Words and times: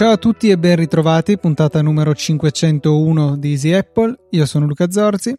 Ciao 0.00 0.12
a 0.12 0.16
tutti 0.16 0.48
e 0.48 0.56
ben 0.56 0.76
ritrovati, 0.76 1.36
puntata 1.36 1.82
numero 1.82 2.14
501 2.14 3.36
di 3.36 3.50
Easy 3.50 3.72
Apple. 3.72 4.28
Io 4.30 4.46
sono 4.46 4.64
Luca 4.64 4.90
Zorzi. 4.90 5.38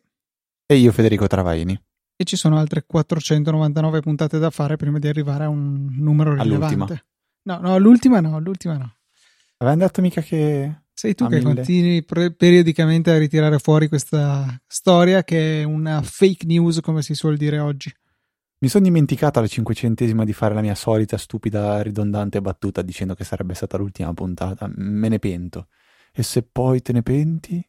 E 0.67 0.75
io 0.75 0.91
Federico 0.91 1.25
Travaini. 1.25 1.73
E 2.15 2.23
ci 2.25 2.35
sono 2.35 2.59
altre 2.59 2.83
499 2.85 4.01
puntate 4.01 4.37
da 4.37 4.51
fare 4.51 4.75
prima 4.75 4.99
di 4.99 5.07
arrivare 5.07 5.45
a 5.45 5.49
un 5.49 5.87
numero 5.97 6.35
rilevante. 6.35 6.75
All'ultima. 6.75 7.03
No, 7.41 7.57
no, 7.59 7.77
l'ultima 7.79 8.19
no, 8.19 8.39
l'ultima 8.39 8.77
no. 8.77 8.97
Avevamo 9.57 9.81
detto 9.81 10.01
mica 10.01 10.21
che... 10.21 10.80
Sei 11.01 11.15
tu 11.15 11.25
che 11.27 11.37
mille. 11.37 11.55
continui 11.55 12.03
pre- 12.03 12.31
periodicamente 12.31 13.09
a 13.09 13.17
ritirare 13.17 13.57
fuori 13.57 13.87
questa 13.87 14.61
storia 14.67 15.23
che 15.23 15.61
è 15.61 15.63
una 15.63 15.99
fake 16.03 16.45
news, 16.45 16.79
come 16.79 17.01
si 17.01 17.15
suol 17.15 17.37
dire 17.37 17.57
oggi. 17.57 17.91
Mi 18.59 18.67
sono 18.67 18.83
dimenticata 18.83 19.39
alla 19.39 19.47
cinquecentesima 19.47 20.23
di 20.23 20.31
fare 20.31 20.53
la 20.53 20.61
mia 20.61 20.75
solita 20.75 21.17
stupida 21.17 21.81
ridondante 21.81 22.39
battuta 22.39 22.83
dicendo 22.83 23.15
che 23.15 23.23
sarebbe 23.23 23.55
stata 23.55 23.77
l'ultima 23.77 24.13
puntata. 24.13 24.69
Me 24.75 25.09
ne 25.09 25.17
pento. 25.17 25.69
E 26.13 26.21
se 26.21 26.43
poi 26.43 26.83
te 26.83 26.93
ne 26.93 27.01
penti? 27.01 27.67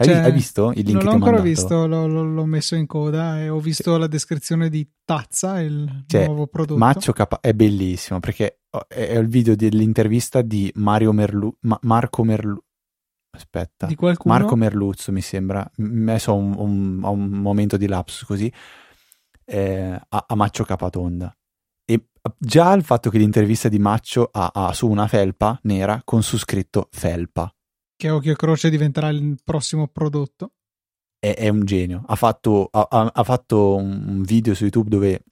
Hai, 0.00 0.06
Cioè, 0.06 0.16
hai 0.18 0.32
visto 0.32 0.70
il 0.76 0.84
link 0.84 0.92
non 0.92 1.02
l'ho 1.04 1.10
ancora 1.10 1.30
mandato? 1.38 1.48
visto, 1.48 1.86
l'ho, 1.88 2.06
l'ho- 2.06 2.22
l'ho 2.22 2.44
messo 2.44 2.76
in 2.76 2.86
coda 2.86 3.40
e 3.40 3.48
ho 3.48 3.58
visto 3.58 3.96
la 3.96 4.06
descrizione 4.06 4.68
di 4.68 4.88
Tazza, 5.04 5.60
il 5.60 6.04
Cioè, 6.06 6.26
nuovo 6.26 6.46
prodotto. 6.46 6.78
Maccio 6.78 7.12
Capa- 7.12 7.40
è 7.40 7.52
bellissimo 7.52 8.20
perché 8.20 8.60
è 8.86 9.16
il 9.18 9.26
video 9.26 9.56
dell'intervista 9.56 10.40
di 10.42 10.70
Mario 10.76 11.10
Merlu... 11.12 11.52
Ma- 11.62 11.78
Marco 11.82 12.22
Merlu... 12.22 12.62
Aspetta. 13.30 13.86
di 13.86 13.94
qualcuno. 13.96 14.34
Marco 14.34 14.54
Merluzzo 14.56 15.10
mi 15.12 15.20
sembra, 15.20 15.68
M- 15.78 16.08
adesso 16.08 16.30
ho 16.32 16.36
un, 16.36 16.54
un- 16.56 17.02
un 17.02 17.28
momento 17.30 17.76
di 17.76 17.86
lapsus 17.88 18.24
così, 18.24 18.52
eh, 19.44 20.00
a, 20.08 20.24
a 20.28 20.34
Maccio 20.36 20.64
Capatonda. 20.64 21.36
E 21.84 22.08
già 22.38 22.72
il 22.72 22.84
fatto 22.84 23.10
che 23.10 23.18
l'intervista 23.18 23.68
di 23.68 23.78
Maccio 23.78 24.28
ha, 24.32 24.50
ha 24.52 24.72
su 24.72 24.88
una 24.88 25.06
felpa 25.08 25.58
nera 25.64 26.00
con 26.04 26.22
su 26.22 26.36
scritto 26.38 26.88
felpa 26.92 27.52
che 27.98 28.08
occhio 28.10 28.32
e 28.32 28.36
croce 28.36 28.70
diventerà 28.70 29.08
il 29.08 29.36
prossimo 29.44 29.88
prodotto. 29.88 30.52
è, 31.18 31.34
è 31.34 31.48
un 31.48 31.64
genio. 31.64 32.04
Ha 32.06 32.14
fatto, 32.14 32.68
ha- 32.70 32.86
ha- 33.12 33.24
fatto 33.24 33.74
un 33.74 34.22
video 34.22 34.54
su 34.54 34.62
YouTube 34.62 34.88
dove 34.88 35.24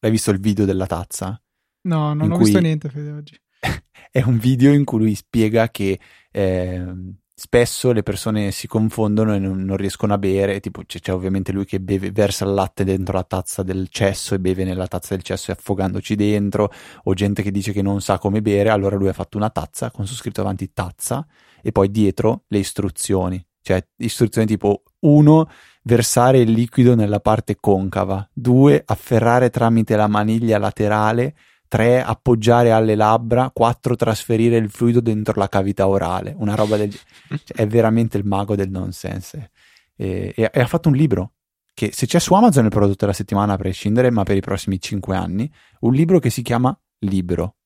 l'hai 0.00 0.10
visto 0.10 0.30
il 0.30 0.40
video 0.40 0.64
della 0.64 0.86
tazza? 0.86 1.38
No, 1.82 2.14
non 2.14 2.32
ho 2.32 2.36
cui- 2.36 2.44
visto 2.46 2.58
niente 2.58 2.88
Fede 2.88 3.10
oggi. 3.12 3.38
È 4.10 4.22
un 4.22 4.38
video 4.38 4.72
in 4.72 4.84
cui 4.84 4.98
lui 4.98 5.14
spiega 5.14 5.68
che 5.68 6.00
eh, 6.32 6.94
spesso 7.38 7.92
le 7.92 8.02
persone 8.02 8.50
si 8.50 8.66
confondono 8.66 9.34
e 9.34 9.38
non, 9.38 9.62
non 9.62 9.76
riescono 9.76 10.14
a 10.14 10.18
bere. 10.18 10.58
Tipo, 10.60 10.82
c'è, 10.86 11.00
c'è 11.00 11.12
ovviamente 11.12 11.52
lui 11.52 11.66
che 11.66 11.80
beve, 11.80 12.10
versa 12.10 12.46
il 12.46 12.54
latte 12.54 12.82
dentro 12.82 13.14
la 13.14 13.24
tazza 13.24 13.62
del 13.62 13.88
cesso 13.90 14.34
e 14.34 14.40
beve 14.40 14.64
nella 14.64 14.86
tazza 14.86 15.14
del 15.14 15.22
cesso 15.22 15.50
e 15.50 15.54
affogandoci 15.54 16.14
dentro, 16.14 16.72
o 17.04 17.12
gente 17.12 17.42
che 17.42 17.50
dice 17.50 17.72
che 17.72 17.82
non 17.82 18.00
sa 18.00 18.18
come 18.18 18.40
bere. 18.40 18.70
Allora 18.70 18.96
lui 18.96 19.08
ha 19.08 19.12
fatto 19.12 19.36
una 19.36 19.50
tazza 19.50 19.90
con 19.90 20.06
su 20.06 20.14
scritto 20.14 20.40
avanti 20.40 20.72
tazza 20.72 21.26
e 21.62 21.72
poi 21.72 21.90
dietro 21.90 22.44
le 22.48 22.58
istruzioni. 22.58 23.44
Cioè, 23.60 23.86
istruzioni 23.96 24.46
tipo 24.46 24.82
1. 25.00 25.50
Versare 25.82 26.38
il 26.38 26.50
liquido 26.50 26.94
nella 26.94 27.20
parte 27.20 27.56
concava. 27.56 28.26
2. 28.32 28.82
Afferrare 28.86 29.50
tramite 29.50 29.94
la 29.94 30.06
maniglia 30.06 30.58
laterale. 30.58 31.34
3. 31.68 32.02
Appoggiare 32.02 32.72
alle 32.72 32.94
labbra. 32.94 33.50
4. 33.52 33.96
Trasferire 33.96 34.56
il 34.56 34.70
fluido 34.70 35.00
dentro 35.00 35.34
la 35.36 35.48
cavità 35.48 35.86
orale. 35.86 36.34
Una 36.38 36.54
roba 36.54 36.76
del. 36.76 36.92
Cioè, 36.92 37.56
è 37.56 37.66
veramente 37.66 38.16
il 38.16 38.24
mago 38.24 38.54
del 38.54 38.70
nonsense. 38.70 39.50
E, 39.96 40.32
e- 40.36 40.50
e 40.52 40.60
ha 40.60 40.66
fatto 40.66 40.88
un 40.88 40.94
libro 40.94 41.32
che 41.74 41.92
se 41.92 42.06
c'è 42.06 42.18
su 42.18 42.32
Amazon 42.32 42.66
è 42.66 42.68
prodotto 42.70 43.00
della 43.00 43.12
settimana 43.12 43.52
a 43.52 43.56
prescindere, 43.56 44.10
ma 44.10 44.22
per 44.22 44.36
i 44.36 44.40
prossimi 44.40 44.80
5 44.80 45.14
anni. 45.14 45.50
Un 45.80 45.92
libro 45.92 46.18
che 46.18 46.30
si 46.30 46.42
chiama 46.42 46.78
Libro. 47.00 47.56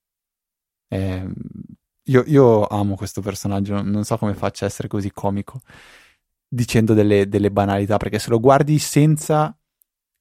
Ehm, 0.88 1.32
io, 2.04 2.24
io 2.26 2.66
amo 2.66 2.96
questo 2.96 3.20
personaggio, 3.20 3.80
non 3.82 4.02
so 4.04 4.18
come 4.18 4.34
faccia 4.34 4.64
a 4.64 4.68
essere 4.68 4.88
così 4.88 5.12
comico 5.12 5.60
dicendo 6.48 6.94
delle, 6.94 7.28
delle 7.28 7.52
banalità, 7.52 7.96
perché 7.96 8.18
se 8.18 8.30
lo 8.30 8.40
guardi 8.40 8.80
senza 8.80 9.56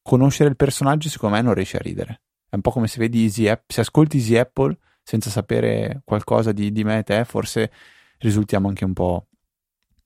conoscere 0.04 0.50
il 0.50 0.56
personaggio, 0.56 1.10
secondo 1.10 1.36
me 1.36 1.42
non 1.42 1.56
riesci 1.56 1.76
a 1.76 1.80
ridere. 1.80 2.22
È 2.50 2.56
un 2.56 2.62
po' 2.62 2.72
come 2.72 2.88
se 2.88 3.00
vedi 3.00 3.24
Easy 3.24 3.48
App- 3.48 3.72
se 3.72 3.82
ascolti 3.82 4.18
Easy 4.18 4.36
Apple 4.38 4.78
senza 5.04 5.30
sapere 5.30 6.02
qualcosa 6.04 6.52
di, 6.52 6.72
di 6.72 6.84
me 6.84 7.00
e 7.00 7.04
te, 7.04 7.24
forse 7.26 7.72
risultiamo 8.20 8.68
anche 8.68 8.86
un 8.86 8.94
po' 8.94 9.28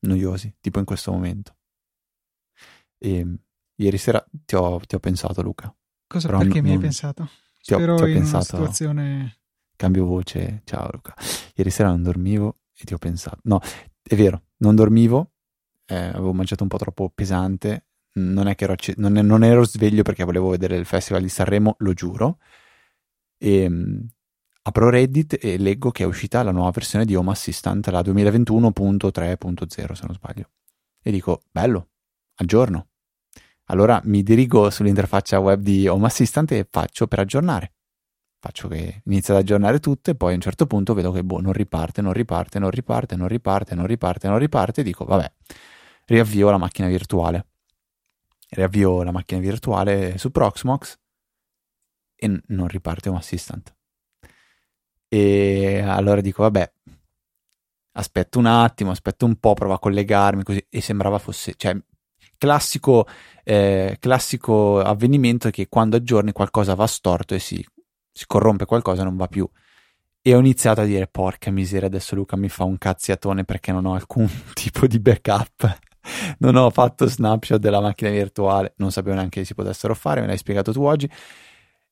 noiosi, 0.01 0.55
tipo 0.59 0.79
in 0.79 0.85
questo 0.85 1.11
momento. 1.11 1.55
E 2.97 3.25
ieri 3.75 3.97
sera 3.97 4.23
ti 4.45 4.55
ho, 4.55 4.79
ti 4.79 4.95
ho 4.95 4.99
pensato, 4.99 5.41
Luca. 5.41 5.73
Cosa, 6.07 6.27
Però 6.27 6.39
perché 6.39 6.61
non- 6.61 6.69
mi 6.69 6.75
hai 6.75 6.79
pensato? 6.79 7.29
Ti 7.61 7.73
ho, 7.73 7.77
Spero 7.77 7.95
ti 7.95 8.03
ho 8.03 8.05
in 8.07 8.11
una 8.17 8.23
pensato. 8.23 8.43
situazione... 8.43 9.37
Cambio 9.75 10.05
voce, 10.05 10.61
ciao 10.65 10.89
Luca. 10.91 11.13
Ieri 11.55 11.69
sera 11.69 11.89
non 11.89 12.03
dormivo 12.03 12.59
e 12.77 12.83
ti 12.85 12.93
ho 12.93 12.97
pensato. 12.97 13.39
No, 13.43 13.59
è 14.01 14.15
vero, 14.15 14.43
non 14.57 14.75
dormivo, 14.75 15.31
eh, 15.85 15.95
avevo 15.95 16.33
mangiato 16.33 16.63
un 16.63 16.69
po' 16.69 16.77
troppo 16.77 17.09
pesante. 17.09 17.87
Non 18.15 18.47
è 18.47 18.55
che 18.55 18.65
ero, 18.65 18.75
non, 18.97 19.17
è- 19.17 19.21
non 19.21 19.43
ero 19.43 19.63
sveglio 19.65 20.03
perché 20.03 20.23
volevo 20.23 20.49
vedere 20.49 20.77
il 20.77 20.85
Festival 20.85 21.21
di 21.21 21.29
Sanremo, 21.29 21.75
lo 21.79 21.93
giuro. 21.93 22.37
E 23.37 23.69
mh, 23.69 24.07
apro 24.63 24.89
Reddit 24.89 25.37
e 25.41 25.57
leggo 25.57 25.91
che 25.91 26.03
è 26.03 26.05
uscita 26.05 26.43
la 26.43 26.51
nuova 26.51 26.71
versione 26.71 27.05
di 27.05 27.15
Home 27.15 27.31
Assistant, 27.31 27.87
la 27.87 28.01
2021.3.0 28.01 29.93
se 29.93 30.05
non 30.05 30.15
sbaglio. 30.15 30.51
E 31.01 31.11
dico, 31.11 31.43
bello, 31.51 31.89
aggiorno. 32.35 32.87
Allora 33.67 34.01
mi 34.05 34.23
dirigo 34.23 34.69
sull'interfaccia 34.69 35.39
web 35.39 35.61
di 35.61 35.87
Home 35.87 36.05
Assistant 36.05 36.51
e 36.51 36.67
faccio 36.69 37.07
per 37.07 37.19
aggiornare 37.19 37.73
faccio 38.43 38.67
che 38.67 39.01
inizia 39.05 39.33
ad 39.33 39.39
aggiornare 39.39 39.79
tutto 39.79 40.11
e 40.11 40.15
poi 40.15 40.33
a 40.33 40.35
un 40.35 40.41
certo 40.41 40.67
punto 40.67 40.93
vedo 40.93 41.13
che 41.13 41.23
boh, 41.23 41.39
non 41.39 41.53
riparte, 41.53 42.01
non 42.01 42.11
riparte, 42.11 42.59
non 42.59 42.69
riparte, 42.71 43.15
non 43.15 43.29
riparte, 43.29 43.73
non 43.73 43.87
riparte, 43.87 44.27
non 44.27 44.37
riparte 44.37 44.81
e 44.81 44.83
dico 44.83 45.05
vabbè, 45.05 45.31
riavvio 46.07 46.49
la 46.49 46.57
macchina 46.57 46.89
virtuale. 46.89 47.45
Riavvio 48.53 49.03
la 49.03 49.11
macchina 49.11 49.39
virtuale 49.39 50.17
su 50.17 50.31
Proxmox 50.31 50.97
e 52.15 52.41
non 52.47 52.67
riparte 52.67 53.09
un 53.09 53.15
assistant. 53.15 53.75
E 55.07 55.81
allora 55.85 56.21
dico 56.21 56.43
vabbè, 56.43 56.73
aspetto 57.93 58.39
un 58.39 58.45
attimo, 58.45 58.91
aspetto 58.91 59.25
un 59.25 59.35
po', 59.35 59.53
provo 59.53 59.73
a 59.73 59.79
collegarmi 59.79 60.43
così 60.43 60.65
e 60.69 60.81
sembrava 60.81 61.19
fosse, 61.19 61.53
cioè 61.55 61.77
classico, 62.37 63.07
eh, 63.43 63.97
classico 63.99 64.79
avvenimento 64.79 65.49
che 65.49 65.67
quando 65.67 65.97
aggiorni 65.97 66.31
qualcosa 66.31 66.75
va 66.75 66.87
storto 66.87 67.35
e 67.35 67.39
si 67.39 67.63
si 68.13 68.25
corrompe 68.27 68.65
qualcosa 68.65 69.03
non 69.03 69.17
va 69.17 69.27
più. 69.27 69.49
E 70.21 70.35
ho 70.35 70.39
iniziato 70.39 70.81
a 70.81 70.85
dire: 70.85 71.07
Porca 71.07 71.51
miseria, 71.51 71.87
adesso 71.87 72.15
Luca 72.15 72.37
mi 72.37 72.47
fa 72.47 72.63
un 72.63 72.77
cazziatone 72.77 73.43
perché 73.43 73.71
non 73.73 73.85
ho 73.85 73.95
alcun 73.95 74.29
tipo 74.53 74.87
di 74.87 74.99
backup. 74.99 75.79
Non 76.39 76.55
ho 76.55 76.69
fatto 76.69 77.07
snapshot 77.07 77.59
della 77.59 77.81
macchina 77.81 78.09
virtuale, 78.09 78.73
non 78.77 78.91
sapevo 78.91 79.15
neanche 79.15 79.41
che 79.41 79.45
si 79.45 79.53
potessero 79.53 79.95
fare, 79.95 80.21
me 80.21 80.27
l'hai 80.27 80.37
spiegato 80.37 80.71
tu 80.71 80.83
oggi. 80.83 81.09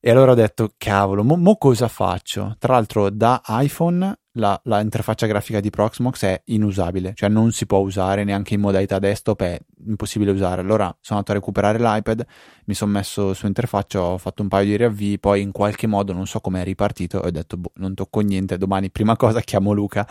E 0.03 0.09
allora 0.09 0.31
ho 0.31 0.35
detto: 0.35 0.73
Cavolo, 0.77 1.23
mo, 1.23 1.35
mo 1.37 1.57
cosa 1.57 1.87
faccio? 1.87 2.55
Tra 2.57 2.73
l'altro, 2.73 3.11
da 3.11 3.39
iPhone 3.47 4.17
la, 4.35 4.59
la 4.63 4.79
interfaccia 4.79 5.27
grafica 5.27 5.59
di 5.59 5.69
Proxmox 5.69 6.23
è 6.23 6.41
inusabile, 6.45 7.11
cioè 7.15 7.29
non 7.29 7.51
si 7.51 7.65
può 7.65 7.79
usare 7.79 8.23
neanche 8.23 8.53
in 8.53 8.61
modalità 8.61 8.97
desktop, 8.97 9.43
è 9.43 9.59
impossibile 9.85 10.31
usare. 10.31 10.61
Allora 10.61 10.85
sono 11.01 11.19
andato 11.19 11.31
a 11.31 11.35
recuperare 11.35 11.79
l'iPad, 11.79 12.25
mi 12.65 12.73
sono 12.73 12.91
messo 12.91 13.33
su 13.33 13.45
interfaccia, 13.45 14.01
ho 14.01 14.17
fatto 14.17 14.41
un 14.41 14.47
paio 14.47 14.65
di 14.65 14.77
riavvii, 14.77 15.19
poi 15.19 15.41
in 15.41 15.51
qualche 15.51 15.85
modo 15.85 16.13
non 16.13 16.25
so 16.25 16.39
come 16.39 16.61
è 16.61 16.63
ripartito 16.63 17.19
ho 17.19 17.29
detto 17.29 17.57
boh, 17.57 17.71
non 17.75 17.93
tocco 17.93 18.21
niente, 18.21 18.57
domani 18.57 18.89
prima 18.89 19.15
cosa 19.15 19.41
chiamo 19.41 19.71
Luca 19.73 20.07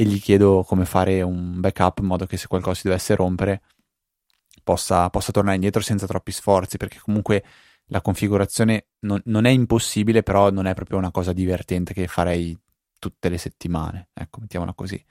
e 0.00 0.04
gli 0.04 0.20
chiedo 0.20 0.62
come 0.62 0.84
fare 0.84 1.22
un 1.22 1.58
backup 1.58 1.98
in 1.98 2.04
modo 2.04 2.24
che 2.24 2.36
se 2.36 2.46
qualcosa 2.46 2.76
si 2.76 2.86
dovesse 2.86 3.16
rompere 3.16 3.62
possa, 4.62 5.10
possa 5.10 5.32
tornare 5.32 5.56
indietro 5.56 5.80
senza 5.80 6.06
troppi 6.06 6.30
sforzi, 6.30 6.76
perché 6.76 7.00
comunque 7.00 7.42
la 7.86 8.00
configurazione 8.00 8.90
non, 9.00 9.20
non 9.24 9.44
è 9.44 9.50
impossibile, 9.50 10.22
però 10.22 10.50
non 10.50 10.66
è 10.66 10.74
proprio 10.74 10.98
una 10.98 11.10
cosa 11.10 11.32
divertente 11.32 11.94
che 11.94 12.06
farei 12.06 12.56
tutte 13.00 13.28
le 13.28 13.38
settimane, 13.38 14.10
ecco, 14.14 14.38
mettiamola 14.38 14.72
così. 14.72 15.04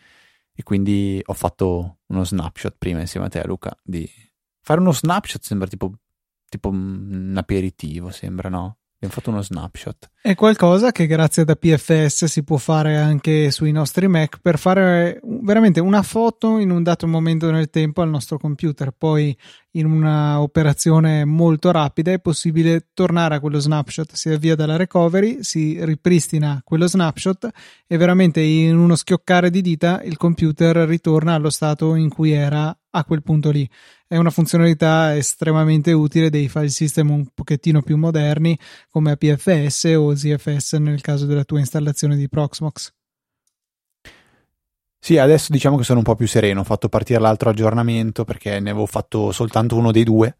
E 0.53 0.63
quindi 0.63 1.21
ho 1.21 1.33
fatto 1.33 1.97
uno 2.05 2.23
snapshot 2.23 2.75
prima 2.77 3.01
insieme 3.01 3.25
a 3.25 3.29
te, 3.29 3.43
Luca, 3.45 3.77
di 3.83 4.09
fare 4.61 4.79
uno 4.79 4.93
snapshot 4.93 5.43
sembra 5.43 5.67
tipo, 5.67 5.91
tipo 6.47 6.69
un 6.69 7.35
aperitivo, 7.35 8.09
sembra, 8.11 8.47
no? 8.47 8.77
Abbiamo 8.95 9.13
fatto 9.13 9.31
uno 9.31 9.41
snapshot. 9.41 10.09
È 10.27 10.35
qualcosa 10.35 10.91
che 10.91 11.07
grazie 11.07 11.43
ad 11.43 11.49
APFS 11.51 12.25
si 12.25 12.43
può 12.43 12.57
fare 12.57 12.97
anche 12.97 13.49
sui 13.49 13.71
nostri 13.71 14.09
Mac 14.09 14.39
per 14.41 14.59
fare 14.59 15.21
veramente 15.23 15.79
una 15.79 16.01
foto 16.01 16.57
in 16.57 16.69
un 16.69 16.83
dato 16.83 17.07
momento 17.07 17.49
nel 17.49 17.69
tempo 17.69 18.01
al 18.01 18.09
nostro 18.09 18.37
computer. 18.37 18.91
Poi 18.91 19.33
in 19.77 19.85
una 19.85 20.41
operazione 20.41 21.23
molto 21.23 21.71
rapida 21.71 22.11
è 22.11 22.19
possibile 22.19 22.87
tornare 22.93 23.35
a 23.35 23.39
quello 23.39 23.59
snapshot, 23.59 24.15
si 24.15 24.29
avvia 24.29 24.55
dalla 24.55 24.75
recovery, 24.75 25.43
si 25.43 25.77
ripristina 25.85 26.61
quello 26.61 26.87
snapshot 26.87 27.47
e 27.87 27.95
veramente 27.95 28.41
in 28.41 28.75
uno 28.77 28.95
schioccare 28.95 29.49
di 29.49 29.61
dita 29.61 30.01
il 30.03 30.17
computer 30.17 30.75
ritorna 30.75 31.35
allo 31.35 31.49
stato 31.49 31.95
in 31.95 32.09
cui 32.09 32.31
era 32.31 32.75
a 32.89 33.03
quel 33.05 33.21
punto 33.21 33.51
lì. 33.51 33.69
È 34.07 34.15
una 34.15 34.29
funzionalità 34.29 35.15
estremamente 35.15 35.91
utile 35.91 36.29
dei 36.29 36.47
file 36.47 36.69
system 36.69 37.11
un 37.11 37.27
pochettino 37.33 37.81
più 37.81 37.97
moderni 37.97 38.57
come 38.89 39.11
APFS 39.11 39.93
o 39.97 40.15
ZFS 40.17 40.73
nel 40.73 41.01
caso 41.01 41.25
della 41.25 41.43
tua 41.43 41.59
installazione 41.59 42.15
di 42.15 42.27
Proxmox. 42.27 42.91
Sì, 44.99 45.17
adesso 45.17 45.53
diciamo 45.53 45.77
che 45.77 45.83
sono 45.83 45.99
un 45.99 46.03
po' 46.03 46.15
più 46.15 46.27
sereno. 46.27 46.61
Ho 46.61 46.65
fatto 46.65 46.89
partire 46.89 47.19
l'altro 47.19 47.49
aggiornamento 47.49 48.25
perché 48.25 48.59
ne 48.59 48.71
avevo 48.71 48.85
fatto 48.85 49.31
soltanto 49.31 49.77
uno 49.77 49.91
dei 49.91 50.03
due. 50.03 50.37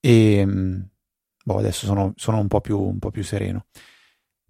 E 0.00 0.44
mm, 0.44 0.80
boh, 1.44 1.58
adesso 1.58 1.86
sono, 1.86 2.12
sono 2.16 2.38
un, 2.38 2.48
po 2.48 2.60
più, 2.60 2.78
un 2.78 2.98
po' 2.98 3.10
più 3.10 3.22
sereno. 3.22 3.66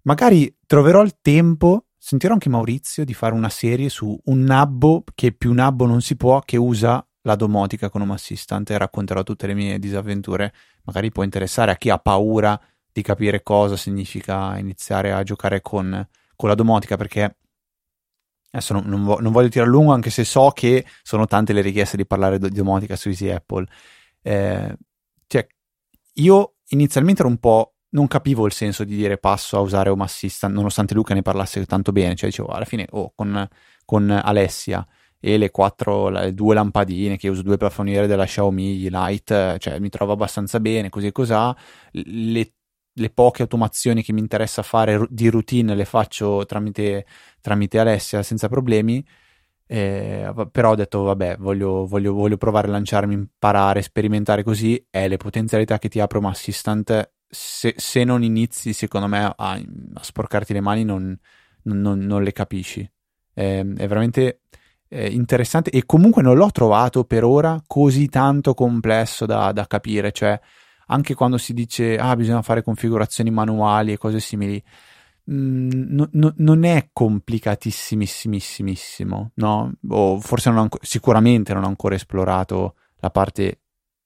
Magari 0.01 0.53
troverò 0.65 1.01
il 1.01 1.17
tempo, 1.21 1.85
sentirò 1.97 2.33
anche 2.33 2.49
Maurizio, 2.49 3.05
di 3.05 3.13
fare 3.13 3.33
una 3.33 3.49
serie 3.49 3.89
su 3.89 4.19
un 4.25 4.39
nabbo 4.41 5.03
che 5.15 5.31
più 5.31 5.53
nabbo 5.53 5.85
non 5.85 6.01
si 6.01 6.15
può, 6.17 6.41
che 6.41 6.57
usa 6.57 7.07
la 7.21 7.35
domotica 7.35 7.89
con 7.89 8.01
Home 8.01 8.13
Assistant 8.13 8.69
e 8.69 8.77
racconterò 8.77 9.23
tutte 9.23 9.47
le 9.47 9.53
mie 9.53 9.79
disavventure. 9.79 10.53
Magari 10.83 11.11
può 11.11 11.23
interessare 11.23 11.71
a 11.71 11.75
chi 11.75 11.89
ha 11.89 11.97
paura 11.97 12.59
capire 13.01 13.43
cosa 13.43 13.75
significa 13.75 14.57
iniziare 14.57 15.11
a 15.11 15.23
giocare 15.23 15.61
con, 15.61 16.07
con 16.35 16.49
la 16.49 16.55
domotica 16.55 16.97
perché 16.97 17.37
Adesso 18.55 18.73
non, 18.73 18.83
non, 18.85 19.03
vo- 19.03 19.19
non 19.19 19.33
voglio 19.33 19.49
tirare 19.49 19.69
a 19.69 19.73
lungo, 19.73 19.91
anche 19.91 20.09
se 20.09 20.23
so 20.23 20.51
che 20.51 20.85
sono 21.03 21.25
tante 21.25 21.51
le 21.51 21.59
richieste 21.61 21.97
di 21.97 22.05
parlare 22.05 22.39
di 22.39 22.49
domotica 22.49 22.95
su 22.95 23.09
Easy 23.09 23.29
Apple. 23.29 23.65
Eh, 24.21 24.77
cioè, 25.27 25.45
io 26.13 26.55
inizialmente 26.69 27.21
ero 27.21 27.29
un 27.29 27.37
po'. 27.37 27.71
Non 27.95 28.07
capivo 28.07 28.45
il 28.45 28.51
senso 28.51 28.83
di 28.83 28.95
dire 28.95 29.17
passo 29.17 29.57
a 29.57 29.61
usare 29.61 29.89
Home 29.89 30.03
Assistant, 30.03 30.53
nonostante 30.53 30.93
Luca 30.93 31.13
ne 31.13 31.21
parlasse 31.21 31.65
tanto 31.65 31.91
bene. 31.91 32.15
Cioè, 32.15 32.29
dicevo, 32.29 32.49
alla 32.49 32.65
fine, 32.65 32.87
oh, 32.91 33.11
con, 33.15 33.47
con 33.85 34.09
Alessia 34.09 34.85
e 35.19 35.37
le 35.37 35.49
quattro, 35.49 36.09
le 36.09 36.33
due 36.33 36.53
lampadine 36.55 37.17
che 37.17 37.29
uso, 37.29 37.41
due 37.41 37.57
plafoniere 37.57 38.07
della 38.07 38.25
Xiaomi 38.25 38.89
Lite, 38.89 39.57
cioè 39.59 39.79
mi 39.79 39.89
trovo 39.89 40.13
abbastanza 40.13 40.59
bene, 40.59 40.89
così 40.89 41.07
e 41.07 41.11
cos'ha. 41.11 41.55
Le 41.91 42.54
le 42.97 43.09
poche 43.09 43.41
automazioni 43.41 44.03
che 44.03 44.13
mi 44.13 44.19
interessa 44.19 44.61
fare 44.63 45.05
di 45.09 45.29
routine 45.29 45.75
le 45.75 45.85
faccio 45.85 46.45
tramite, 46.45 47.05
tramite 47.41 47.79
Alessia 47.79 48.23
senza 48.23 48.47
problemi. 48.47 49.05
Eh, 49.67 50.31
però 50.51 50.71
ho 50.71 50.75
detto 50.75 51.01
vabbè 51.01 51.37
voglio, 51.37 51.87
voglio, 51.87 52.13
voglio, 52.13 52.37
provare 52.37 52.67
a 52.67 52.71
lanciarmi, 52.71 53.15
imparare, 53.15 53.81
sperimentare 53.81 54.43
così 54.43 54.85
e 54.91 55.07
le 55.07 55.17
potenzialità 55.17 55.79
che 55.79 55.89
ti 55.89 55.99
apre 55.99 56.19
un 56.19 56.25
assistant 56.25 57.13
se, 57.27 57.73
se, 57.75 58.03
non 58.03 58.21
inizi 58.21 58.73
secondo 58.73 59.07
me 59.07 59.23
a, 59.23 59.33
a 59.35 59.59
sporcarti 60.01 60.53
le 60.53 60.61
mani 60.61 60.83
non, 60.83 61.17
non, 61.63 61.97
non 61.97 62.21
le 62.21 62.31
capisci 62.31 62.87
eh, 63.33 63.59
è 63.59 63.87
veramente 63.87 64.41
eh, 64.87 65.09
interessante 65.09 65.71
e 65.71 65.83
comunque 65.85 66.21
non 66.21 66.37
l'ho 66.37 66.51
trovato 66.51 67.03
per 67.03 67.23
ora 67.23 67.59
così 67.65 68.07
tanto 68.07 68.53
complesso 68.53 69.25
da, 69.25 69.51
da 69.51 69.65
capire 69.65 70.11
cioè 70.11 70.39
anche 70.87 71.13
quando 71.13 71.37
si 71.37 71.53
dice 71.53 71.97
ah 71.97 72.15
bisogna 72.15 72.41
fare 72.41 72.63
configurazioni 72.63 73.29
manuali 73.31 73.93
e 73.93 73.97
cose 73.97 74.19
simili. 74.19 74.61
Mm, 75.31 75.69
no, 75.71 76.07
no, 76.11 76.33
non 76.37 76.63
è 76.65 76.89
complicatissimissimo 76.93 79.31
no? 79.35 79.71
O 79.89 80.19
forse 80.19 80.51
non 80.51 80.59
anco, 80.59 80.77
sicuramente 80.81 81.51
non 81.51 81.63
ho 81.63 81.67
ancora 81.67 81.95
esplorato 81.95 82.75
la 82.97 83.09
parte 83.09 83.61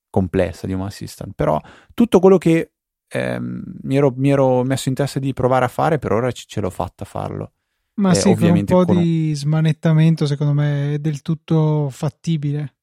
complessa 0.10 0.66
di 0.66 0.72
un 0.72 0.84
assistant 0.84 1.34
però 1.36 1.60
tutto 1.94 2.22
quello 2.22 2.38
che 2.38 2.72
ehm, 3.10 3.64
mi, 3.82 3.98
ero, 3.98 4.14
mi, 4.16 4.30
ero, 4.30 4.64
messo 4.64 4.88
in 4.90 4.96
testa 4.96 5.20
di 5.20 5.34
provare 5.34 5.66
a 5.66 5.70
fare 5.70 5.98
per 5.98 6.14
ora 6.14 6.32
ce 6.32 6.62
l'ho 6.62 6.70
fatta 6.70 7.04
a 7.04 7.08
farlo. 7.08 7.52
Ma 7.96 8.12
eh, 8.12 8.16
sì, 8.16 8.34
con 8.36 8.50
un 8.50 8.64
po' 8.64 8.86
con 8.86 9.02
di 9.02 9.34
smanettamento 9.36 10.26
secondo 10.26 10.54
me 10.54 10.94
è 10.94 11.00
del 11.00 11.22
tutto 11.22 11.90
fattibile 11.90 12.76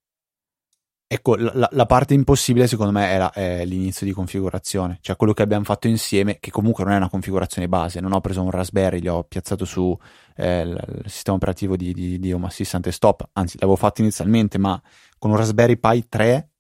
Ecco, 1.09 1.37
la, 1.37 1.69
la, 1.71 1.87
parte 1.87 2.15
impossibile 2.15 2.67
secondo 2.67 2.91
me 2.91 3.07
era 3.09 3.31
è 3.31 3.65
l'inizio 3.65 4.05
di 4.05 4.13
configurazione, 4.13 4.99
cioè 5.01 5.15
quello 5.15 5.33
che 5.35 5.43
abbiamo 5.43 5.63
fatto 5.63 5.87
insieme, 5.87 6.39
che 6.41 6.51
comunque 6.51 6.83
non 6.83 6.95
è 6.95 6.97
una 6.97 7.09
configurazione 7.09 7.69
base, 7.69 8.01
non 8.01 8.13
ho 8.13 8.21
preso 8.21 8.43
un 8.43 8.51
Raspberry, 8.51 8.99
gli 9.01 9.07
ho 9.07 9.23
piazzato 9.23 9.65
su 9.65 9.97
eh, 10.35 10.63
il, 10.63 11.03
sistema 11.05 11.37
operativo 11.37 11.77
di, 11.77 11.93
di, 11.93 12.19
di 12.19 12.33
Home 12.33 12.47
Assistant 12.47 12.89
e 12.89 12.93
Stop, 12.93 13.29
anzi 13.35 13.57
l'avevo 13.61 13.77
fatto 13.77 14.01
inizialmente, 14.01 14.59
ma 14.59 14.83
con 15.17 15.31
un 15.31 15.37
Raspberry 15.37 15.77
Pi 15.77 16.09
3 16.09 16.51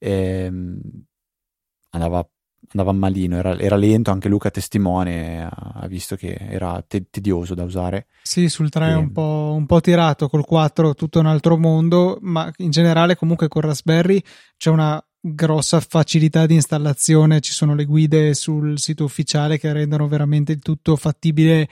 ehm, 0.00 0.80
andava 1.90 2.28
andava 2.72 2.92
malino, 2.92 3.36
era, 3.36 3.58
era, 3.58 3.76
lento, 3.76 4.10
anche 4.10 4.28
Luca 4.28 4.50
testimone, 4.50 5.44
ha 5.44 5.86
visto 5.88 6.16
che 6.16 6.34
era 6.34 6.82
te- 6.86 7.06
tedioso 7.10 7.54
da 7.54 7.64
usare. 7.64 8.06
Sì, 8.22 8.48
sul 8.48 8.68
3 8.68 8.88
è 8.88 8.94
un 8.94 9.12
po', 9.12 9.54
un 9.56 9.66
po' 9.66 9.80
tirato, 9.80 10.28
col 10.28 10.44
4 10.44 10.94
tutto 10.94 11.18
un 11.18 11.26
altro 11.26 11.56
mondo, 11.56 12.18
ma 12.20 12.50
in 12.58 12.70
generale 12.70 13.16
comunque 13.16 13.48
con 13.48 13.62
Raspberry 13.62 14.22
c'è 14.56 14.70
una 14.70 15.02
grossa 15.24 15.78
facilità 15.80 16.46
di 16.46 16.54
installazione, 16.54 17.40
ci 17.40 17.52
sono 17.52 17.76
le 17.76 17.84
guide 17.84 18.34
sul 18.34 18.78
sito 18.80 19.04
ufficiale 19.04 19.56
che 19.56 19.72
rendono 19.72 20.08
veramente 20.08 20.50
il 20.50 20.58
tutto 20.58 20.96
fattibile 20.96 21.68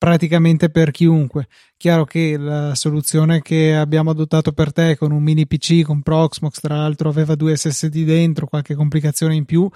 praticamente 0.00 0.70
per 0.70 0.92
chiunque. 0.92 1.46
Chiaro 1.76 2.06
che 2.06 2.38
la 2.38 2.74
soluzione 2.74 3.42
che 3.42 3.76
abbiamo 3.76 4.08
adottato 4.08 4.52
per 4.52 4.72
te 4.72 4.96
con 4.96 5.12
un 5.12 5.22
mini 5.22 5.46
PC 5.46 5.82
con 5.82 6.00
Proxmox, 6.00 6.58
tra 6.60 6.76
l'altro 6.76 7.10
aveva 7.10 7.34
due 7.34 7.54
SSD 7.54 8.04
dentro, 8.04 8.46
qualche 8.46 8.74
complicazione 8.74 9.34
in 9.34 9.44
più, 9.44 9.68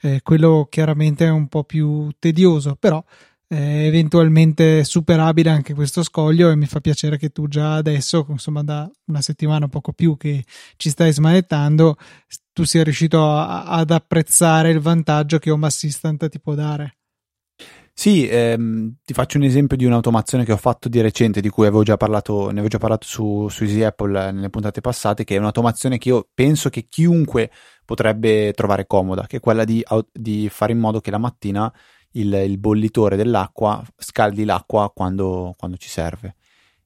eh, 0.00 0.20
quello 0.22 0.68
chiaramente 0.70 1.26
è 1.26 1.30
un 1.30 1.48
po' 1.48 1.64
più 1.64 2.08
tedioso, 2.20 2.76
però 2.78 3.04
è 3.48 3.86
eventualmente 3.86 4.84
superabile 4.84 5.50
anche 5.50 5.74
questo 5.74 6.04
scoglio 6.04 6.48
e 6.48 6.54
mi 6.54 6.66
fa 6.66 6.78
piacere 6.78 7.18
che 7.18 7.30
tu 7.30 7.48
già 7.48 7.74
adesso, 7.74 8.24
insomma 8.28 8.62
da 8.62 8.88
una 9.06 9.20
settimana 9.20 9.64
o 9.64 9.68
poco 9.68 9.92
più 9.92 10.16
che 10.16 10.44
ci 10.76 10.90
stai 10.90 11.12
smanettando, 11.12 11.96
tu 12.52 12.62
sia 12.62 12.84
riuscito 12.84 13.28
a, 13.28 13.64
ad 13.64 13.90
apprezzare 13.90 14.70
il 14.70 14.78
vantaggio 14.78 15.38
che 15.38 15.50
Home 15.50 15.66
Assistant 15.66 16.28
ti 16.28 16.38
può 16.38 16.54
dare. 16.54 16.98
Sì, 17.94 18.26
ehm, 18.26 18.96
ti 19.04 19.12
faccio 19.12 19.36
un 19.36 19.44
esempio 19.44 19.76
di 19.76 19.84
un'automazione 19.84 20.44
che 20.44 20.52
ho 20.52 20.56
fatto 20.56 20.88
di 20.88 21.00
recente, 21.00 21.40
di 21.40 21.48
cui 21.50 21.66
avevo 21.66 21.82
già 21.84 21.96
parlato, 21.96 22.46
ne 22.46 22.52
avevo 22.52 22.68
già 22.68 22.78
parlato 22.78 23.06
su, 23.06 23.48
su 23.48 23.64
Easy 23.64 23.82
Apple 23.82 24.32
nelle 24.32 24.50
puntate 24.50 24.80
passate, 24.80 25.24
che 25.24 25.36
è 25.36 25.38
un'automazione 25.38 25.98
che 25.98 26.08
io 26.08 26.28
penso 26.34 26.68
che 26.68 26.86
chiunque 26.88 27.50
potrebbe 27.84 28.52
trovare 28.54 28.86
comoda, 28.86 29.26
che 29.26 29.36
è 29.36 29.40
quella 29.40 29.64
di, 29.64 29.84
di 30.10 30.48
fare 30.48 30.72
in 30.72 30.78
modo 30.78 31.00
che 31.00 31.10
la 31.10 31.18
mattina 31.18 31.72
il, 32.12 32.32
il 32.32 32.58
bollitore 32.58 33.16
dell'acqua 33.16 33.82
scaldi 33.96 34.44
l'acqua 34.44 34.90
quando, 34.92 35.54
quando, 35.56 35.76
ci 35.76 35.88
serve. 35.88 36.36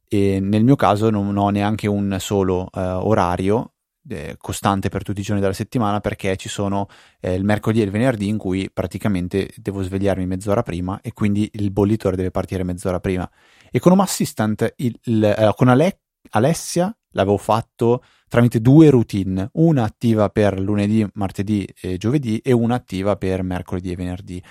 E 0.09 0.38
nel 0.41 0.64
mio 0.64 0.76
caso 0.76 1.09
non 1.11 1.37
ho 1.37 1.49
neanche 1.50 1.88
un 1.88 2.17
solo 2.20 2.69
eh, 2.73 2.81
orario 2.81 3.75
eh, 4.08 4.37
costante 4.38 4.88
per 4.88 5.02
tutti 5.02 5.21
i 5.21 5.23
giorni 5.23 5.40
della 5.40 5.52
settimana 5.52 6.00
perché 6.00 6.37
ci 6.37 6.49
sono 6.49 6.88
eh, 7.21 7.35
il 7.35 7.45
mercoledì 7.45 7.80
e 7.80 7.85
il 7.85 7.90
venerdì 7.90 8.28
in 8.28 8.38
cui 8.38 8.71
praticamente 8.73 9.50
devo 9.57 9.83
svegliarmi 9.83 10.26
mezz'ora 10.26 10.62
prima 10.62 11.00
e 11.00 11.12
quindi 11.12 11.49
il 11.54 11.71
bollitore 11.71 12.16
deve 12.16 12.30
partire 12.30 12.62
mezz'ora 12.62 13.00
prima. 13.00 13.28
E 13.71 13.78
con 13.78 13.92
Home 13.92 14.02
Assistant, 14.02 14.75
il, 14.76 14.99
il, 15.04 15.25
eh, 15.25 15.52
con 15.57 15.69
Ale- 15.69 16.00
Alessia 16.30 16.95
l'avevo 17.11 17.37
fatto 17.37 18.02
tramite 18.28 18.61
due 18.61 18.90
routine, 18.90 19.49
una 19.54 19.85
attiva 19.85 20.28
per 20.28 20.61
lunedì, 20.61 21.07
martedì 21.14 21.66
e 21.80 21.97
giovedì 21.97 22.38
e 22.38 22.52
una 22.52 22.75
attiva 22.75 23.16
per 23.16 23.42
mercoledì 23.42 23.92
e 23.92 23.97
venerdì. 23.97 24.42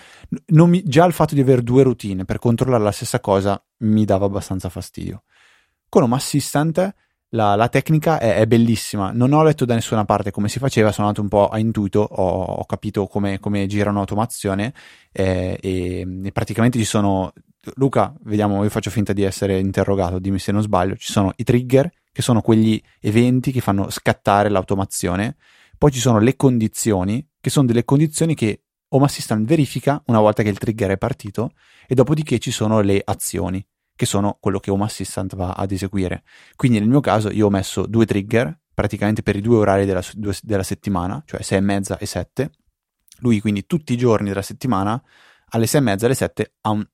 Mi, 0.48 0.84
già 0.84 1.06
il 1.06 1.13
fatto 1.13 1.36
di 1.36 1.41
avere 1.41 1.62
due 1.62 1.84
routine 1.84 2.25
per 2.25 2.39
controllare 2.39 2.84
la 2.84 2.91
stessa 2.91 3.20
cosa 3.20 3.62
mi 3.79 4.06
dava 4.06 4.25
abbastanza 4.25 4.70
fastidio. 4.70 5.24
Con 5.88 6.03
Home 6.03 6.15
Assistant 6.15 6.94
la, 7.36 7.56
la 7.56 7.68
tecnica 7.68 8.18
è, 8.18 8.36
è, 8.38 8.48
bellissima. 8.48 9.12
Non 9.12 9.34
ho 9.34 9.44
letto 9.44 9.65
da 9.65 9.75
nessuna 9.75 10.06
parte 10.06 10.32
come 10.32 10.50
si 10.50 10.58
faceva, 10.58 10.92
sono 10.92 11.08
andato 11.08 11.22
un 11.22 11.30
po' 11.30 11.50
a 11.50 11.60
intuito, 11.60 12.00
ho, 12.00 12.44
ho 12.44 12.65
capito 12.65 13.06
come, 13.06 13.39
come 13.39 13.68
gira 13.68 13.92
un'automazione 13.92 14.74
eh, 15.12 15.58
e, 15.62 16.08
e, 16.24 16.32
praticamente 16.32 16.80
ci 16.80 16.86
sono. 16.86 17.34
Luca, 17.75 18.13
vediamo, 18.24 18.63
io 18.63 18.70
faccio 18.70 18.89
finta 18.89 19.12
di 19.12 19.24
essere 19.24 19.60
interrogato, 19.60 20.20
dimmi 20.20 20.39
se 20.39 20.51
non 20.51 20.62
sbaglio. 20.62 20.96
Ci 20.96 21.12
sono 21.12 21.34
i 21.36 21.44
trigger, 21.44 21.92
che 22.12 22.22
sono 22.22 22.42
quegli 22.42 22.82
eventi 23.01 23.51
che 23.51 23.60
fanno 23.60 23.89
scattare 23.89 24.50
l'automazione. 24.50 25.36
Poi 25.77 25.92
ci 25.92 26.00
sono 26.00 26.20
le 26.20 26.36
condizioni, 26.36 27.27
che 27.42 27.50
sono 27.50 27.65
delle 27.68 27.84
condizioni 27.84 28.34
che 28.34 28.62
Home 28.89 29.06
Assistant 29.06 29.46
verifica 29.46 30.01
una 30.06 30.20
volta 30.20 30.42
che 30.42 30.50
il 30.50 30.58
trigger 30.58 30.92
è 30.92 30.98
partito, 30.98 31.51
e 31.88 31.96
dopodiché 31.96 32.39
ci 32.39 32.51
sono 32.51 32.82
le 32.82 33.01
azioni 33.04 33.65
che 33.96 34.06
sono 34.06 34.38
quello 34.40 34.60
che 34.60 34.72
Home 34.72 34.84
Assistant 34.84 35.36
va 35.36 35.54
ad 35.54 35.72
eseguire. 35.72 36.24
Quindi 36.56 36.80
nel 36.80 36.90
mio 36.90 37.00
caso 37.00 37.30
io 37.30 37.48
ho 37.48 37.50
messo 37.50 37.86
due 37.86 38.06
trigger 38.06 38.60
praticamente 38.74 39.24
per 39.24 39.38
i 39.38 39.42
due 39.42 39.58
orari 39.58 39.86
della, 39.86 40.04
della 40.42 40.64
settimana, 40.64 41.24
cioè 41.25 41.42
6 41.42 41.58
e 41.58 41.62
mezza 41.62 41.98
e 41.98 42.06
7. 42.06 42.52
Lui 43.20 43.40
quindi 43.40 43.66
tutti 43.66 43.94
i 43.94 43.98
giorni 43.98 44.28
della 44.28 44.42
settimana 44.42 45.02
alle 45.50 45.66
6 45.66 45.80
e 45.80 45.84
mezza, 45.84 46.06
alle 46.06 46.16
7, 46.16 46.54
un, 46.64 46.86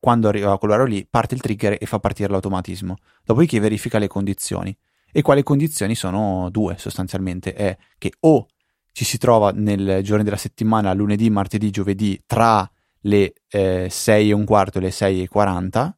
quando 0.00 0.28
arriva 0.28 0.58
quell'orario 0.58 0.92
lì, 0.94 1.06
parte 1.08 1.34
il 1.34 1.40
trigger 1.40 1.76
e 1.78 1.84
fa 1.84 1.98
partire 1.98 2.30
l'automatismo. 2.30 2.96
Dopodiché 3.22 3.60
verifica 3.60 3.98
le 3.98 4.06
condizioni. 4.06 4.76
E 5.12 5.22
quali 5.22 5.42
condizioni 5.42 5.94
sono 5.94 6.48
due 6.50 6.76
sostanzialmente? 6.78 7.52
È 7.54 7.76
che 7.98 8.12
o 8.20 8.46
ci 8.92 9.04
si 9.04 9.18
trova 9.18 9.50
nei 9.50 10.02
giorni 10.02 10.24
della 10.24 10.36
settimana, 10.36 10.94
lunedì, 10.94 11.28
martedì, 11.28 11.70
giovedì, 11.70 12.22
tra 12.24 12.68
le 13.00 13.34
eh, 13.48 13.88
6 13.90 14.30
e 14.30 14.32
un 14.32 14.44
quarto 14.44 14.78
e 14.78 14.82
le 14.82 14.90
6 14.90 15.22
e 15.22 15.28
40, 15.28 15.95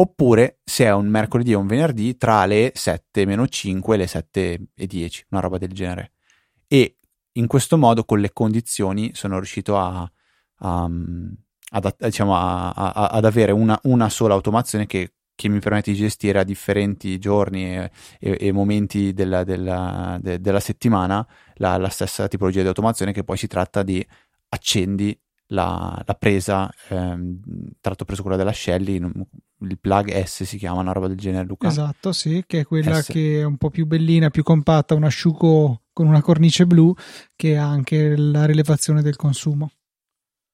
oppure 0.00 0.60
se 0.64 0.84
è 0.84 0.92
un 0.92 1.08
mercoledì 1.08 1.54
o 1.54 1.58
un 1.58 1.66
venerdì, 1.66 2.16
tra 2.16 2.46
le 2.46 2.72
7 2.74 3.26
meno 3.26 3.46
5 3.46 3.94
e 3.94 3.98
le 3.98 4.06
7 4.06 4.60
e 4.74 4.86
10, 4.86 5.26
una 5.30 5.40
roba 5.40 5.58
del 5.58 5.72
genere. 5.72 6.12
E 6.66 6.96
in 7.32 7.46
questo 7.46 7.76
modo, 7.76 8.04
con 8.04 8.18
le 8.18 8.32
condizioni, 8.32 9.10
sono 9.14 9.36
riuscito 9.36 9.76
a, 9.76 10.10
a, 10.60 10.90
ad, 11.72 11.96
diciamo, 11.98 12.34
a, 12.34 12.72
ad 12.72 13.24
avere 13.24 13.52
una, 13.52 13.78
una, 13.84 14.08
sola 14.08 14.32
automazione 14.34 14.86
che, 14.86 15.12
che, 15.34 15.48
mi 15.48 15.58
permette 15.58 15.92
di 15.92 15.98
gestire 15.98 16.38
a 16.38 16.44
differenti 16.44 17.18
giorni 17.18 17.76
e, 17.76 17.90
e, 18.18 18.36
e 18.40 18.52
momenti 18.52 19.12
della, 19.12 19.44
della, 19.44 20.18
de, 20.20 20.40
della 20.40 20.60
settimana 20.60 21.26
la, 21.56 21.76
la, 21.76 21.88
stessa 21.90 22.26
tipologia 22.26 22.62
di 22.62 22.68
automazione 22.68 23.12
che 23.12 23.22
poi 23.24 23.36
si 23.36 23.46
tratta 23.46 23.82
di 23.82 24.04
accendi 24.48 25.18
la, 25.48 26.02
la 26.06 26.14
presa, 26.14 26.70
ehm, 26.88 27.40
tratto 27.80 28.04
preso 28.04 28.22
quella 28.22 28.36
della 28.36 28.52
Shelly, 28.52 28.98
il 29.60 29.78
plug 29.78 30.22
S 30.22 30.44
si 30.44 30.56
chiama, 30.56 30.80
una 30.80 30.92
roba 30.92 31.08
del 31.08 31.16
genere, 31.16 31.46
Luca. 31.46 31.68
Esatto, 31.68 32.12
sì, 32.12 32.44
che 32.46 32.60
è 32.60 32.64
quella 32.64 33.00
S. 33.02 33.06
che 33.08 33.40
è 33.40 33.44
un 33.44 33.56
po' 33.56 33.70
più 33.70 33.86
bellina, 33.86 34.30
più 34.30 34.42
compatta, 34.42 34.94
un 34.94 35.04
asciugo 35.04 35.82
con 35.92 36.06
una 36.06 36.22
cornice 36.22 36.66
blu 36.66 36.94
che 37.36 37.56
ha 37.56 37.66
anche 37.66 38.16
la 38.16 38.46
rilevazione 38.46 39.02
del 39.02 39.16
consumo. 39.16 39.70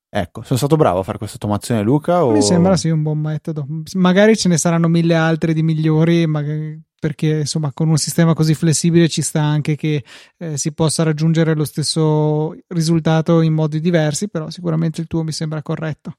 Ecco, 0.08 0.42
sono 0.42 0.58
stato 0.58 0.76
bravo 0.76 1.00
a 1.00 1.02
fare 1.02 1.18
questa 1.18 1.36
automazione, 1.36 1.82
Luca? 1.82 2.24
O... 2.24 2.32
Mi 2.32 2.42
sembra 2.42 2.76
sì 2.76 2.88
un 2.88 3.02
buon 3.02 3.18
metodo. 3.18 3.66
Magari 3.94 4.36
ce 4.36 4.48
ne 4.48 4.56
saranno 4.56 4.88
mille 4.88 5.14
altre 5.14 5.52
di 5.52 5.62
migliori, 5.62 6.26
magari 6.26 6.80
perché 6.98 7.40
insomma 7.40 7.70
con 7.72 7.88
un 7.88 7.98
sistema 7.98 8.32
così 8.32 8.54
flessibile 8.54 9.08
ci 9.08 9.20
sta 9.20 9.42
anche 9.42 9.76
che 9.76 10.02
eh, 10.38 10.56
si 10.56 10.72
possa 10.72 11.02
raggiungere 11.02 11.54
lo 11.54 11.64
stesso 11.64 12.56
risultato 12.68 13.42
in 13.42 13.52
modi 13.52 13.80
diversi, 13.80 14.28
però 14.28 14.48
sicuramente 14.50 15.00
il 15.00 15.06
tuo 15.06 15.22
mi 15.22 15.32
sembra 15.32 15.62
corretto. 15.62 16.14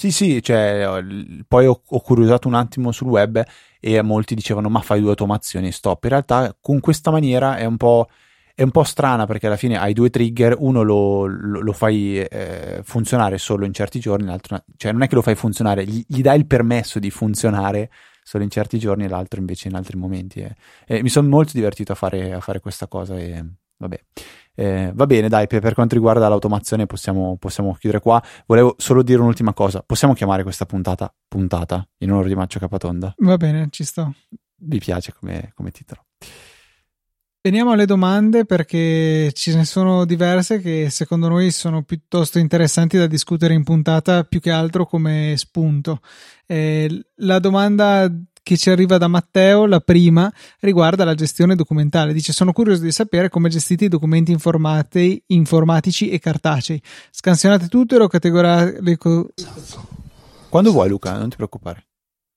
Sì, 0.00 0.12
sì, 0.12 0.40
cioè, 0.44 1.02
poi 1.48 1.66
ho, 1.66 1.82
ho 1.84 2.00
curiosato 2.00 2.46
un 2.46 2.54
attimo 2.54 2.92
sul 2.92 3.08
web 3.08 3.42
e 3.80 4.00
molti 4.02 4.36
dicevano 4.36 4.68
ma 4.68 4.80
fai 4.80 5.00
due 5.00 5.10
automazioni, 5.10 5.72
stop. 5.72 6.04
In 6.04 6.10
realtà 6.10 6.56
con 6.60 6.78
questa 6.78 7.10
maniera 7.10 7.56
è 7.56 7.64
un 7.64 7.76
po', 7.76 8.06
è 8.54 8.62
un 8.62 8.70
po 8.70 8.84
strana 8.84 9.26
perché 9.26 9.48
alla 9.48 9.56
fine 9.56 9.76
hai 9.76 9.94
due 9.94 10.08
trigger, 10.08 10.54
uno 10.56 10.82
lo, 10.82 11.26
lo, 11.26 11.60
lo 11.60 11.72
fai 11.72 12.16
eh, 12.20 12.80
funzionare 12.84 13.38
solo 13.38 13.64
in 13.64 13.72
certi 13.72 13.98
giorni, 13.98 14.26
l'altro, 14.26 14.62
cioè 14.76 14.92
non 14.92 15.02
è 15.02 15.08
che 15.08 15.16
lo 15.16 15.22
fai 15.22 15.34
funzionare, 15.34 15.84
gli, 15.84 16.04
gli 16.06 16.20
dai 16.20 16.38
il 16.38 16.46
permesso 16.46 17.00
di 17.00 17.10
funzionare 17.10 17.90
solo 18.22 18.44
in 18.44 18.50
certi 18.50 18.78
giorni 18.78 19.04
e 19.04 19.08
l'altro 19.08 19.40
invece 19.40 19.66
in 19.66 19.74
altri 19.74 19.96
momenti. 19.96 20.38
E, 20.40 20.54
e 20.86 21.02
mi 21.02 21.08
sono 21.08 21.26
molto 21.28 21.50
divertito 21.54 21.90
a 21.90 21.96
fare, 21.96 22.32
a 22.32 22.40
fare 22.40 22.60
questa 22.60 22.86
cosa 22.86 23.18
e 23.18 23.44
vabbè. 23.76 24.00
Eh, 24.60 24.90
va 24.92 25.06
bene, 25.06 25.28
dai, 25.28 25.46
per, 25.46 25.60
per, 25.60 25.72
quanto 25.72 25.94
riguarda 25.94 26.28
l'automazione 26.28 26.84
possiamo, 26.86 27.36
possiamo, 27.38 27.74
chiudere 27.74 28.02
qua. 28.02 28.20
Volevo 28.44 28.74
solo 28.76 29.04
dire 29.04 29.20
un'ultima 29.20 29.52
cosa. 29.52 29.84
Possiamo 29.86 30.14
chiamare 30.14 30.42
questa 30.42 30.66
puntata 30.66 31.14
puntata 31.28 31.86
in 31.98 32.10
onore 32.10 32.26
di 32.26 32.34
Maccio 32.34 32.58
Capatonda? 32.58 33.14
Va 33.18 33.36
bene, 33.36 33.68
ci 33.70 33.84
sto. 33.84 34.12
Vi 34.56 34.78
piace 34.80 35.14
come, 35.16 35.52
come 35.54 35.70
titolo. 35.70 36.06
Veniamo 37.40 37.70
alle 37.70 37.86
domande 37.86 38.44
perché 38.46 39.30
ce 39.32 39.54
ne 39.54 39.64
sono 39.64 40.04
diverse 40.04 40.58
che 40.58 40.90
secondo 40.90 41.28
noi 41.28 41.52
sono 41.52 41.84
piuttosto 41.84 42.40
interessanti 42.40 42.98
da 42.98 43.06
discutere 43.06 43.54
in 43.54 43.62
puntata 43.62 44.24
più 44.24 44.40
che 44.40 44.50
altro 44.50 44.86
come 44.86 45.34
spunto. 45.36 46.00
Eh, 46.46 47.04
la 47.18 47.38
domanda 47.38 48.12
che 48.48 48.56
ci 48.56 48.70
arriva 48.70 48.96
da 48.96 49.08
Matteo, 49.08 49.66
la 49.66 49.80
prima, 49.80 50.32
riguarda 50.60 51.04
la 51.04 51.12
gestione 51.12 51.54
documentale. 51.54 52.14
Dice: 52.14 52.32
Sono 52.32 52.52
curioso 52.54 52.82
di 52.82 52.92
sapere 52.92 53.28
come 53.28 53.50
gestite 53.50 53.84
i 53.84 53.88
documenti 53.88 54.34
informatici 55.26 56.08
e 56.08 56.18
cartacei. 56.18 56.80
Scansionate 57.10 57.68
tutto 57.68 57.96
e 57.96 57.98
lo 57.98 58.08
categorate. 58.08 58.96
Quando 60.48 60.72
vuoi, 60.72 60.88
Luca, 60.88 61.18
non 61.18 61.28
ti 61.28 61.36
preoccupare. 61.36 61.87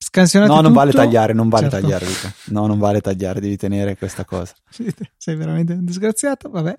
Scansionate 0.04 0.52
no, 0.52 0.60
non 0.60 0.72
tutto. 0.72 0.78
vale 0.80 0.90
tagliare, 0.90 1.32
non 1.32 1.48
vale 1.48 1.70
certo. 1.70 1.80
tagliare, 1.80 2.06
Luca. 2.06 2.34
No, 2.46 2.66
non 2.66 2.80
vale 2.80 3.00
tagliare, 3.00 3.38
devi 3.38 3.56
tenere 3.56 3.96
questa 3.96 4.24
cosa. 4.24 4.52
Sei 5.16 5.36
veramente 5.36 5.74
un 5.74 5.84
disgraziato, 5.84 6.50
vabbè. 6.50 6.74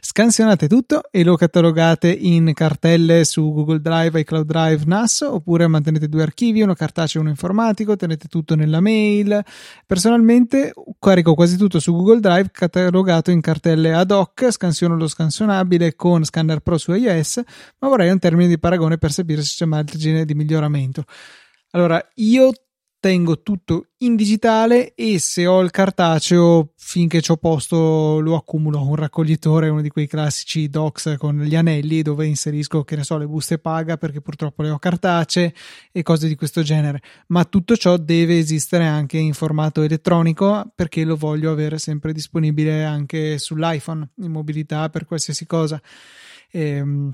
Scansionate 0.00 0.68
tutto 0.68 1.02
e 1.10 1.24
lo 1.24 1.34
catalogate 1.34 2.08
in 2.08 2.52
cartelle 2.54 3.24
su 3.24 3.52
Google 3.52 3.80
Drive, 3.80 4.20
iCloud 4.20 4.46
Drive, 4.46 4.84
NAS, 4.86 5.22
oppure 5.22 5.66
mantenete 5.66 6.08
due 6.08 6.22
archivi, 6.22 6.62
uno 6.62 6.74
cartaceo 6.74 7.20
e 7.20 7.24
uno 7.24 7.32
informatico, 7.32 7.96
tenete 7.96 8.28
tutto 8.28 8.54
nella 8.54 8.80
mail. 8.80 9.42
Personalmente 9.84 10.72
carico 11.00 11.34
quasi 11.34 11.56
tutto 11.56 11.80
su 11.80 11.92
Google 11.92 12.20
Drive 12.20 12.50
catalogato 12.52 13.32
in 13.32 13.40
cartelle 13.40 13.92
ad 13.92 14.12
hoc, 14.12 14.52
scansiono 14.52 14.96
lo 14.96 15.08
scansionabile 15.08 15.96
con 15.96 16.24
Scanner 16.24 16.60
Pro 16.60 16.78
su 16.78 16.92
iOS, 16.92 17.42
ma 17.80 17.88
vorrei 17.88 18.10
un 18.10 18.20
termine 18.20 18.46
di 18.46 18.58
paragone 18.60 18.98
per 18.98 19.10
sapere 19.10 19.42
se 19.42 19.54
c'è 19.56 19.64
margine 19.64 20.24
di 20.24 20.34
miglioramento. 20.34 21.02
Allora, 21.72 22.00
io 22.14 22.52
tengo 23.00 23.42
tutto 23.42 23.88
in 23.98 24.16
digitale 24.16 24.94
e 24.94 25.18
se 25.20 25.46
ho 25.46 25.60
il 25.60 25.70
cartaceo 25.70 26.72
finché 26.76 27.22
ho 27.26 27.36
posto 27.36 28.18
lo 28.18 28.34
accumulo 28.34 28.82
un 28.82 28.96
raccoglitore 28.96 29.68
uno 29.68 29.82
di 29.82 29.88
quei 29.88 30.08
classici 30.08 30.68
docs 30.68 31.14
con 31.16 31.40
gli 31.42 31.54
anelli 31.54 32.02
dove 32.02 32.26
inserisco 32.26 32.82
che 32.82 32.96
ne 32.96 33.04
so 33.04 33.16
le 33.16 33.26
buste 33.26 33.58
paga 33.58 33.96
perché 33.96 34.20
purtroppo 34.20 34.62
le 34.62 34.70
ho 34.70 34.78
cartacee 34.78 35.54
e 35.92 36.02
cose 36.02 36.26
di 36.26 36.34
questo 36.34 36.62
genere. 36.62 37.00
Ma 37.28 37.44
tutto 37.44 37.76
ciò 37.76 37.96
deve 37.96 38.38
esistere 38.38 38.84
anche 38.84 39.18
in 39.18 39.32
formato 39.32 39.82
elettronico 39.82 40.72
perché 40.74 41.04
lo 41.04 41.16
voglio 41.16 41.52
avere 41.52 41.78
sempre 41.78 42.12
disponibile 42.12 42.84
anche 42.84 43.38
sull'iPhone 43.38 44.10
in 44.16 44.32
mobilità 44.32 44.88
per 44.88 45.04
qualsiasi 45.04 45.46
cosa. 45.46 45.80
Ehm, 46.50 47.12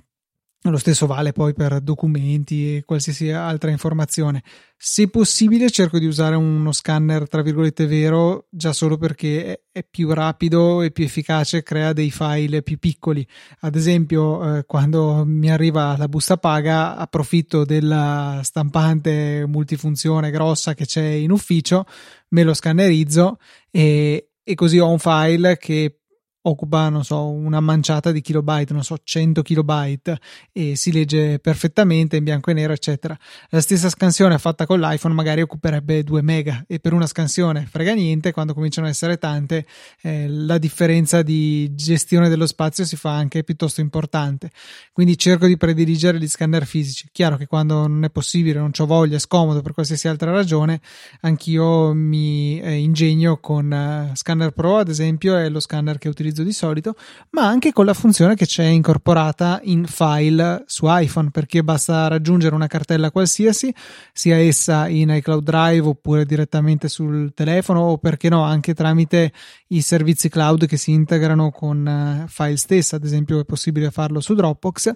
lo 0.71 0.79
stesso 0.79 1.07
vale 1.07 1.33
poi 1.33 1.53
per 1.53 1.81
documenti 1.81 2.77
e 2.77 2.85
qualsiasi 2.85 3.31
altra 3.31 3.71
informazione. 3.71 4.43
Se 4.77 5.09
possibile, 5.09 5.71
cerco 5.71 5.99
di 5.99 6.07
usare 6.07 6.37
uno 6.37 6.73
scanner, 6.73 7.29
tra 7.29 7.43
virgolette, 7.43 7.87
vero, 7.87 8.47
già 8.51 8.73
solo 8.73 8.97
perché 8.97 9.65
è 9.71 9.85
più 9.85 10.13
rapido 10.13 10.81
e 10.81 10.91
più 10.91 11.05
efficace, 11.05 11.63
crea 11.63 11.93
dei 11.93 12.11
file 12.11 12.63
più 12.63 12.79
piccoli. 12.79 13.27
Ad 13.61 13.77
esempio, 13.77 14.57
eh, 14.57 14.65
quando 14.65 15.25
mi 15.27 15.51
arriva 15.51 15.97
la 15.99 16.09
busta 16.09 16.39
paga, 16.39 16.97
approfitto 16.97 17.65
della 17.65 18.41
stampante 18.43 19.45
multifunzione 19.47 20.31
grossa 20.31 20.75
che 20.75 20.87
c'è 20.87 21.05
in 21.05 21.31
ufficio, 21.31 21.85
me 22.29 22.43
lo 22.43 22.55
scannerizzo 22.55 23.39
e, 23.71 24.31
e 24.43 24.55
così 24.55 24.79
ho 24.79 24.91
un 24.91 24.99
file 24.99 25.57
che 25.59 25.99
occupa, 26.47 26.89
non 26.89 27.05
so, 27.05 27.31
una 27.31 27.61
manciata 27.61 28.13
di 28.13 28.21
kilobyte, 28.21 28.73
non 28.73 28.85
so, 28.85 28.97
100 29.03 29.43
kilobyte 29.43 30.19
e 30.53 30.77
si 30.77 30.93
legge 30.93 31.39
perfettamente 31.39 32.17
in 32.17 32.25
bianco 32.25 32.51
e 32.51 32.55
nero, 32.55 32.73
eccetera. 32.73 33.17
La 33.51 33.61
stessa 33.61 33.89
scansione 33.89 34.39
fatta 34.39 34.67
con 34.67 34.81
l'iPhone 34.81 35.15
magari 35.15 35.41
occuperebbe 35.41 36.03
2 36.03 36.23
mega 36.23 36.65
e 36.67 36.81
per 36.81 36.93
una 36.93 37.07
scansione 37.07 37.67
frega 37.67 37.95
niente, 37.95 38.33
quando 38.33 38.55
cominciano 38.55 38.87
ad 38.87 38.93
essere 38.93 39.19
tante 39.19 39.67
eh, 40.03 40.29
la 40.29 40.59
differenza 40.59 41.23
di 41.23 41.75
gestione 41.75 42.29
dello 42.29 42.47
spazio 42.47 42.85
si 42.85 42.97
fa 42.97 43.15
anche 43.15 43.43
piuttosto 43.43 43.81
importante. 43.81 44.51
Quindi 44.93 45.17
cerco 45.17 45.47
di 45.47 45.57
prediligere 45.57 46.19
gli 46.19 46.29
scanner 46.29 46.67
fisici. 46.67 47.09
Chiaro 47.11 47.37
che 47.37 47.47
quando 47.47 47.87
non 47.87 48.05
è 48.05 48.11
possibile, 48.11 48.59
non 48.59 48.73
ho 48.77 48.87
voglia, 48.87 49.17
è 49.17 49.21
scomodo 49.21 49.63
per 49.63 49.73
qualsiasi 49.73 50.09
altra 50.09 50.31
ragione, 50.31 50.81
anch'io 51.21 51.93
mi 51.95 52.61
eh, 52.61 52.75
ingegno 52.77 53.39
con 53.39 53.73
eh, 53.73 54.13
Scanner 54.15 54.51
Pro, 54.51 54.79
ad 54.79 54.89
esempio, 54.89 55.37
è 55.37 55.49
lo 55.49 55.61
scanner 55.61 55.99
che 55.99 56.09
utilizzo 56.09 56.34
utilizzo 56.35 56.43
di 56.43 56.53
solito, 56.53 56.97
ma 57.31 57.47
anche 57.47 57.73
con 57.73 57.85
la 57.85 57.95
funzione 57.95 58.35
che 58.35 58.47
c'è 58.47 58.65
incorporata 58.65 59.61
in 59.65 59.87
file 59.87 60.65
su 60.67 60.87
iPhone, 60.89 61.31
perché 61.31 61.63
basta 61.63 62.09
raggiungere 62.09 62.55
una 62.55 62.67
cartella 62.67 63.11
qualsiasi, 63.11 63.73
sia 64.13 64.37
essa 64.37 64.89
in 64.89 65.11
iCloud 65.11 65.45
Drive 65.45 65.87
oppure 65.87 66.27
direttamente 66.27 66.89
sul 66.89 67.33
telefono 67.35 67.81
o 67.81 67.99
perché 67.99 68.29
no, 68.29 68.43
anche 68.43 68.75
tramite 68.75 69.33
i 69.69 69.81
servizi 69.81 70.29
cloud 70.29 70.67
che 70.67 70.77
si 70.77 70.91
integrano 70.91 71.51
con 71.51 71.87
eh, 71.87 72.25
file 72.29 72.57
stessa, 72.57 72.97
ad 72.97 73.05
esempio 73.05 73.39
è 73.39 73.45
possibile 73.45 73.91
farlo 73.91 74.21
su 74.21 74.35
Dropbox 74.35 74.93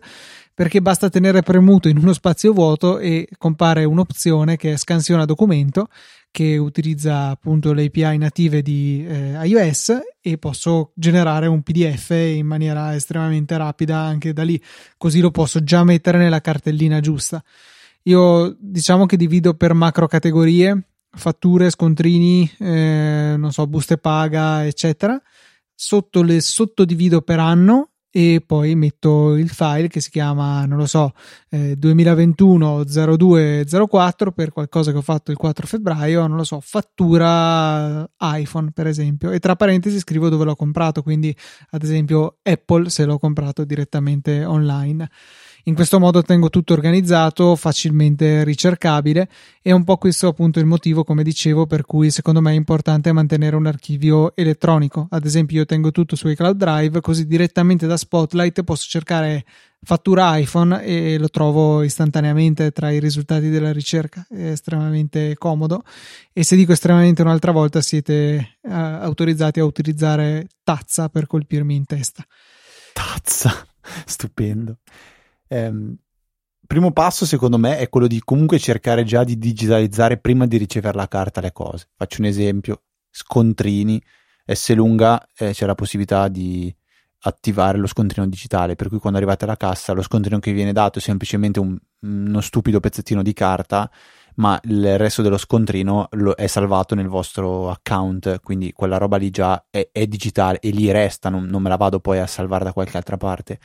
perché 0.58 0.82
basta 0.82 1.08
tenere 1.08 1.42
premuto 1.42 1.86
in 1.88 1.98
uno 1.98 2.12
spazio 2.12 2.52
vuoto 2.52 2.98
e 2.98 3.28
compare 3.38 3.84
un'opzione 3.84 4.56
che 4.56 4.72
è 4.72 4.76
scansiona 4.76 5.24
documento 5.24 5.86
che 6.30 6.56
utilizza 6.56 7.28
appunto 7.28 7.72
le 7.72 7.86
API 7.86 8.18
native 8.18 8.62
di 8.62 9.04
eh, 9.06 9.38
iOS 9.46 9.98
e 10.20 10.38
posso 10.38 10.92
generare 10.94 11.46
un 11.46 11.62
PDF 11.62 12.10
in 12.10 12.46
maniera 12.46 12.94
estremamente 12.94 13.56
rapida 13.56 13.98
anche 13.98 14.32
da 14.32 14.42
lì, 14.42 14.62
così 14.96 15.20
lo 15.20 15.30
posso 15.30 15.62
già 15.62 15.84
mettere 15.84 16.18
nella 16.18 16.40
cartellina 16.40 17.00
giusta. 17.00 17.42
Io 18.04 18.56
diciamo 18.58 19.06
che 19.06 19.16
divido 19.16 19.54
per 19.54 19.74
macro 19.74 20.06
categorie, 20.06 20.80
fatture, 21.10 21.70
scontrini, 21.70 22.50
eh, 22.58 23.34
non 23.36 23.52
so, 23.52 23.66
buste 23.66 23.98
paga, 23.98 24.64
eccetera. 24.66 25.20
Sotto 25.74 26.22
le 26.22 26.40
sottodivido 26.40 27.22
per 27.22 27.38
anno 27.38 27.90
e 28.10 28.42
poi 28.44 28.74
metto 28.74 29.36
il 29.36 29.50
file 29.50 29.88
che 29.88 30.00
si 30.00 30.10
chiama, 30.10 30.64
non 30.64 30.78
lo 30.78 30.86
so, 30.86 31.12
eh, 31.50 31.76
2021-0204 31.78 34.32
per 34.32 34.52
qualcosa 34.52 34.92
che 34.92 34.98
ho 34.98 35.02
fatto 35.02 35.30
il 35.30 35.36
4 35.36 35.66
febbraio, 35.66 36.26
non 36.26 36.36
lo 36.36 36.44
so, 36.44 36.60
fattura 36.60 38.08
iPhone 38.18 38.70
per 38.72 38.86
esempio 38.86 39.30
e 39.30 39.38
tra 39.38 39.56
parentesi 39.56 39.98
scrivo 39.98 40.28
dove 40.28 40.44
l'ho 40.44 40.56
comprato, 40.56 41.02
quindi 41.02 41.34
ad 41.70 41.82
esempio 41.82 42.38
Apple 42.42 42.88
se 42.88 43.04
l'ho 43.04 43.18
comprato 43.18 43.64
direttamente 43.64 44.44
online. 44.44 45.08
In 45.64 45.74
questo 45.74 45.98
modo 45.98 46.22
tengo 46.22 46.48
tutto 46.50 46.72
organizzato, 46.72 47.54
facilmente 47.56 48.44
ricercabile 48.44 49.28
e 49.60 49.72
un 49.72 49.84
po' 49.84 49.96
questo 49.96 50.28
appunto 50.28 50.58
il 50.60 50.66
motivo, 50.66 51.04
come 51.04 51.22
dicevo, 51.22 51.66
per 51.66 51.84
cui 51.84 52.10
secondo 52.10 52.40
me 52.40 52.52
è 52.52 52.54
importante 52.54 53.12
mantenere 53.12 53.56
un 53.56 53.66
archivio 53.66 54.34
elettronico. 54.34 55.08
Ad 55.10 55.24
esempio 55.24 55.58
io 55.58 55.66
tengo 55.66 55.90
tutto 55.90 56.16
su 56.16 56.28
iCloud 56.28 56.56
Drive, 56.56 57.00
così 57.00 57.26
direttamente 57.26 57.86
da 57.86 57.96
Spotlight 57.96 58.62
posso 58.62 58.86
cercare 58.88 59.44
fattura 59.80 60.36
iPhone 60.36 60.82
e 60.82 61.18
lo 61.18 61.28
trovo 61.28 61.82
istantaneamente 61.82 62.70
tra 62.72 62.90
i 62.90 63.00
risultati 63.00 63.48
della 63.48 63.72
ricerca. 63.72 64.26
È 64.28 64.50
estremamente 64.50 65.36
comodo. 65.36 65.82
E 66.32 66.44
se 66.44 66.56
dico 66.56 66.72
estremamente 66.72 67.22
un'altra 67.22 67.52
volta, 67.52 67.80
siete 67.80 68.58
uh, 68.62 68.70
autorizzati 68.70 69.60
a 69.60 69.64
utilizzare 69.64 70.48
Tazza 70.62 71.08
per 71.08 71.26
colpirmi 71.26 71.74
in 71.74 71.84
testa. 71.84 72.24
Tazza, 72.92 73.66
stupendo. 74.06 74.78
Ehm, 75.48 75.96
primo 76.66 76.92
passo, 76.92 77.26
secondo 77.26 77.58
me, 77.58 77.78
è 77.78 77.88
quello 77.88 78.06
di 78.06 78.20
comunque 78.24 78.58
cercare 78.58 79.04
già 79.04 79.24
di 79.24 79.38
digitalizzare 79.38 80.18
prima 80.18 80.46
di 80.46 80.56
ricevere 80.56 80.96
la 80.96 81.08
carta 81.08 81.40
le 81.40 81.52
cose. 81.52 81.88
Faccio 81.96 82.20
un 82.20 82.26
esempio: 82.26 82.82
scontrini. 83.10 84.02
S 84.50 84.74
lunga 84.74 85.26
eh, 85.36 85.52
c'è 85.52 85.66
la 85.66 85.74
possibilità 85.74 86.28
di 86.28 86.74
attivare 87.22 87.78
lo 87.78 87.86
scontrino 87.86 88.26
digitale, 88.26 88.76
per 88.76 88.88
cui 88.88 88.98
quando 88.98 89.18
arrivate 89.18 89.44
alla 89.44 89.56
cassa 89.56 89.92
lo 89.92 90.02
scontrino 90.02 90.38
che 90.38 90.52
viene 90.52 90.72
dato 90.72 90.98
è 90.98 91.02
semplicemente 91.02 91.58
un, 91.58 91.76
uno 92.00 92.40
stupido 92.40 92.80
pezzettino 92.80 93.22
di 93.22 93.32
carta, 93.32 93.90
ma 94.36 94.58
il 94.64 94.96
resto 94.98 95.20
dello 95.20 95.36
scontrino 95.36 96.08
è 96.36 96.46
salvato 96.46 96.94
nel 96.94 97.08
vostro 97.08 97.70
account, 97.70 98.40
quindi 98.40 98.72
quella 98.72 98.98
roba 98.98 99.16
lì 99.16 99.30
già 99.30 99.66
è, 99.68 99.88
è 99.90 100.06
digitale 100.06 100.60
e 100.60 100.70
lì 100.70 100.90
resta, 100.90 101.28
non, 101.28 101.44
non 101.44 101.60
me 101.60 101.68
la 101.68 101.76
vado 101.76 102.00
poi 102.00 102.18
a 102.18 102.26
salvare 102.26 102.64
da 102.64 102.72
qualche 102.72 102.96
altra 102.96 103.16
parte. 103.16 103.58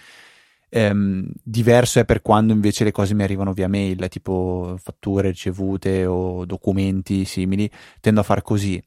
Ehm, 0.75 1.29
diverso 1.43 1.99
è 1.99 2.05
per 2.05 2.23
quando 2.23 2.51
invece 2.51 2.83
le 2.83 2.91
cose 2.91 3.13
mi 3.13 3.21
arrivano 3.21 3.53
via 3.53 3.67
mail, 3.67 4.07
tipo 4.09 4.75
fatture 4.81 5.29
ricevute 5.29 6.03
o 6.07 6.45
documenti 6.45 7.25
simili, 7.25 7.69
tendo 7.99 8.21
a 8.21 8.23
far 8.23 8.41
così. 8.41 8.81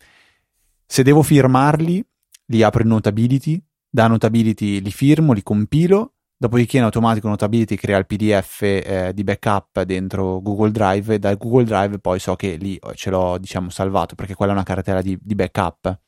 Se 0.84 1.04
devo 1.04 1.22
firmarli, 1.22 2.04
li 2.46 2.62
apro 2.64 2.82
in 2.82 2.88
Notability, 2.88 3.62
da 3.88 4.08
Notability 4.08 4.80
li 4.80 4.90
firmo, 4.90 5.32
li 5.32 5.44
compilo, 5.44 6.14
dopodiché 6.36 6.78
in 6.78 6.82
automatico 6.82 7.28
Notability 7.28 7.76
crea 7.76 7.98
il 7.98 8.06
PDF 8.06 8.62
eh, 8.62 9.12
di 9.14 9.22
backup 9.22 9.82
dentro 9.82 10.40
Google 10.42 10.72
Drive 10.72 11.14
e 11.14 11.18
da 11.20 11.34
Google 11.36 11.64
Drive 11.64 12.00
poi 12.00 12.18
so 12.18 12.34
che 12.34 12.56
lì 12.56 12.78
ce 12.94 13.10
l'ho 13.10 13.38
diciamo 13.38 13.70
salvato 13.70 14.16
perché 14.16 14.34
quella 14.34 14.50
è 14.50 14.54
una 14.56 14.64
cartella 14.64 15.02
di, 15.02 15.16
di 15.22 15.34
backup. 15.36 16.00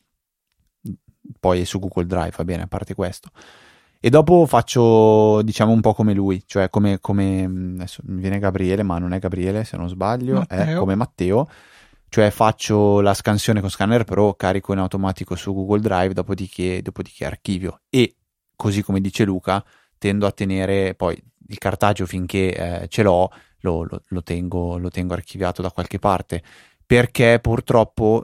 Poi 1.38 1.60
è 1.60 1.64
su 1.64 1.78
Google 1.78 2.06
Drive, 2.06 2.32
va 2.36 2.44
bene, 2.44 2.62
a 2.62 2.66
parte 2.66 2.94
questo. 2.94 3.30
E 4.00 4.10
dopo 4.10 4.46
faccio, 4.46 5.42
diciamo, 5.42 5.72
un 5.72 5.80
po' 5.80 5.92
come 5.92 6.14
lui, 6.14 6.42
cioè 6.46 6.70
come, 6.70 7.00
come 7.00 7.44
adesso 7.44 8.00
mi 8.06 8.20
viene 8.20 8.38
Gabriele, 8.38 8.84
ma 8.84 8.98
non 8.98 9.12
è 9.12 9.18
Gabriele 9.18 9.64
se 9.64 9.76
non 9.76 9.88
sbaglio, 9.88 10.34
Matteo. 10.34 10.58
è 10.58 10.74
come 10.76 10.94
Matteo, 10.94 11.48
cioè 12.08 12.30
faccio 12.30 13.00
la 13.00 13.12
scansione 13.12 13.60
con 13.60 13.70
Scanner 13.70 14.04
Pro, 14.04 14.34
carico 14.34 14.72
in 14.72 14.78
automatico 14.78 15.34
su 15.34 15.52
Google 15.52 15.80
Drive, 15.80 16.14
dopodiché, 16.14 16.80
dopodiché 16.80 17.24
archivio. 17.24 17.80
E 17.90 18.14
così 18.54 18.82
come 18.82 19.00
dice 19.00 19.24
Luca, 19.24 19.64
tendo 19.98 20.26
a 20.26 20.32
tenere 20.32 20.94
poi 20.94 21.20
il 21.48 21.58
cartaggio 21.58 22.06
finché 22.06 22.54
eh, 22.82 22.88
ce 22.88 23.02
l'ho, 23.02 23.30
lo, 23.60 23.82
lo, 23.82 24.02
lo, 24.06 24.22
tengo, 24.22 24.78
lo 24.78 24.90
tengo 24.90 25.14
archiviato 25.14 25.60
da 25.60 25.72
qualche 25.72 25.98
parte, 25.98 26.42
perché 26.86 27.40
purtroppo, 27.42 28.22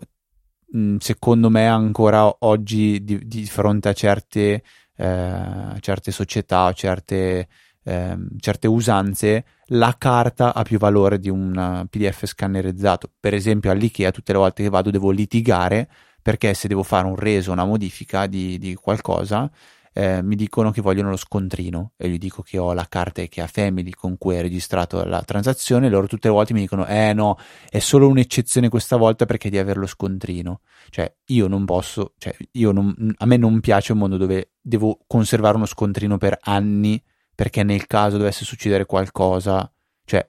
mh, 0.71 0.97
secondo 0.99 1.51
me, 1.51 1.67
ancora 1.67 2.33
oggi 2.41 3.03
di, 3.03 3.27
di 3.27 3.45
fronte 3.47 3.89
a 3.89 3.93
certe 3.93 4.63
eh, 4.97 5.77
certe 5.81 6.11
società 6.11 6.67
o 6.67 6.73
certe, 6.73 7.49
eh, 7.83 8.17
certe 8.39 8.67
usanze, 8.67 9.45
la 9.69 9.95
carta 9.99 10.55
ha 10.55 10.63
più 10.63 10.79
valore 10.79 11.19
di 11.19 11.29
un 11.29 11.87
PDF 11.89 12.27
scannerizzato. 12.27 13.11
Per 13.19 13.35
esempio, 13.35 13.71
all'IKEA, 13.71 14.11
tutte 14.11 14.33
le 14.33 14.39
volte 14.39 14.63
che 14.63 14.69
vado, 14.69 14.91
devo 14.91 15.11
litigare 15.11 15.89
perché 16.23 16.55
se 16.55 16.69
devo 16.69 16.83
fare 16.83 17.07
un 17.07 17.17
reso, 17.17 17.53
una 17.53 17.67
modifica 17.67 18.27
di, 18.27 18.57
di 18.59 18.75
qualcosa, 18.75 19.51
eh, 19.97 20.23
mi 20.23 20.35
dicono 20.35 20.73
che 20.73 20.81
vogliono 20.81 21.11
lo 21.11 21.17
scontrino 21.17 21.93
e 21.97 22.09
gli 22.09 22.19
dico 22.19 22.43
che 22.43 22.59
ho 22.59 22.73
la 22.73 22.87
carta 22.89 23.23
che 23.23 23.41
ha 23.41 23.47
Family 23.47 23.91
con 23.91 24.19
cui 24.19 24.35
è 24.35 24.43
registrato 24.43 25.05
la 25.05 25.23
transazione 25.23 25.89
loro 25.89 26.09
tutte 26.09 26.27
le 26.27 26.35
volte 26.35 26.53
mi 26.53 26.61
dicono 26.61 26.85
eh 26.87 27.13
no, 27.13 27.39
è 27.69 27.79
solo 27.79 28.09
un'eccezione 28.09 28.69
questa 28.69 28.97
volta 28.97 29.25
perché 29.25 29.49
di 29.51 29.59
avere 29.59 29.79
lo 29.79 29.87
scontrino. 29.87 30.61
Cioè 30.91 31.15
io 31.27 31.47
non 31.47 31.65
posso, 31.65 32.15
cioè 32.19 32.35
io 32.53 32.73
non, 32.73 33.15
a 33.17 33.27
me 33.27 33.37
non 33.37 33.61
piace 33.61 33.93
un 33.93 33.99
mondo 33.99 34.17
dove 34.17 34.55
devo 34.61 34.99
conservare 35.07 35.57
uno 35.57 35.67
scontrino 35.67 36.19
per 36.19 36.39
anni 36.41 37.01
perché 37.33 37.63
nel 37.63 37.87
caso 37.87 38.17
dovesse 38.17 38.45
succedere 38.45 38.87
qualcosa, 38.87 39.71
cioè 40.05 40.29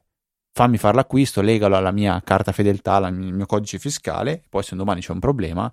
fammi 0.52 0.78
fare 0.78 0.96
l'acquisto, 0.96 1.42
legalo 1.42 1.76
alla 1.76 1.92
mia 1.92 2.22
carta 2.24 2.52
fedeltà, 2.52 2.96
al 2.96 3.13
mio 3.13 3.46
codice 3.48 3.80
fiscale, 3.80 4.44
poi 4.48 4.62
se 4.63 4.76
domani 4.76 5.02
c'è 5.02 5.12
un 5.12 5.20
problema 5.20 5.72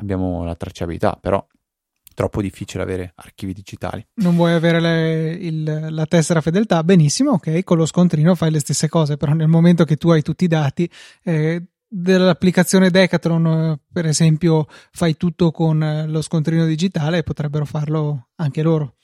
abbiamo 0.00 0.44
la 0.44 0.54
tracciabilità, 0.54 1.16
però 1.20 1.44
troppo 2.14 2.42
difficile 2.42 2.82
avere 2.82 3.12
archivi 3.16 3.52
digitali. 3.52 4.04
Non 4.14 4.36
vuoi 4.36 4.52
avere 4.52 4.80
le, 4.80 5.30
il, 5.32 5.86
la 5.90 6.06
tessera 6.06 6.40
fedeltà? 6.40 6.82
Benissimo, 6.84 7.32
ok, 7.32 7.62
con 7.64 7.76
lo 7.76 7.86
scontrino 7.86 8.34
fai 8.34 8.50
le 8.50 8.60
stesse 8.60 8.88
cose, 8.88 9.16
però 9.16 9.32
nel 9.32 9.48
momento 9.48 9.84
che 9.84 9.96
tu 9.96 10.10
hai 10.10 10.22
tutti 10.22 10.44
i 10.44 10.48
dati 10.48 10.90
eh, 11.24 11.62
dell'applicazione 11.86 12.90
Decathlon, 12.90 13.78
per 13.92 14.06
esempio, 14.06 14.66
fai 14.92 15.16
tutto 15.16 15.50
con 15.50 16.04
lo 16.06 16.22
scontrino 16.22 16.64
digitale 16.64 17.18
e 17.18 17.22
potrebbero 17.22 17.64
farlo 17.64 18.28
anche 18.36 18.62
loro. 18.62 18.94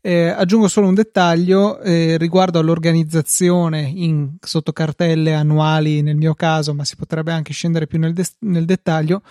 Eh, 0.00 0.28
aggiungo 0.28 0.68
solo 0.68 0.86
un 0.86 0.94
dettaglio 0.94 1.80
eh, 1.80 2.16
riguardo 2.18 2.60
all'organizzazione 2.60 3.80
in 3.82 4.36
sottocartelle 4.40 5.34
annuali 5.34 6.02
nel 6.02 6.16
mio 6.16 6.34
caso, 6.34 6.72
ma 6.72 6.84
si 6.84 6.94
potrebbe 6.94 7.32
anche 7.32 7.52
scendere 7.52 7.88
più 7.88 7.98
nel, 7.98 8.12
de- 8.12 8.30
nel 8.40 8.64
dettaglio 8.64 9.22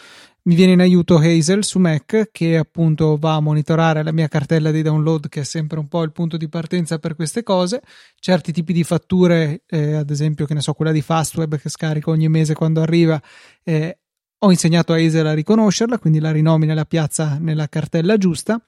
mi 0.48 0.56
viene 0.56 0.72
in 0.72 0.80
aiuto 0.80 1.18
Hazel 1.18 1.66
su 1.66 1.78
Mac 1.78 2.30
che 2.32 2.58
appunto 2.58 3.18
va 3.18 3.36
a 3.36 3.42
monitorare 3.42 4.02
la 4.02 4.14
mia 4.14 4.30
cartella 4.30 4.72
di 4.72 4.82
download 4.82 5.28
che 5.28 5.42
è 5.42 5.44
sempre 5.44 5.78
un 5.78 5.90
po' 5.90 6.04
il 6.04 6.14
punto 6.14 6.38
di 6.38 6.48
partenza 6.48 7.00
per 7.00 7.16
queste 7.16 7.44
cose. 7.44 7.82
Certi 8.18 8.54
tipi 8.54 8.72
di 8.72 8.86
fatture 8.86 9.64
eh, 9.68 9.94
ad 9.94 10.10
esempio 10.10 10.46
che 10.46 10.54
ne 10.54 10.62
so 10.62 10.74
quella 10.74 10.94
di 10.94 11.02
Fastweb 11.02 11.58
che 11.58 11.68
scarico 11.70 12.12
ogni 12.12 12.30
mese 12.30 12.54
quando 12.54 12.82
arriva 12.82 13.22
eh, 13.64 14.00
ho 14.40 14.50
insegnato 14.50 14.94
a 14.94 14.98
Hazel 14.98 15.28
a 15.28 15.34
riconoscerla 15.34 16.00
quindi 16.00 16.20
la 16.20 16.32
rinomina 16.32 16.74
la 16.74 16.86
piazza 16.86 17.38
nella 17.40 17.68
cartella 17.68 18.18
giusta. 18.18 18.62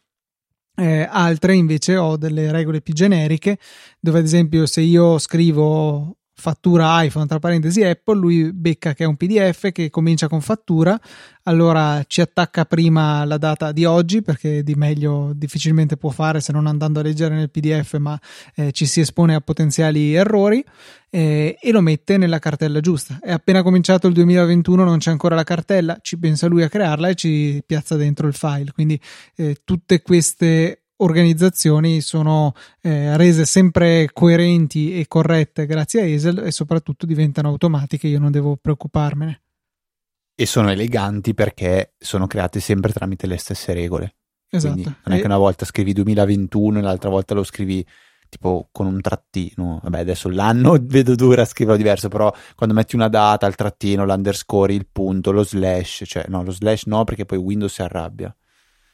Eh, 0.75 1.07
altre 1.09 1.55
invece 1.55 1.95
ho 1.95 2.17
delle 2.17 2.51
regole 2.51 2.81
più 2.81 2.93
generiche 2.93 3.57
dove 3.99 4.19
ad 4.19 4.25
esempio 4.25 4.65
se 4.65 4.81
io 4.81 5.17
scrivo 5.17 6.18
fattura 6.39 7.03
iPhone, 7.03 7.27
tra 7.27 7.37
parentesi 7.37 7.83
Apple, 7.83 8.17
lui 8.17 8.51
becca 8.51 8.93
che 8.93 9.03
è 9.03 9.07
un 9.07 9.15
PDF 9.15 9.71
che 9.71 9.89
comincia 9.91 10.27
con 10.27 10.41
fattura, 10.41 10.99
allora 11.43 12.03
ci 12.07 12.21
attacca 12.21 12.65
prima 12.65 13.23
la 13.25 13.37
data 13.37 13.71
di 13.71 13.85
oggi 13.85 14.21
perché 14.21 14.63
di 14.63 14.75
meglio 14.75 15.31
difficilmente 15.35 15.97
può 15.97 16.09
fare 16.09 16.39
se 16.39 16.51
non 16.51 16.65
andando 16.65 16.99
a 16.99 17.03
leggere 17.03 17.35
nel 17.35 17.51
PDF, 17.51 17.97
ma 17.97 18.19
eh, 18.55 18.71
ci 18.71 18.85
si 18.85 18.99
espone 19.01 19.35
a 19.35 19.41
potenziali 19.41 20.13
errori 20.13 20.63
eh, 21.09 21.57
e 21.59 21.71
lo 21.71 21.81
mette 21.81 22.17
nella 22.17 22.39
cartella 22.39 22.79
giusta. 22.79 23.19
È 23.21 23.31
appena 23.31 23.61
cominciato 23.61 24.07
il 24.07 24.13
2021, 24.13 24.83
non 24.83 24.97
c'è 24.97 25.11
ancora 25.11 25.35
la 25.35 25.43
cartella, 25.43 25.97
ci 26.01 26.17
pensa 26.17 26.47
lui 26.47 26.63
a 26.63 26.69
crearla 26.69 27.09
e 27.09 27.15
ci 27.15 27.63
piazza 27.65 27.95
dentro 27.95 28.27
il 28.27 28.33
file. 28.33 28.71
Quindi 28.71 28.99
eh, 29.35 29.57
tutte 29.63 30.01
queste 30.01 30.83
organizzazioni 30.99 32.01
sono 32.01 32.53
eh, 32.81 33.15
rese 33.17 33.45
sempre 33.45 34.09
coerenti 34.11 34.99
e 34.99 35.07
corrette 35.07 35.65
grazie 35.65 36.01
a 36.01 36.05
Hazel 36.05 36.39
e 36.39 36.51
soprattutto 36.51 37.05
diventano 37.05 37.49
automatiche, 37.49 38.07
io 38.07 38.19
non 38.19 38.31
devo 38.31 38.57
preoccuparmene. 38.57 39.41
E 40.35 40.45
sono 40.45 40.69
eleganti 40.69 41.33
perché 41.33 41.93
sono 41.97 42.27
create 42.27 42.59
sempre 42.59 42.93
tramite 42.93 43.27
le 43.27 43.37
stesse 43.37 43.73
regole. 43.73 44.15
Esatto. 44.49 44.73
Quindi 44.73 44.95
non 45.03 45.17
è 45.17 45.19
che 45.19 45.25
una 45.25 45.37
volta 45.37 45.65
scrivi 45.65 45.93
2021 45.93 46.79
e 46.79 46.81
l'altra 46.81 47.09
volta 47.09 47.33
lo 47.33 47.43
scrivi 47.43 47.85
tipo 48.29 48.69
con 48.71 48.85
un 48.85 49.01
trattino. 49.01 49.79
Vabbè, 49.83 49.99
adesso 49.99 50.29
l'anno 50.29 50.77
vedo 50.81 51.15
dura 51.15 51.43
scriverlo 51.43 51.77
diverso, 51.77 52.07
però 52.07 52.33
quando 52.55 52.75
metti 52.75 52.95
una 52.95 53.09
data, 53.09 53.47
il 53.47 53.55
trattino, 53.55 54.05
l'underscore, 54.05 54.73
il 54.73 54.87
punto, 54.89 55.31
lo 55.31 55.43
slash, 55.43 56.03
cioè 56.05 56.25
no, 56.27 56.43
lo 56.43 56.51
slash 56.51 56.85
no 56.85 57.03
perché 57.03 57.25
poi 57.25 57.37
Windows 57.37 57.73
si 57.73 57.81
arrabbia. 57.81 58.33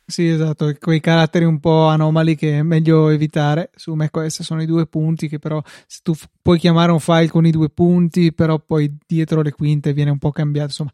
Sì, 0.08 0.28
esatto, 0.28 0.72
quei 0.80 1.00
caratteri 1.00 1.46
un 1.46 1.60
po' 1.60 1.88
anomali 1.88 2.36
che 2.36 2.60
è 2.60 2.62
meglio 2.62 3.10
evitare. 3.10 3.72
Su 3.76 3.94
macOS 3.96 4.44
sono 4.44 4.62
i 4.62 4.68
due 4.68 4.86
punti 4.86 5.28
che 5.28 5.40
però 5.40 5.60
se 5.88 6.02
tu 6.04 6.14
f- 6.14 6.28
puoi 6.44 6.60
chiamare 6.60 6.92
un 6.92 7.00
file 7.00 7.28
con 7.28 7.46
i 7.48 7.50
due 7.52 7.70
punti, 7.70 8.32
però 8.32 8.60
poi 8.60 8.96
dietro 9.08 9.42
le 9.42 9.52
quinte 9.52 9.94
viene 9.94 10.12
un 10.12 10.20
po' 10.20 10.30
cambiato. 10.32 10.68
Insomma, 10.68 10.92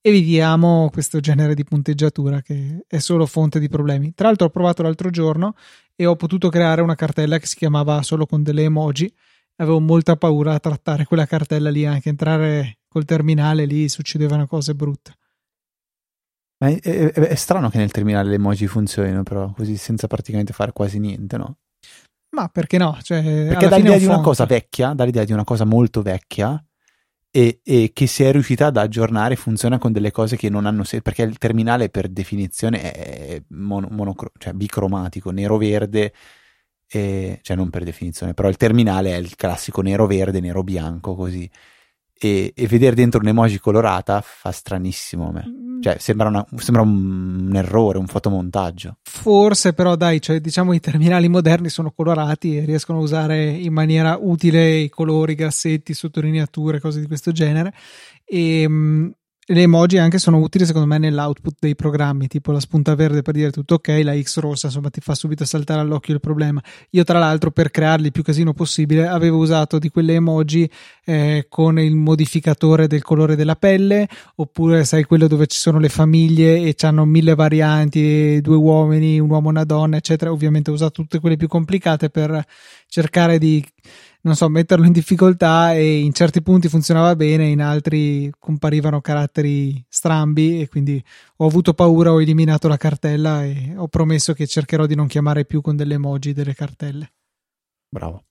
evitiamo 0.00 0.88
questo 0.90 1.20
genere 1.20 1.54
di 1.54 1.62
punteggiatura 1.64 2.40
che 2.40 2.84
è 2.86 2.98
solo 2.98 3.26
fonte 3.26 3.60
di 3.60 3.68
problemi. 3.68 4.14
Tra 4.14 4.28
l'altro 4.28 4.46
ho 4.46 4.50
provato 4.50 4.82
l'altro 4.82 5.10
giorno 5.10 5.54
e 5.94 6.06
ho 6.06 6.16
potuto 6.16 6.48
creare 6.48 6.80
una 6.80 6.94
cartella 6.94 7.38
che 7.38 7.46
si 7.46 7.56
chiamava 7.56 8.00
solo 8.02 8.24
con 8.24 8.42
delle 8.42 8.62
emoji. 8.62 9.12
Avevo 9.56 9.78
molta 9.78 10.16
paura 10.16 10.54
a 10.54 10.58
trattare 10.58 11.04
quella 11.04 11.26
cartella 11.26 11.68
lì, 11.70 11.84
anche 11.84 12.08
entrare 12.08 12.78
col 12.88 13.04
terminale 13.04 13.66
lì 13.66 13.90
succedevano 13.90 14.46
cose 14.46 14.74
brutte. 14.74 15.12
Ma 16.64 16.68
è, 16.70 16.80
è, 16.80 17.12
è 17.12 17.34
strano 17.34 17.68
che 17.68 17.78
nel 17.78 17.90
terminale 17.90 18.30
le 18.30 18.36
emoji 18.36 18.66
funzionino, 18.66 19.22
però 19.22 19.52
così 19.52 19.76
senza 19.76 20.06
praticamente 20.06 20.52
fare 20.52 20.72
quasi 20.72 20.98
niente, 20.98 21.36
no? 21.36 21.58
Ma 22.30 22.48
perché 22.48 22.78
no? 22.78 22.98
Cioè, 23.02 23.22
perché 23.22 23.68
dà 23.68 23.76
l'idea 23.76 23.98
di 23.98 24.06
una 24.06 24.20
cosa 24.20 24.44
vecchia, 24.46 24.92
dà 24.92 25.04
l'idea 25.04 25.24
di 25.24 25.32
una 25.32 25.44
cosa 25.44 25.64
molto 25.64 26.02
vecchia 26.02 26.62
e, 27.30 27.60
e, 27.62 27.90
che 27.92 28.06
si 28.06 28.24
è 28.24 28.32
riuscita 28.32 28.66
ad 28.66 28.76
aggiornare 28.76 29.36
funziona 29.36 29.78
con 29.78 29.92
delle 29.92 30.10
cose 30.10 30.36
che 30.36 30.48
non 30.48 30.66
hanno 30.66 30.84
senso 30.84 31.02
perché 31.02 31.22
il 31.22 31.38
terminale 31.38 31.90
per 31.90 32.08
definizione 32.08 32.92
è 32.92 33.42
mono, 33.48 33.88
monocro- 33.90 34.32
cioè 34.38 34.52
bicromatico, 34.52 35.30
nero-verde 35.30 36.12
e, 36.88 37.38
cioè 37.42 37.56
non 37.56 37.70
per 37.70 37.84
definizione 37.84 38.34
però 38.34 38.48
il 38.48 38.56
terminale 38.56 39.12
è 39.12 39.16
il 39.16 39.36
classico 39.36 39.80
nero-verde, 39.80 40.40
nero-bianco 40.40 41.14
così 41.14 41.48
e, 42.12 42.52
e 42.54 42.66
vedere 42.66 42.94
dentro 42.94 43.20
un'emoji 43.20 43.58
colorata 43.58 44.20
fa 44.20 44.50
stranissimo 44.52 45.28
a 45.28 45.32
me 45.32 45.44
mm. 45.46 45.63
Cioè 45.84 45.98
sembra, 45.98 46.28
una, 46.28 46.46
sembra 46.56 46.80
un, 46.80 47.48
un, 47.48 47.56
errore, 47.56 47.98
un 47.98 48.06
fotomontaggio. 48.06 48.96
Forse 49.02 49.74
però 49.74 49.96
dai 49.96 50.18
cioè, 50.18 50.40
diciamo 50.40 50.72
i 50.72 50.80
terminali 50.80 51.28
moderni 51.28 51.68
sono 51.68 51.90
colorati 51.90 52.56
e 52.56 52.64
riescono 52.64 53.00
a 53.00 53.02
usare 53.02 53.50
in 53.50 53.74
maniera 53.74 54.16
utile 54.18 54.76
i 54.76 54.88
colori, 54.88 55.34
grassetti, 55.34 55.92
sottolineature 55.92 56.80
cose 56.80 57.00
di 57.00 57.06
questo 57.06 57.32
genere. 57.32 57.74
E 58.24 58.66
mm, 58.66 59.10
le 59.46 59.60
emoji 59.60 59.98
anche 59.98 60.18
sono 60.18 60.38
utili 60.38 60.64
secondo 60.64 60.86
me 60.86 60.98
nell'output 60.98 61.56
dei 61.60 61.74
programmi, 61.74 62.28
tipo 62.28 62.52
la 62.52 62.60
spunta 62.60 62.94
verde 62.94 63.22
per 63.22 63.34
dire 63.34 63.50
tutto 63.50 63.74
ok, 63.74 64.00
la 64.02 64.18
X 64.18 64.38
rossa 64.38 64.68
insomma 64.68 64.88
ti 64.90 65.00
fa 65.00 65.14
subito 65.14 65.44
saltare 65.44 65.80
all'occhio 65.80 66.14
il 66.14 66.20
problema. 66.20 66.62
Io 66.90 67.04
tra 67.04 67.18
l'altro 67.18 67.50
per 67.50 67.70
crearli 67.70 68.10
più 68.10 68.22
casino 68.22 68.54
possibile 68.54 69.06
avevo 69.06 69.38
usato 69.38 69.78
di 69.78 69.90
quelle 69.90 70.14
emoji 70.14 70.70
eh, 71.04 71.46
con 71.48 71.78
il 71.78 71.94
modificatore 71.94 72.86
del 72.86 73.02
colore 73.02 73.36
della 73.36 73.56
pelle, 73.56 74.08
oppure 74.36 74.84
sai 74.84 75.04
quello 75.04 75.26
dove 75.26 75.46
ci 75.46 75.58
sono 75.58 75.78
le 75.78 75.88
famiglie 75.88 76.62
e 76.62 76.74
hanno 76.80 77.04
mille 77.04 77.34
varianti, 77.34 78.40
due 78.40 78.56
uomini, 78.56 79.18
un 79.18 79.30
uomo 79.30 79.48
e 79.48 79.50
una 79.50 79.64
donna, 79.64 79.96
eccetera. 79.96 80.32
Ovviamente 80.32 80.70
ho 80.70 80.74
usato 80.74 81.02
tutte 81.02 81.20
quelle 81.20 81.36
più 81.36 81.48
complicate 81.48 82.08
per 82.08 82.44
cercare 82.94 83.38
di 83.38 83.64
non 84.20 84.36
so, 84.36 84.48
metterlo 84.48 84.86
in 84.86 84.92
difficoltà 84.92 85.74
e 85.74 85.98
in 85.98 86.12
certi 86.12 86.42
punti 86.42 86.68
funzionava 86.68 87.16
bene, 87.16 87.48
in 87.48 87.60
altri 87.60 88.32
comparivano 88.38 89.00
caratteri 89.00 89.84
strambi 89.86 90.60
e 90.60 90.68
quindi 90.68 91.02
ho 91.38 91.46
avuto 91.46 91.74
paura, 91.74 92.12
ho 92.12 92.22
eliminato 92.22 92.68
la 92.68 92.76
cartella 92.76 93.44
e 93.44 93.74
ho 93.76 93.88
promesso 93.88 94.32
che 94.32 94.46
cercherò 94.46 94.86
di 94.86 94.94
non 94.94 95.08
chiamare 95.08 95.44
più 95.44 95.60
con 95.60 95.76
delle 95.76 95.94
emoji 95.94 96.32
delle 96.32 96.54
cartelle. 96.54 97.12
Bravo. 97.88 98.26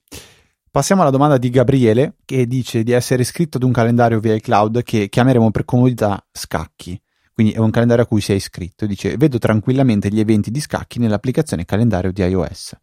Passiamo 0.72 1.02
alla 1.02 1.12
domanda 1.12 1.38
di 1.38 1.50
Gabriele 1.50 2.16
che 2.26 2.48
dice 2.48 2.84
di 2.84 2.94
essere 2.94 3.22
iscritto 3.22 3.58
ad 3.58 3.64
un 3.64 3.74
calendario 3.74 4.20
via 4.20 4.34
iCloud 4.34 4.82
che 4.82 5.10
chiameremo 5.10 5.52
per 5.52 5.66
comodità 5.66 6.26
scacchi. 6.32 7.00
Quindi 7.34 7.54
è 7.54 7.60
un 7.60 7.70
calendario 7.70 8.06
a 8.06 8.08
cui 8.08 8.22
sei 8.22 8.38
iscritto. 8.38 8.88
Dice: 8.88 9.16
Vedo 9.18 9.38
tranquillamente 9.38 10.10
gli 10.10 10.20
eventi 10.20 10.50
di 10.50 10.62
scacchi 10.62 11.00
nell'applicazione 11.00 11.66
calendario 11.66 12.12
di 12.12 12.24
iOS 12.24 12.76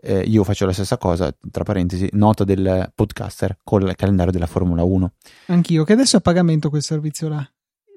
eh, 0.00 0.20
io 0.20 0.44
faccio 0.44 0.66
la 0.66 0.72
stessa 0.72 0.98
cosa, 0.98 1.34
tra 1.50 1.64
parentesi, 1.64 2.08
nota 2.12 2.44
del 2.44 2.90
podcaster 2.94 3.58
con 3.62 3.82
il 3.82 3.94
calendario 3.96 4.32
della 4.32 4.46
Formula 4.46 4.84
1. 4.84 5.12
Anch'io, 5.46 5.84
che 5.84 5.94
adesso 5.94 6.16
è 6.16 6.18
a 6.18 6.22
pagamento 6.22 6.68
quel 6.68 6.82
servizio 6.82 7.28
là. 7.28 7.48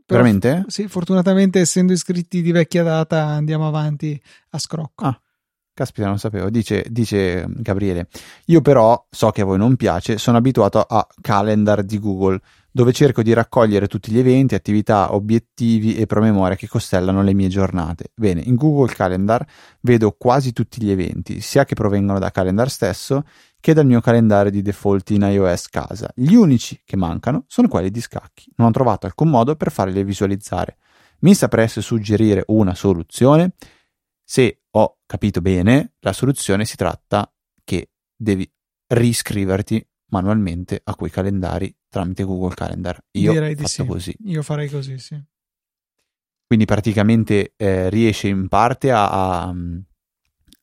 Però, 0.05 0.21
Veramente? 0.21 0.65
Sì, 0.67 0.88
fortunatamente 0.88 1.59
essendo 1.59 1.93
iscritti 1.93 2.41
di 2.41 2.51
vecchia 2.51 2.81
data 2.81 3.25
andiamo 3.25 3.67
avanti 3.67 4.19
a 4.49 4.57
scrocco. 4.57 5.05
Ah, 5.05 5.21
caspita, 5.71 6.07
non 6.07 6.17
sapevo. 6.17 6.49
Dice, 6.49 6.83
dice 6.89 7.45
Gabriele, 7.47 8.07
io 8.45 8.62
però 8.62 9.05
so 9.09 9.29
che 9.29 9.41
a 9.41 9.45
voi 9.45 9.59
non 9.59 9.75
piace, 9.75 10.17
sono 10.17 10.38
abituato 10.38 10.81
a 10.81 11.05
calendar 11.21 11.83
di 11.83 11.99
Google 11.99 12.39
dove 12.71 12.93
cerco 12.93 13.21
di 13.23 13.34
raccogliere 13.34 13.88
tutti 13.88 14.12
gli 14.12 14.19
eventi, 14.19 14.55
attività, 14.55 15.13
obiettivi 15.13 15.95
e 15.95 16.05
promemoria 16.05 16.55
che 16.55 16.67
costellano 16.67 17.23
le 17.23 17.34
mie 17.34 17.47
giornate. 17.47 18.12
Bene, 18.15 18.41
in 18.41 18.55
Google 18.55 18.93
Calendar 18.93 19.45
vedo 19.82 20.12
quasi 20.12 20.53
tutti 20.53 20.82
gli 20.82 20.91
eventi, 20.91 21.41
sia 21.41 21.65
che 21.65 21.75
provengono 21.75 22.19
da 22.19 22.32
Calendar 22.32 22.69
stesso 22.69 23.23
che 23.60 23.73
dal 23.73 23.86
mio 23.86 23.99
calendario 23.99 24.51
di 24.51 24.62
default 24.62 25.10
in 25.10 25.21
iOS 25.21 25.67
casa. 25.67 26.10
Gli 26.15 26.34
unici 26.34 26.82
che 26.86 26.95
mancano 26.95 27.43
sono 27.47 27.67
quelli 27.67 27.89
di 27.89 28.01
scacchi. 28.01 28.51
Non 28.55 28.67
ho 28.67 28.71
trovato 28.71 29.05
alcun 29.05 29.29
modo 29.29 29.55
per 29.55 29.71
farli 29.71 30.03
visualizzare. 30.03 30.77
Mi 31.19 31.34
sapreste 31.34 31.82
suggerire 31.82 32.43
una 32.47 32.73
soluzione? 32.73 33.53
Se 34.23 34.62
ho 34.71 34.99
capito 35.05 35.41
bene, 35.41 35.93
la 35.99 36.13
soluzione 36.13 36.63
si 36.63 36.77
tratta 36.77 37.29
che 37.63 37.89
devi 38.15 38.49
riscriverti 38.88 39.86
manualmente 40.10 40.82
a 40.84 40.95
quei 40.95 41.10
calendari 41.10 41.74
tramite 41.89 42.24
Google 42.24 42.54
Calendar. 42.54 43.04
Io 43.12 43.32
Direi 43.32 43.56
ho 43.60 43.67
sì. 43.67 43.86
così. 43.86 44.15
Io 44.26 44.41
farei 44.41 44.69
così, 44.69 44.98
sì. 44.98 45.22
Quindi 46.45 46.65
praticamente 46.65 47.54
eh, 47.58 47.89
riesce 47.89 48.28
in 48.28 48.48
parte 48.48 48.91
a, 48.91 49.43
a, 49.43 49.54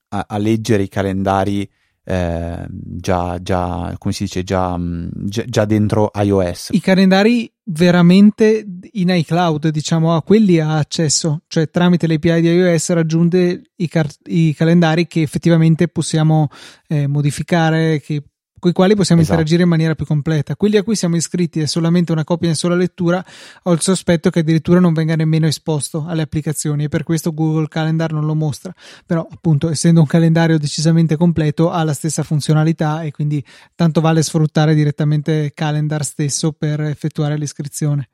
a, 0.09 0.39
leggere 0.39 0.83
i 0.83 0.89
calendari 0.89 1.69
eh, 2.03 2.67
già, 2.69 3.41
già, 3.41 3.95
come 3.97 4.13
si 4.13 4.25
dice, 4.25 4.43
già, 4.43 4.77
già, 4.79 5.45
già, 5.45 5.65
dentro 5.65 6.11
iOS. 6.15 6.71
I 6.73 6.81
calendari 6.81 7.53
veramente 7.67 8.67
in 8.93 9.11
iCloud, 9.11 9.69
diciamo, 9.69 10.15
a 10.15 10.23
quelli 10.23 10.59
ha 10.59 10.77
accesso, 10.77 11.43
cioè 11.47 11.71
tramite 11.71 12.09
l'API 12.09 12.41
di 12.41 12.49
iOS 12.49 12.91
raggiunge 12.91 13.63
i, 13.77 13.89
car- 13.89 14.13
i 14.25 14.55
calendari 14.55 15.07
che 15.07 15.23
effettivamente 15.23 15.87
possiamo 15.87 16.49
eh, 16.89 17.07
modificare, 17.07 18.01
che 18.01 18.23
con 18.59 18.71
i 18.71 18.75
quali 18.75 18.95
possiamo 18.95 19.21
esatto. 19.21 19.39
interagire 19.39 19.65
in 19.65 19.69
maniera 19.69 19.95
più 19.95 20.07
completa. 20.07 20.57
Quelli 20.57 20.77
a 20.77 20.83
cui 20.83 20.97
siamo 20.97 21.17
iscritti 21.17 21.61
è 21.61 21.67
solamente 21.67 22.13
una 22.13 22.25
copia 22.25 22.49
in 22.49 22.55
sola 22.55 22.75
lettura, 22.75 23.25
ho 23.63 23.73
il 23.73 23.81
sospetto 23.81 24.31
che 24.31 24.41
addirittura 24.41 24.81
non 24.81 24.93
venga 24.93 25.15
nemmeno 25.17 25.47
esposto 25.47 26.05
alle 26.07 26.23
applicazioni 26.23 26.85
e 26.85 26.89
per 26.89 27.03
questo 27.03 27.33
Google 27.33 27.69
Calendar 27.69 28.13
non 28.13 28.25
lo 28.25 28.35
mostra. 28.35 28.75
Però, 29.05 29.27
appunto, 29.31 29.71
essendo 29.71 30.01
un 30.01 30.07
calendario 30.07 30.59
decisamente 30.59 31.17
completo, 31.17 31.71
ha 31.71 31.83
la 31.85 31.95
stessa 31.95 32.23
funzionalità 32.23 33.03
e 33.03 33.11
quindi 33.11 33.45
tanto 33.75 34.01
vale 34.01 34.23
sfruttare 34.23 34.75
direttamente 34.75 35.53
Calendar 35.55 36.05
stesso 36.05 36.53
per 36.53 36.81
effettuare 36.81 37.37
l'iscrizione. 37.37 38.09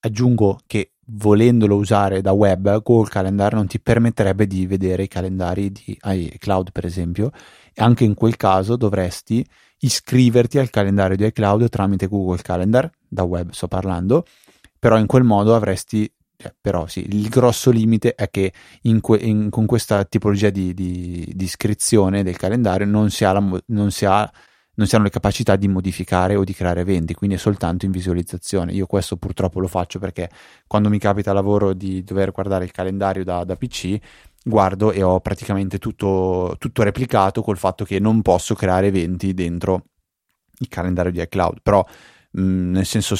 Aggiungo 0.00 0.60
che 0.66 0.92
volendolo 1.06 1.76
usare 1.76 2.20
da 2.20 2.32
web, 2.32 2.82
Google 2.82 3.10
Calendar 3.10 3.54
non 3.54 3.66
ti 3.66 3.80
permetterebbe 3.80 4.46
di 4.46 4.66
vedere 4.66 5.04
i 5.04 5.08
calendari 5.08 5.70
di 5.70 5.98
iCloud, 6.02 6.72
per 6.72 6.84
esempio, 6.84 7.30
anche 7.76 8.04
in 8.04 8.14
quel 8.14 8.36
caso 8.36 8.76
dovresti 8.76 9.44
iscriverti 9.78 10.58
al 10.58 10.70
calendario 10.70 11.16
di 11.16 11.24
iCloud 11.26 11.68
tramite 11.68 12.06
Google 12.06 12.42
Calendar, 12.42 12.90
da 13.08 13.22
web 13.22 13.50
sto 13.50 13.68
parlando, 13.68 14.24
però 14.78 14.98
in 14.98 15.06
quel 15.06 15.24
modo 15.24 15.54
avresti 15.54 16.10
eh, 16.42 16.54
però 16.58 16.86
sì, 16.86 17.06
il 17.06 17.28
grosso 17.28 17.70
limite 17.70 18.14
è 18.14 18.30
che 18.30 18.52
in 18.82 19.00
que- 19.00 19.18
in, 19.18 19.50
con 19.50 19.66
questa 19.66 20.04
tipologia 20.04 20.48
di, 20.48 20.72
di, 20.72 21.30
di, 21.34 21.44
iscrizione 21.44 22.22
del 22.22 22.38
calendario 22.38 22.86
non 22.86 23.10
si, 23.10 23.24
la, 23.24 23.60
non, 23.66 23.90
si 23.90 24.06
ha, 24.06 24.30
non 24.80 24.88
si, 24.88 24.94
hanno 24.94 25.04
le 25.04 25.10
capacità 25.10 25.56
di 25.56 25.68
modificare 25.68 26.36
o 26.36 26.42
di 26.42 26.54
creare 26.54 26.80
eventi, 26.80 27.12
quindi 27.12 27.36
è 27.36 27.38
soltanto 27.38 27.84
in 27.84 27.90
visualizzazione. 27.90 28.72
Io 28.72 28.86
questo 28.86 29.18
purtroppo 29.18 29.60
lo 29.60 29.68
faccio 29.68 29.98
perché 29.98 30.30
quando 30.66 30.88
mi 30.88 30.98
capita 30.98 31.34
lavoro 31.34 31.74
di 31.74 32.02
dover 32.02 32.32
guardare 32.32 32.64
il 32.64 32.70
calendario 32.70 33.22
da, 33.22 33.44
da 33.44 33.56
PC, 33.56 33.98
guardo 34.42 34.90
e 34.90 35.02
ho 35.02 35.20
praticamente 35.20 35.78
tutto, 35.78 36.56
tutto 36.58 36.82
replicato 36.82 37.42
col 37.42 37.58
fatto 37.58 37.84
che 37.84 37.98
non 37.98 38.22
posso 38.22 38.54
creare 38.54 38.86
eventi 38.86 39.34
dentro 39.34 39.84
il 40.60 40.68
calendario 40.68 41.12
di 41.12 41.20
iCloud, 41.20 41.58
però 41.62 41.84
mh, 42.30 42.70
nel 42.70 42.86
senso 42.86 43.16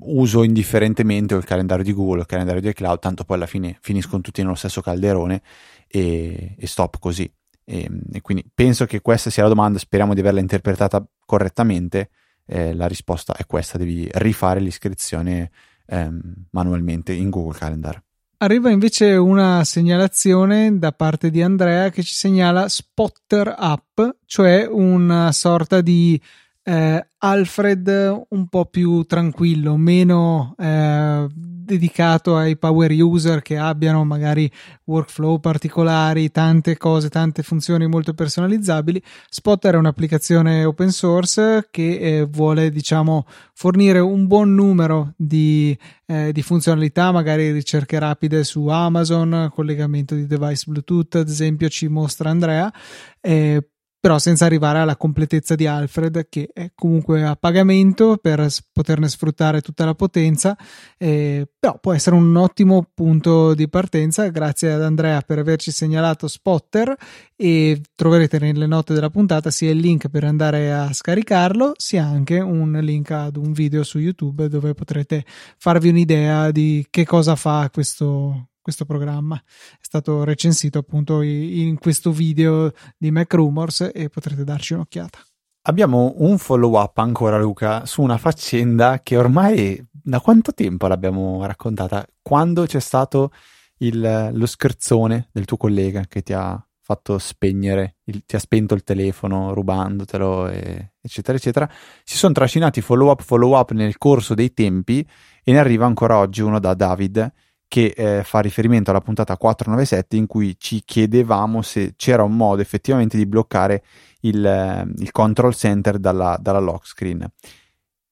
uso 0.00 0.42
indifferentemente 0.42 1.34
il 1.34 1.44
calendario 1.44 1.84
di 1.84 1.92
Google 1.92 2.20
o 2.20 2.20
il 2.20 2.26
calendario 2.26 2.62
di 2.62 2.68
iCloud, 2.68 2.98
tanto 2.98 3.24
poi 3.24 3.36
alla 3.36 3.46
fine 3.46 3.76
finiscono 3.82 4.22
tutti 4.22 4.40
nello 4.40 4.54
stesso 4.54 4.80
calderone 4.80 5.42
e, 5.86 6.54
e 6.58 6.66
stop 6.66 6.98
così. 6.98 7.30
E, 7.70 7.86
e, 8.12 8.22
quindi 8.22 8.46
penso 8.54 8.86
che 8.86 9.02
questa 9.02 9.28
sia 9.28 9.42
la 9.42 9.50
domanda, 9.50 9.78
speriamo 9.78 10.14
di 10.14 10.20
averla 10.20 10.40
interpretata 10.40 11.06
correttamente. 11.26 12.08
Eh, 12.46 12.72
la 12.72 12.86
risposta 12.86 13.34
è 13.36 13.44
questa: 13.44 13.76
devi 13.76 14.08
rifare 14.14 14.58
l'iscrizione 14.58 15.50
ehm, 15.84 16.46
manualmente 16.52 17.12
in 17.12 17.28
Google 17.28 17.58
Calendar. 17.58 18.02
Arriva 18.38 18.70
invece 18.70 19.16
una 19.16 19.64
segnalazione 19.64 20.78
da 20.78 20.92
parte 20.92 21.28
di 21.28 21.42
Andrea 21.42 21.90
che 21.90 22.02
ci 22.02 22.14
segnala 22.14 22.68
Spotter 22.68 23.52
App, 23.54 24.00
cioè 24.24 24.66
una 24.66 25.30
sorta 25.32 25.82
di 25.82 26.18
eh, 26.62 27.08
Alfred 27.18 28.26
un 28.28 28.46
po' 28.48 28.66
più 28.66 29.02
tranquillo, 29.04 29.76
meno 29.76 30.54
eh, 30.56 31.26
dedicato 31.68 32.36
ai 32.36 32.56
power 32.56 32.90
user 32.90 33.42
che 33.42 33.58
abbiano 33.58 34.04
magari 34.04 34.50
workflow 34.84 35.38
particolari, 35.38 36.30
tante 36.30 36.76
cose, 36.76 37.10
tante 37.10 37.42
funzioni 37.42 37.86
molto 37.86 38.14
personalizzabili. 38.14 39.02
Spotter 39.28 39.74
è 39.74 39.78
un'applicazione 39.78 40.64
open 40.64 40.90
source 40.90 41.68
che 41.70 41.98
eh, 41.98 42.24
vuole, 42.24 42.70
diciamo, 42.70 43.26
fornire 43.52 43.98
un 43.98 44.26
buon 44.26 44.54
numero 44.54 45.12
di, 45.16 45.76
eh, 46.06 46.32
di, 46.32 46.42
funzionalità, 46.42 47.12
magari 47.12 47.52
ricerche 47.52 47.98
rapide 47.98 48.42
su 48.44 48.66
Amazon, 48.68 49.50
collegamento 49.52 50.14
di 50.14 50.26
device 50.26 50.64
Bluetooth, 50.66 51.16
ad 51.16 51.28
esempio, 51.28 51.68
ci 51.68 51.88
mostra 51.88 52.30
Andrea. 52.30 52.72
Eh, 53.20 53.62
però 54.00 54.18
senza 54.18 54.44
arrivare 54.44 54.78
alla 54.78 54.96
completezza 54.96 55.54
di 55.54 55.66
Alfred 55.66 56.28
che 56.28 56.50
è 56.52 56.70
comunque 56.74 57.24
a 57.24 57.36
pagamento 57.36 58.16
per 58.16 58.46
poterne 58.72 59.08
sfruttare 59.08 59.60
tutta 59.60 59.84
la 59.84 59.94
potenza 59.94 60.56
eh, 60.96 61.48
però 61.58 61.78
può 61.80 61.92
essere 61.92 62.14
un 62.16 62.34
ottimo 62.36 62.86
punto 62.94 63.54
di 63.54 63.68
partenza. 63.68 64.28
Grazie 64.28 64.72
ad 64.72 64.82
Andrea 64.82 65.20
per 65.20 65.38
averci 65.38 65.70
segnalato 65.70 66.28
Spotter 66.28 66.94
e 67.34 67.82
troverete 67.94 68.38
nelle 68.38 68.66
note 68.66 68.94
della 68.94 69.10
puntata 69.10 69.50
sia 69.50 69.70
il 69.70 69.78
link 69.78 70.08
per 70.08 70.24
andare 70.24 70.72
a 70.72 70.92
scaricarlo 70.92 71.72
sia 71.76 72.04
anche 72.04 72.40
un 72.40 72.72
link 72.80 73.10
ad 73.10 73.36
un 73.36 73.52
video 73.52 73.82
su 73.82 73.98
YouTube 73.98 74.48
dove 74.48 74.74
potrete 74.74 75.24
farvi 75.56 75.88
un'idea 75.88 76.50
di 76.50 76.86
che 76.90 77.04
cosa 77.04 77.36
fa 77.36 77.68
questo, 77.72 78.48
questo 78.68 78.84
programma. 78.84 79.34
È 79.36 79.80
stato 79.80 80.24
recensito 80.24 80.78
appunto 80.78 81.22
in 81.22 81.78
questo 81.78 82.12
video 82.12 82.70
di 82.98 83.10
Mac 83.10 83.32
Rumors 83.32 83.90
e 83.94 84.10
potrete 84.10 84.44
darci 84.44 84.74
un'occhiata. 84.74 85.18
Abbiamo 85.62 86.12
un 86.18 86.36
follow 86.36 86.78
up 86.78 86.98
ancora, 86.98 87.38
Luca, 87.38 87.86
su 87.86 88.02
una 88.02 88.18
faccenda 88.18 89.00
che 89.02 89.16
ormai 89.16 89.82
da 89.90 90.20
quanto 90.20 90.52
tempo 90.52 90.86
l'abbiamo 90.86 91.42
raccontata? 91.46 92.06
Quando 92.20 92.66
c'è 92.66 92.78
stato 92.78 93.30
il, 93.78 94.30
lo 94.34 94.46
scherzone 94.46 95.30
del 95.32 95.46
tuo 95.46 95.56
collega 95.56 96.04
che 96.06 96.20
ti 96.20 96.34
ha 96.34 96.62
fatto 96.82 97.16
spegnere, 97.18 97.96
il, 98.04 98.24
ti 98.26 98.36
ha 98.36 98.38
spento 98.38 98.74
il 98.74 98.84
telefono 98.84 99.54
rubandotelo, 99.54 100.48
e, 100.48 100.92
eccetera, 101.00 101.38
eccetera. 101.38 101.70
Si 102.04 102.18
sono 102.18 102.34
trascinati 102.34 102.82
follow 102.82 103.10
up, 103.10 103.22
follow 103.22 103.58
up 103.58 103.70
nel 103.70 103.96
corso 103.96 104.34
dei 104.34 104.52
tempi 104.52 105.06
e 105.42 105.52
ne 105.52 105.58
arriva 105.58 105.86
ancora 105.86 106.18
oggi 106.18 106.42
uno 106.42 106.58
da 106.58 106.74
David 106.74 107.32
che 107.68 107.92
eh, 107.94 108.24
fa 108.24 108.40
riferimento 108.40 108.90
alla 108.90 109.02
puntata 109.02 109.36
497 109.36 110.16
in 110.16 110.26
cui 110.26 110.56
ci 110.58 110.82
chiedevamo 110.84 111.60
se 111.62 111.92
c'era 111.96 112.22
un 112.22 112.34
modo 112.34 112.62
effettivamente 112.62 113.16
di 113.16 113.26
bloccare 113.26 113.84
il, 114.20 114.44
eh, 114.44 114.86
il 114.96 115.12
control 115.12 115.54
center 115.54 115.98
dalla, 115.98 116.36
dalla 116.40 116.58
lock 116.58 116.86
screen. 116.86 117.30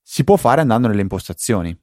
Si 0.03 0.23
può 0.23 0.37
fare 0.37 0.61
andando 0.61 0.89
nelle 0.89 1.01
impostazioni. 1.01 1.77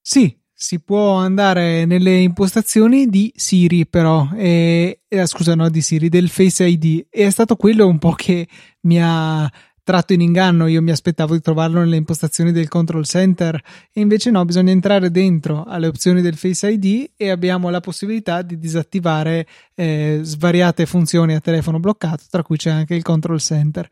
Sì, 0.00 0.38
si 0.52 0.80
può 0.80 1.14
andare 1.14 1.84
nelle 1.84 2.18
impostazioni 2.18 3.08
di 3.08 3.32
Siri 3.34 3.86
però 3.86 4.28
eh, 4.36 5.00
scusa 5.24 5.54
no 5.54 5.68
di 5.68 5.80
Siri 5.80 6.08
del 6.08 6.28
Face 6.28 6.64
ID 6.64 7.06
e 7.10 7.26
è 7.26 7.30
stato 7.30 7.56
quello 7.56 7.88
un 7.88 7.98
po' 7.98 8.12
che 8.12 8.46
mi 8.82 9.02
ha 9.02 9.50
tratto 9.84 10.14
in 10.14 10.22
inganno, 10.22 10.66
io 10.66 10.82
mi 10.82 10.90
aspettavo 10.90 11.34
di 11.34 11.40
trovarlo 11.40 11.80
nelle 11.80 11.96
impostazioni 11.96 12.50
del 12.50 12.68
control 12.68 13.04
center 13.04 13.54
e 13.92 14.00
invece 14.00 14.30
no, 14.30 14.44
bisogna 14.44 14.72
entrare 14.72 15.10
dentro 15.10 15.62
alle 15.64 15.86
opzioni 15.86 16.22
del 16.22 16.36
Face 16.36 16.70
ID 16.70 17.10
e 17.16 17.30
abbiamo 17.30 17.68
la 17.68 17.80
possibilità 17.80 18.42
di 18.42 18.58
disattivare 18.58 19.46
eh, 19.74 20.20
svariate 20.22 20.86
funzioni 20.86 21.34
a 21.34 21.40
telefono 21.40 21.78
bloccato, 21.78 22.24
tra 22.30 22.42
cui 22.42 22.56
c'è 22.56 22.70
anche 22.70 22.94
il 22.94 23.02
control 23.02 23.40
center. 23.40 23.86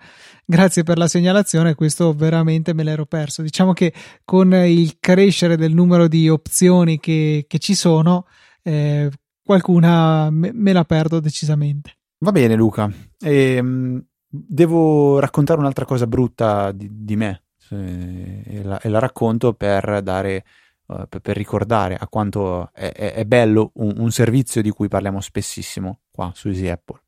Grazie 0.44 0.82
per 0.82 0.96
la 0.96 1.06
segnalazione, 1.06 1.74
questo 1.74 2.12
veramente 2.14 2.72
me 2.72 2.82
l'ero 2.82 3.04
perso. 3.04 3.42
Diciamo 3.42 3.74
che 3.74 3.92
con 4.24 4.52
il 4.54 4.96
crescere 4.98 5.56
del 5.56 5.74
numero 5.74 6.08
di 6.08 6.28
opzioni 6.28 6.98
che, 6.98 7.44
che 7.46 7.58
ci 7.58 7.74
sono, 7.74 8.26
eh, 8.62 9.10
qualcuna 9.44 10.30
me, 10.30 10.52
me, 10.54 10.72
la 10.72 10.84
perdo 10.84 11.20
decisamente. 11.20 11.98
Va 12.18 12.32
bene 12.32 12.54
Luca, 12.54 12.90
ehm, 13.20 14.02
devo 14.34 15.18
raccontare 15.18 15.60
un'altra 15.60 15.84
cosa 15.84 16.06
brutta 16.06 16.72
di, 16.72 16.88
di 16.90 17.16
me 17.16 17.42
e 17.68 18.62
la, 18.62 18.80
e 18.80 18.88
la, 18.88 18.98
racconto 18.98 19.52
per 19.52 20.00
dare 20.02 20.44
uh, 20.86 21.06
per, 21.08 21.36
ricordare 21.36 21.96
a 21.96 22.08
quanto 22.08 22.70
è, 22.72 22.90
è, 22.92 23.12
è 23.12 23.24
bello 23.26 23.72
un, 23.74 23.94
un, 23.98 24.10
servizio 24.10 24.62
di 24.62 24.70
cui 24.70 24.88
parliamo 24.88 25.20
spessissimo 25.20 26.00
qua 26.10 26.32
su 26.34 26.48
Easy 26.48 26.68
Apple. 26.68 27.00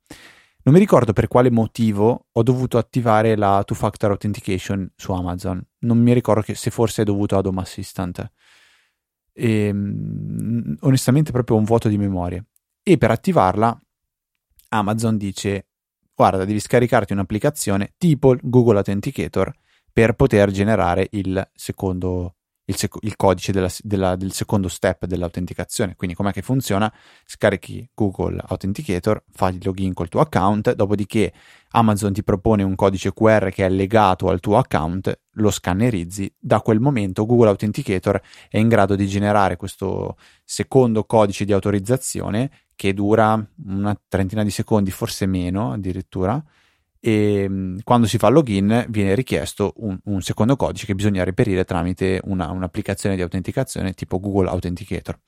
Non 0.62 0.74
mi 0.74 0.80
ricordo 0.80 1.12
per 1.12 1.28
quale 1.28 1.50
motivo 1.50 2.26
ho 2.30 2.42
dovuto 2.42 2.78
attivare 2.78 3.36
la 3.36 3.62
two 3.64 3.76
factor 3.76 4.10
authentication 4.10 4.90
su 4.94 5.12
Amazon. 5.12 5.62
Non 5.80 5.98
mi 5.98 6.12
ricordo 6.14 6.42
se 6.54 6.70
forse 6.70 7.02
è 7.02 7.04
dovuto 7.04 7.36
ad 7.36 7.46
Home 7.46 7.60
Assistant. 7.60 8.30
E, 9.32 9.70
um, 9.70 10.76
onestamente 10.80 11.32
proprio 11.32 11.56
un 11.56 11.64
vuoto 11.64 11.88
di 11.88 11.98
memoria. 11.98 12.42
E 12.82 12.96
per 12.96 13.10
attivarla 13.10 13.78
Amazon 14.70 15.18
dice 15.18 15.66
guarda, 16.14 16.44
devi 16.44 16.60
scaricarti 16.60 17.12
un'applicazione 17.12 17.94
tipo 17.98 18.36
Google 18.40 18.78
Authenticator 18.78 19.52
per 19.92 20.14
poter 20.14 20.50
generare 20.50 21.08
il 21.10 21.48
secondo 21.54 22.36
il, 22.66 22.76
sec- 22.76 22.98
il 23.02 23.16
codice 23.16 23.52
della, 23.52 23.70
della, 23.80 24.16
del 24.16 24.32
secondo 24.32 24.68
step 24.68 25.06
dell'autenticazione. 25.06 25.94
Quindi, 25.96 26.16
com'è 26.16 26.32
che 26.32 26.42
funziona? 26.42 26.92
Scarichi 27.24 27.88
Google 27.94 28.42
Authenticator, 28.46 29.22
fai 29.30 29.56
il 29.56 29.60
login 29.62 29.92
col 29.92 30.08
tuo 30.08 30.20
account, 30.20 30.74
dopodiché 30.74 31.32
Amazon 31.70 32.12
ti 32.12 32.22
propone 32.22 32.62
un 32.62 32.74
codice 32.74 33.12
QR 33.12 33.50
che 33.50 33.66
è 33.66 33.68
legato 33.68 34.28
al 34.28 34.40
tuo 34.40 34.56
account, 34.56 35.18
lo 35.32 35.50
scannerizzi. 35.50 36.32
Da 36.38 36.60
quel 36.60 36.80
momento, 36.80 37.26
Google 37.26 37.48
Authenticator 37.48 38.20
è 38.48 38.58
in 38.58 38.68
grado 38.68 38.94
di 38.94 39.06
generare 39.06 39.56
questo 39.56 40.16
secondo 40.44 41.04
codice 41.04 41.44
di 41.44 41.52
autorizzazione 41.52 42.50
che 42.76 42.94
dura 42.94 43.44
una 43.66 43.98
trentina 44.08 44.42
di 44.42 44.50
secondi, 44.50 44.90
forse 44.90 45.26
meno 45.26 45.72
addirittura. 45.72 46.42
E 47.00 47.46
mm, 47.48 47.78
quando 47.84 48.06
si 48.06 48.16
fa 48.16 48.28
login 48.28 48.86
viene 48.88 49.14
richiesto 49.14 49.74
un, 49.76 49.98
un 50.04 50.22
secondo 50.22 50.56
codice 50.56 50.86
che 50.86 50.94
bisogna 50.94 51.22
reperire 51.22 51.64
tramite 51.64 52.20
una, 52.24 52.50
un'applicazione 52.50 53.14
di 53.16 53.22
autenticazione 53.22 53.92
tipo 53.92 54.18
Google 54.18 54.48
Authenticator. 54.48 55.18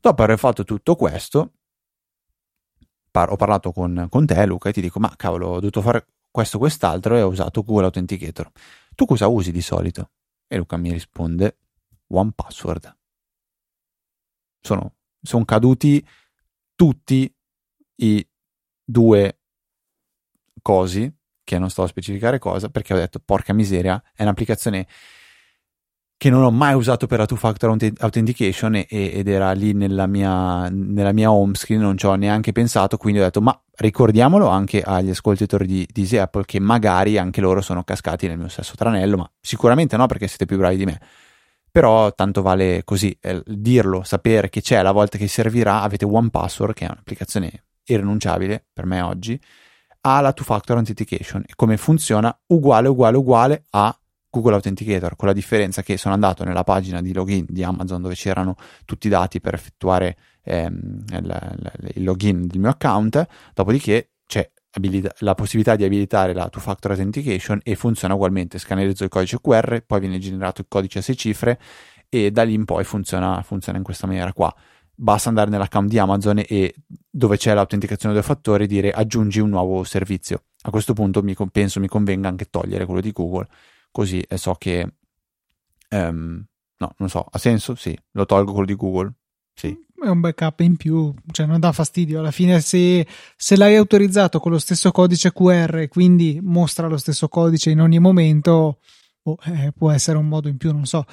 Dopo 0.00 0.22
aver 0.22 0.38
fatto 0.38 0.64
tutto 0.64 0.96
questo, 0.96 1.52
par- 3.10 3.30
ho 3.30 3.36
parlato 3.36 3.70
con, 3.70 4.08
con 4.10 4.26
te, 4.26 4.44
Luca, 4.44 4.70
e 4.70 4.72
ti 4.72 4.80
dico: 4.80 4.98
Ma 4.98 5.14
cavolo, 5.16 5.48
ho 5.50 5.60
dovuto 5.60 5.80
fare 5.80 6.06
questo, 6.32 6.58
quest'altro 6.58 7.16
e 7.16 7.22
ho 7.22 7.28
usato 7.28 7.62
Google 7.62 7.84
Authenticator. 7.84 8.50
Tu 8.96 9.06
cosa 9.06 9.28
usi 9.28 9.52
di 9.52 9.62
solito? 9.62 10.10
E 10.48 10.56
Luca 10.56 10.76
mi 10.76 10.90
risponde: 10.90 11.58
One 12.08 12.32
Password. 12.34 12.96
Sono, 14.60 14.94
sono 15.22 15.44
caduti 15.44 16.04
tutti 16.74 17.32
i 17.96 18.28
due 18.84 19.38
cosi, 20.60 21.12
che 21.44 21.58
non 21.58 21.70
sto 21.70 21.82
a 21.82 21.86
specificare 21.86 22.38
cosa, 22.38 22.68
perché 22.68 22.94
ho 22.94 22.96
detto 22.96 23.20
porca 23.22 23.52
miseria, 23.52 24.02
è 24.14 24.22
un'applicazione 24.22 24.86
che 26.16 26.30
non 26.30 26.42
ho 26.42 26.50
mai 26.50 26.74
usato 26.74 27.06
per 27.06 27.18
la 27.18 27.26
two-factor 27.26 27.76
authentication 27.98 28.76
e, 28.76 28.86
ed 28.88 29.28
era 29.28 29.52
lì 29.52 29.74
nella 29.74 30.06
mia, 30.06 30.68
nella 30.70 31.12
mia 31.12 31.30
home 31.30 31.54
screen, 31.54 31.82
non 31.82 31.98
ci 31.98 32.06
ho 32.06 32.14
neanche 32.14 32.52
pensato, 32.52 32.96
quindi 32.96 33.20
ho 33.20 33.24
detto 33.24 33.42
ma 33.42 33.60
ricordiamolo 33.76 34.48
anche 34.48 34.80
agli 34.80 35.10
ascoltatori 35.10 35.66
di, 35.66 35.86
di 35.90 36.16
Apple 36.16 36.44
che 36.46 36.60
magari 36.60 37.18
anche 37.18 37.42
loro 37.42 37.60
sono 37.60 37.84
cascati 37.84 38.26
nel 38.26 38.38
mio 38.38 38.48
stesso 38.48 38.74
tranello, 38.74 39.18
ma 39.18 39.30
sicuramente 39.40 39.96
no 39.98 40.06
perché 40.06 40.26
siete 40.28 40.46
più 40.46 40.56
bravi 40.56 40.76
di 40.76 40.84
me 40.86 41.00
però 41.74 42.14
tanto 42.14 42.40
vale 42.40 42.84
così 42.84 43.18
eh, 43.20 43.42
dirlo, 43.44 44.04
sapere 44.04 44.48
che 44.48 44.60
c'è 44.60 44.80
la 44.80 44.92
volta 44.92 45.18
che 45.18 45.26
servirà, 45.26 45.82
avete 45.82 46.04
One 46.04 46.30
Password 46.30 46.72
che 46.72 46.86
è 46.86 46.88
un'applicazione 46.88 47.64
irrinunciabile 47.86 48.66
per 48.72 48.86
me 48.86 49.00
oggi, 49.00 49.40
ha 50.02 50.20
la 50.20 50.32
two 50.32 50.44
factor 50.44 50.76
authentication. 50.76 51.42
E 51.44 51.54
come 51.56 51.76
funziona? 51.76 52.32
Uguale 52.46 52.86
uguale 52.86 53.16
uguale 53.16 53.64
a 53.70 53.98
Google 54.30 54.54
Authenticator, 54.54 55.16
con 55.16 55.26
la 55.26 55.34
differenza 55.34 55.82
che 55.82 55.96
sono 55.96 56.14
andato 56.14 56.44
nella 56.44 56.62
pagina 56.62 57.02
di 57.02 57.12
login 57.12 57.44
di 57.48 57.64
Amazon 57.64 58.02
dove 58.02 58.14
c'erano 58.14 58.54
tutti 58.84 59.08
i 59.08 59.10
dati 59.10 59.40
per 59.40 59.54
effettuare 59.54 60.16
ehm, 60.44 61.04
il, 61.10 61.72
il 61.94 62.04
login 62.04 62.46
del 62.46 62.60
mio 62.60 62.70
account, 62.70 63.26
dopodiché 63.52 64.10
abilita- 64.74 65.14
la 65.20 65.34
possibilità 65.34 65.76
di 65.76 65.84
abilitare 65.84 66.32
la 66.32 66.48
two-factor 66.48 66.92
authentication 66.92 67.60
e 67.62 67.74
funziona 67.74 68.14
ugualmente. 68.14 68.58
Scannerizzo 68.58 69.04
il 69.04 69.10
codice 69.10 69.40
QR, 69.40 69.82
poi 69.86 70.00
viene 70.00 70.18
generato 70.18 70.60
il 70.60 70.66
codice 70.68 70.98
a 70.98 71.02
6 71.02 71.16
cifre 71.16 71.60
e 72.08 72.30
da 72.30 72.42
lì 72.42 72.54
in 72.54 72.64
poi 72.64 72.84
funziona, 72.84 73.42
funziona 73.42 73.78
in 73.78 73.84
questa 73.84 74.06
maniera 74.06 74.32
qua. 74.32 74.54
Basta 74.96 75.28
andare 75.28 75.50
nell'account 75.50 75.88
di 75.88 75.98
Amazon 75.98 76.42
e 76.46 76.74
dove 77.10 77.36
c'è 77.36 77.52
l'autenticazione 77.54 78.14
due 78.14 78.22
fattori 78.22 78.66
dire 78.66 78.90
aggiungi 78.90 79.40
un 79.40 79.50
nuovo 79.50 79.82
servizio. 79.84 80.44
A 80.62 80.70
questo 80.70 80.92
punto 80.92 81.22
mi, 81.22 81.34
penso 81.50 81.80
mi 81.80 81.88
convenga 81.88 82.28
anche 82.28 82.46
togliere 82.46 82.84
quello 82.84 83.00
di 83.00 83.12
Google, 83.12 83.48
così 83.90 84.24
so 84.34 84.54
che... 84.54 84.94
Um, 85.90 86.44
no, 86.78 86.94
non 86.98 87.08
so, 87.08 87.26
ha 87.30 87.38
senso? 87.38 87.74
Sì, 87.74 87.96
lo 88.12 88.26
tolgo 88.26 88.52
quello 88.52 88.66
di 88.66 88.74
Google. 88.74 89.12
Sì 89.52 89.83
è 90.04 90.10
un 90.10 90.20
backup 90.20 90.60
in 90.60 90.76
più, 90.76 91.12
cioè 91.32 91.46
non 91.46 91.60
dà 91.60 91.72
fastidio. 91.72 92.20
Alla 92.20 92.30
fine, 92.30 92.60
se, 92.60 93.06
se 93.36 93.56
l'hai 93.56 93.76
autorizzato 93.76 94.38
con 94.40 94.52
lo 94.52 94.58
stesso 94.58 94.90
codice 94.90 95.32
QR 95.32 95.88
quindi 95.88 96.38
mostra 96.42 96.86
lo 96.86 96.96
stesso 96.96 97.28
codice 97.28 97.70
in 97.70 97.80
ogni 97.80 97.98
momento, 97.98 98.78
oh, 99.22 99.36
eh, 99.44 99.72
può 99.76 99.90
essere 99.90 100.18
un 100.18 100.28
modo 100.28 100.48
in 100.48 100.56
più, 100.56 100.72
non 100.72 100.86
so. 100.86 101.04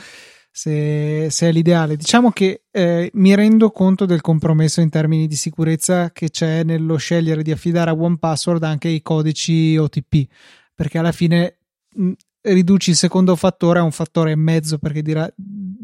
se, 0.52 1.28
se 1.30 1.48
è 1.48 1.52
l'ideale. 1.52 1.96
Diciamo 1.96 2.32
che 2.32 2.64
eh, 2.70 3.10
mi 3.14 3.34
rendo 3.36 3.72
conto 3.72 4.06
del 4.06 4.22
compromesso 4.22 4.82
in 4.82 4.90
termini 4.90 5.28
di 5.28 5.36
sicurezza 5.36 6.12
che 6.12 6.30
c'è 6.30 6.64
nello 6.64 6.98
scegliere 6.98 7.42
di 7.42 7.52
affidare 7.52 7.90
a 7.90 7.96
OnePassword 7.96 8.64
anche 8.64 8.90
i 8.90 9.02
codici 9.02 9.78
OTP, 9.78 10.28
perché 10.76 10.98
alla 10.98 11.14
fine 11.14 11.58
mh, 11.96 12.12
riduci 12.42 12.90
il 12.92 12.96
secondo 12.96 13.36
fattore 13.36 13.80
a 13.80 13.84
un 13.84 13.92
fattore 13.92 14.32
e 14.32 14.36
mezzo, 14.36 14.78
perché 14.78 15.02
dirà, 15.02 15.32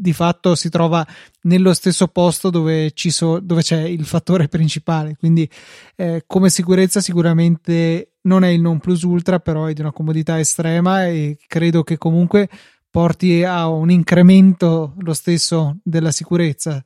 di 0.08 0.12
fatto 0.14 0.54
si 0.54 0.70
trova 0.70 1.06
nello 1.42 1.74
stesso 1.74 2.08
posto 2.08 2.50
dove, 2.50 2.92
so, 2.94 3.40
dove 3.40 3.62
c'è 3.62 3.82
il 3.82 4.04
fattore 4.04 4.48
principale. 4.48 5.16
Quindi, 5.16 5.48
eh, 5.96 6.24
come 6.26 6.48
sicurezza, 6.48 7.00
sicuramente 7.00 8.14
non 8.22 8.42
è 8.44 8.48
il 8.48 8.60
non 8.60 8.78
plus 8.78 9.02
ultra, 9.02 9.38
però 9.38 9.66
è 9.66 9.72
di 9.72 9.80
una 9.80 9.92
comodità 9.92 10.38
estrema 10.38 11.06
e 11.06 11.36
credo 11.46 11.82
che 11.82 11.98
comunque 11.98 12.48
porti 12.90 13.44
a 13.44 13.68
un 13.68 13.90
incremento 13.90 14.94
lo 14.98 15.12
stesso 15.12 15.76
della 15.84 16.10
sicurezza. 16.10 16.82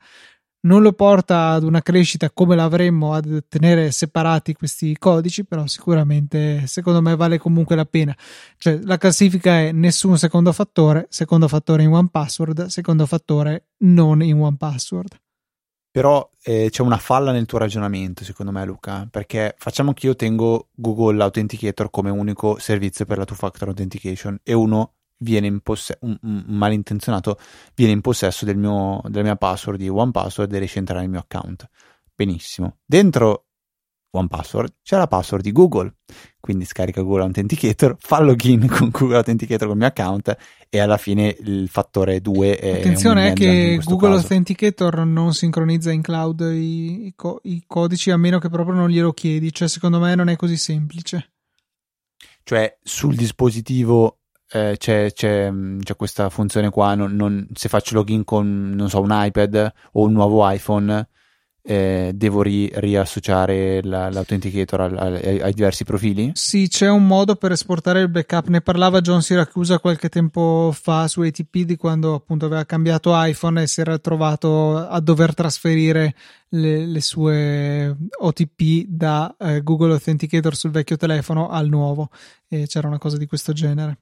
Non 0.65 0.81
lo 0.81 0.93
porta 0.93 1.51
ad 1.51 1.65
una 1.65 1.83
crescita 1.83 2.31
come 2.31 2.55
l'avremmo 2.55 3.15
a 3.15 3.23
tenere 3.49 3.91
separati 3.91 4.55
questi 4.55 4.97
codici, 4.97 5.45
però 5.45 5.67
sicuramente 5.67 6.69
secondo 6.69 7.03
me 7.03 7.17
vale 7.17 7.39
comunque 7.39 7.75
la 7.75 7.85
pena. 7.85 8.17
Cioè, 8.59 8.79
la 8.85 8.97
classifica 8.97 9.59
è 9.59 9.73
nessun 9.73 10.17
secondo 10.19 10.53
fattore, 10.53 11.07
secondo 11.09 11.49
fattore 11.49 11.83
in 11.83 11.93
one 11.93 12.09
password, 12.13 12.67
secondo 12.67 13.07
fattore 13.07 13.71
non 13.79 14.23
in 14.23 14.41
one 14.41 14.57
password. 14.57 15.19
Però 15.91 16.31
eh, 16.45 16.69
c'è 16.71 16.83
una 16.83 16.97
falla 16.97 17.33
nel 17.33 17.45
tuo 17.45 17.59
ragionamento, 17.59 18.25
secondo 18.25 18.53
me, 18.53 18.65
Luca, 18.65 19.07
perché 19.11 19.55
facciamo 19.59 19.93
che 19.93 20.07
io 20.07 20.17
tengo 20.17 20.69
Google 20.73 21.23
Authenticator 21.23 21.91
come 21.91 22.09
unico 22.09 22.59
servizio 22.59 23.05
per 23.05 23.19
la 23.19 23.25
two 23.25 23.35
factor 23.37 23.69
authentication 23.69 24.39
e 24.43 24.55
uno 24.55 24.95
viene 25.23 25.47
in 25.47 25.61
possesso, 25.61 25.99
un, 26.03 26.17
un, 26.23 26.45
malintenzionato 26.47 27.39
viene 27.75 27.93
in 27.93 28.01
possesso 28.01 28.45
del 28.45 28.57
mio, 28.57 29.01
della 29.09 29.25
mia 29.25 29.37
password 29.37 29.79
di 29.79 29.89
OnePassword 29.89 30.53
e 30.53 30.59
riesce 30.59 30.77
a 30.77 30.81
entrare 30.81 31.01
nel 31.01 31.11
mio 31.11 31.21
account. 31.21 31.69
Benissimo. 32.15 32.79
Dentro 32.85 33.47
OnePassword 34.15 34.75
c'è 34.83 34.99
la 34.99 35.07
password 35.07 35.43
di 35.43 35.53
Google, 35.53 35.95
quindi 36.39 36.67
scarica 36.67 37.01
Google 37.01 37.23
Authenticator, 37.23 37.97
fa 37.99 38.21
login 38.21 38.67
con 38.69 38.91
Google 38.91 39.17
Authenticator 39.17 39.69
con 39.69 39.77
il 39.77 39.79
mio 39.79 39.87
account 39.87 40.37
e 40.69 40.79
alla 40.79 40.99
fine 40.99 41.35
il 41.41 41.69
fattore 41.69 42.21
2 42.21 42.59
è 42.59 42.79
Attenzione 42.81 43.31
è 43.31 43.33
che 43.33 43.81
Google 43.83 44.11
caso. 44.11 44.23
Authenticator 44.23 45.07
non 45.07 45.33
sincronizza 45.33 45.91
in 45.91 46.03
cloud 46.03 46.41
i, 46.41 47.07
i, 47.07 47.13
co- 47.17 47.41
i 47.45 47.65
codici 47.67 48.11
a 48.11 48.17
meno 48.19 48.39
che 48.39 48.51
proprio 48.51 48.75
non 48.75 48.91
glielo 48.91 49.13
chiedi, 49.13 49.53
cioè 49.53 49.69
secondo 49.69 49.99
me 49.99 50.15
non 50.15 50.29
è 50.29 50.37
così 50.37 50.59
semplice. 50.59 51.33
Cioè 52.45 52.79
sul 52.83 53.15
dispositivo 53.15 54.22
eh, 54.53 54.77
c'è, 54.77 55.13
c'è, 55.13 55.51
c'è, 55.83 55.97
questa 55.97 56.29
funzione 56.29 56.71
qua, 56.71 56.95
non, 56.95 57.15
non, 57.15 57.47
se 57.55 57.69
faccio 57.69 57.95
login 57.95 58.25
con, 58.25 58.85
so, 58.89 59.01
un 59.01 59.09
iPad 59.11 59.73
o 59.93 60.03
un 60.03 60.13
nuovo 60.13 60.49
iPhone, 60.49 61.09
eh, 61.65 62.11
devo 62.15 62.43
ri, 62.43 62.71
riassociare 62.75 63.83
la, 63.83 64.11
l'authenticator 64.11 64.81
al, 64.81 64.99
al, 64.99 65.41
ai, 65.43 65.53
diversi 65.55 65.85
profili? 65.85 66.33
Sì, 66.35 66.69
c'è 66.69 66.91
un 66.91 67.07
modo 67.07 67.37
per 67.37 67.53
esportare 67.53 68.01
il 68.01 68.11
backup. 68.11 68.49
Ne 68.49 68.61
parlava 68.61 69.01
John 69.01 69.23
Siracusa 69.23 69.79
qualche 69.79 70.09
tempo 70.09 70.71
fa 70.75 71.09
su 71.09 71.23
ATP 71.23 71.59
di 71.61 71.77
quando 71.77 72.15
appunto 72.15 72.45
aveva 72.45 72.67
cambiato 72.67 73.13
iPhone 73.15 73.63
e 73.63 73.67
si 73.67 73.81
era 73.81 73.99
trovato 73.99 74.77
a 74.77 75.01
dover 75.01 75.35
trasferire 75.35 76.15
le, 76.49 76.85
le 76.85 77.01
sue 77.01 77.97
OTP 78.19 78.85
da 78.87 79.35
eh, 79.39 79.63
Google 79.63 79.93
Authenticator 79.93 80.55
sul 80.55 80.73
vecchio 80.73 80.97
telefono 80.97 81.49
al 81.49 81.69
nuovo. 81.69 82.11
E 82.49 82.67
c'era 82.67 82.89
una 82.89 82.99
cosa 82.99 83.17
di 83.17 83.27
questo 83.27 83.53
genere 83.53 83.99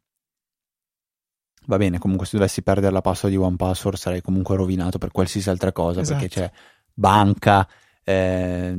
va 1.67 1.77
bene, 1.77 1.99
comunque 1.99 2.27
se 2.27 2.37
dovessi 2.37 2.63
perdere 2.63 2.93
la 2.93 3.01
password 3.01 3.35
di 3.35 3.41
OnePassword 3.41 3.97
sarei 3.97 4.21
comunque 4.23 4.57
rovinato 4.57 4.99
per 4.99 5.11
qualsiasi 5.11 5.51
altra 5.51 5.73
cosa, 5.73 6.01
esatto. 6.01 6.19
perché 6.19 6.35
c'è 6.35 6.51
banca, 6.93 7.69
eh, 8.03 8.75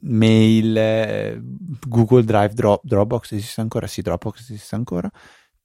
mail, 0.00 0.76
eh, 0.76 1.40
Google 1.86 2.24
Drive, 2.24 2.54
Drop, 2.54 2.80
Dropbox 2.84 3.32
esiste 3.32 3.60
ancora? 3.60 3.86
Sì, 3.86 4.02
Dropbox 4.02 4.40
esiste 4.40 4.74
ancora, 4.74 5.10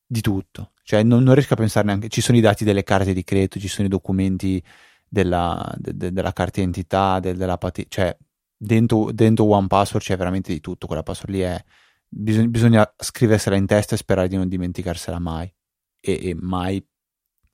di 0.05 0.21
tutto. 0.21 0.71
Cioè 0.83 1.03
non, 1.03 1.23
non, 1.23 1.33
riesco 1.33 1.53
a 1.53 1.57
pensare 1.57 1.85
neanche, 1.85 2.09
ci 2.09 2.21
sono 2.21 2.37
i 2.37 2.41
dati 2.41 2.63
delle 2.63 2.83
carte 2.83 3.13
di 3.13 3.23
credito, 3.23 3.59
ci 3.59 3.67
sono 3.67 3.87
i 3.87 3.89
documenti 3.89 4.61
della, 5.07 5.73
de, 5.77 5.95
de, 5.95 6.11
della 6.11 6.33
carta 6.33 6.59
identità, 6.59 7.19
de, 7.19 7.33
della 7.33 7.57
patente, 7.57 7.89
cioè 7.89 8.15
dentro, 8.57 9.11
dentro 9.11 9.45
OnePassword 9.45 10.03
c'è 10.03 10.17
veramente 10.17 10.51
di 10.53 10.59
tutto, 10.59 10.87
quella 10.87 11.03
password 11.03 11.33
lì 11.33 11.41
è... 11.41 11.63
Bisogna, 12.11 12.47
bisogna 12.47 12.93
scriversela 12.97 13.55
in 13.55 13.67
testa 13.67 13.93
e 13.93 13.97
sperare 13.99 14.27
di 14.27 14.35
non 14.35 14.47
dimenticarsela 14.47 15.19
mai 15.19 15.53
e, 15.99 16.29
e 16.29 16.35
mai 16.39 16.83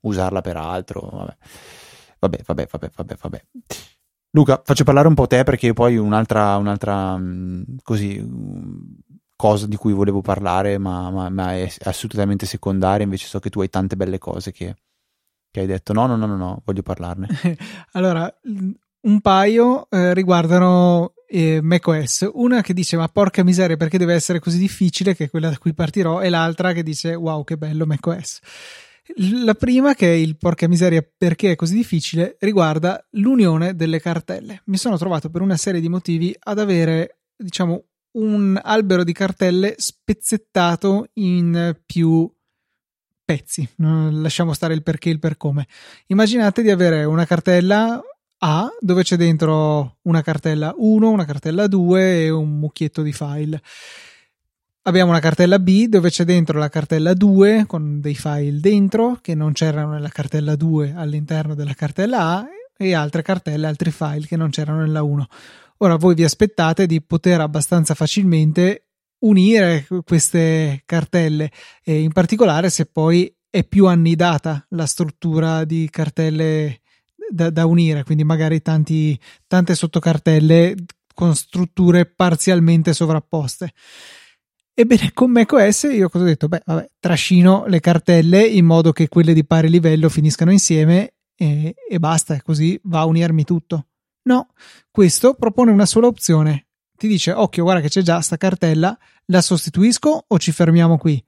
usarla 0.00 0.40
per 0.40 0.56
altro. 0.56 1.00
Vabbè. 1.00 1.36
vabbè, 2.18 2.42
vabbè, 2.44 2.66
vabbè, 2.70 2.90
vabbè, 2.94 3.16
vabbè. 3.20 3.44
Luca, 4.30 4.60
faccio 4.64 4.84
parlare 4.84 5.08
un 5.08 5.14
po' 5.14 5.26
te 5.26 5.44
perché 5.44 5.72
poi 5.72 5.96
un'altra, 5.96 6.56
un'altra 6.56 7.18
così, 7.82 8.22
cosa 9.34 9.66
di 9.66 9.76
cui 9.76 9.92
volevo 9.92 10.20
parlare, 10.20 10.78
ma, 10.78 11.10
ma, 11.10 11.28
ma, 11.28 11.54
è 11.54 11.70
assolutamente 11.84 12.46
secondaria. 12.46 13.04
Invece 13.04 13.26
so 13.26 13.38
che 13.38 13.50
tu 13.50 13.60
hai 13.60 13.70
tante 13.70 13.96
belle 13.96 14.18
cose 14.18 14.52
che, 14.52 14.76
che 15.50 15.60
hai 15.60 15.66
detto. 15.66 15.92
No, 15.92 16.06
no, 16.06 16.16
no, 16.16 16.26
no, 16.26 16.36
no, 16.36 16.62
voglio 16.64 16.82
parlarne. 16.82 17.28
allora, 17.92 18.32
un 18.42 19.20
paio 19.20 19.88
eh, 19.90 20.12
riguardano 20.12 21.14
eh, 21.26 21.60
macOS. 21.62 22.30
Una 22.34 22.60
che 22.62 22.74
dice: 22.74 22.96
Ma 22.96 23.08
porca 23.08 23.44
miseria, 23.44 23.76
perché 23.76 23.98
deve 23.98 24.14
essere 24.14 24.38
così 24.38 24.58
difficile? 24.58 25.14
Che 25.14 25.24
è 25.24 25.30
quella 25.30 25.50
da 25.50 25.58
cui 25.58 25.74
partirò, 25.74 26.20
e 26.20 26.28
l'altra 26.28 26.72
che 26.72 26.82
dice: 26.82 27.14
Wow, 27.14 27.44
che 27.44 27.56
bello 27.56 27.86
macOS. 27.86 28.40
La 29.44 29.54
prima, 29.54 29.94
che 29.94 30.08
è 30.08 30.14
il 30.14 30.36
porca 30.36 30.66
miseria 30.66 31.06
perché 31.16 31.52
è 31.52 31.56
così 31.56 31.76
difficile, 31.76 32.36
riguarda 32.40 33.04
l'unione 33.12 33.76
delle 33.76 34.00
cartelle. 34.00 34.62
Mi 34.66 34.76
sono 34.76 34.98
trovato 34.98 35.30
per 35.30 35.42
una 35.42 35.56
serie 35.56 35.80
di 35.80 35.88
motivi 35.88 36.34
ad 36.38 36.58
avere, 36.58 37.20
diciamo, 37.36 37.84
un 38.16 38.58
albero 38.60 39.04
di 39.04 39.12
cartelle 39.12 39.74
spezzettato 39.76 41.10
in 41.14 41.76
più 41.86 42.28
pezzi. 43.24 43.68
lasciamo 43.76 44.52
stare 44.54 44.74
il 44.74 44.82
perché 44.82 45.10
e 45.10 45.12
il 45.12 45.18
per 45.18 45.36
come. 45.36 45.66
Immaginate 46.06 46.62
di 46.62 46.70
avere 46.70 47.04
una 47.04 47.26
cartella 47.26 48.00
a 48.38 48.68
dove 48.80 49.02
c'è 49.02 49.16
dentro 49.16 49.98
una 50.02 50.22
cartella 50.22 50.74
1, 50.76 51.10
una 51.10 51.24
cartella 51.24 51.66
2 51.66 52.24
e 52.24 52.30
un 52.30 52.58
mucchietto 52.58 53.02
di 53.02 53.12
file. 53.12 53.62
Abbiamo 54.82 55.10
una 55.10 55.20
cartella 55.20 55.58
B 55.58 55.86
dove 55.86 56.10
c'è 56.10 56.24
dentro 56.24 56.58
la 56.58 56.68
cartella 56.68 57.12
2 57.14 57.64
con 57.66 58.00
dei 58.00 58.14
file 58.14 58.60
dentro 58.60 59.18
che 59.20 59.34
non 59.34 59.52
c'erano 59.52 59.92
nella 59.92 60.10
cartella 60.10 60.54
2 60.54 60.94
all'interno 60.96 61.54
della 61.54 61.74
cartella 61.74 62.20
A 62.20 62.46
e 62.76 62.94
altre 62.94 63.22
cartelle, 63.22 63.66
altri 63.66 63.90
file 63.90 64.26
che 64.26 64.36
non 64.36 64.50
c'erano 64.50 64.82
nella 64.82 65.02
1. 65.02 65.26
Ora 65.78 65.96
voi 65.96 66.14
vi 66.14 66.24
aspettate 66.24 66.86
di 66.86 67.02
poter 67.02 67.40
abbastanza 67.40 67.94
facilmente 67.94 68.82
unire 69.20 69.86
queste 70.04 70.82
cartelle 70.84 71.50
in 71.84 72.12
particolare 72.12 72.70
se 72.70 72.86
poi 72.86 73.34
è 73.50 73.64
più 73.64 73.86
annidata 73.86 74.64
la 74.70 74.86
struttura 74.86 75.64
di 75.64 75.88
cartelle 75.90 76.82
da, 77.30 77.50
da 77.50 77.66
unire, 77.66 78.04
quindi 78.04 78.24
magari 78.24 78.62
tanti, 78.62 79.18
tante 79.46 79.74
sottocartelle 79.74 80.74
con 81.14 81.34
strutture 81.34 82.06
parzialmente 82.06 82.92
sovrapposte. 82.92 83.72
Ebbene, 84.74 85.12
con 85.14 85.30
macOS 85.30 85.88
io 85.90 86.10
cosa 86.10 86.24
ho 86.24 86.26
detto? 86.26 86.48
Beh, 86.48 86.62
vabbè, 86.66 86.90
trascino 87.00 87.64
le 87.66 87.80
cartelle 87.80 88.46
in 88.46 88.66
modo 88.66 88.92
che 88.92 89.08
quelle 89.08 89.32
di 89.32 89.46
pari 89.46 89.70
livello 89.70 90.10
finiscano 90.10 90.52
insieme 90.52 91.14
e, 91.34 91.74
e 91.88 91.98
basta, 91.98 92.40
così 92.42 92.78
va 92.84 93.00
a 93.00 93.06
unirmi 93.06 93.44
tutto. 93.44 93.86
No, 94.24 94.48
questo 94.90 95.34
propone 95.34 95.70
una 95.70 95.86
sola 95.86 96.08
opzione. 96.08 96.66
Ti 96.94 97.08
dice, 97.08 97.32
occhio, 97.32 97.62
guarda 97.62 97.80
che 97.80 97.88
c'è 97.88 98.02
già 98.02 98.20
sta 98.20 98.36
cartella, 98.36 98.96
la 99.26 99.40
sostituisco 99.40 100.24
o 100.26 100.38
ci 100.38 100.52
fermiamo 100.52 100.98
qui? 100.98 101.24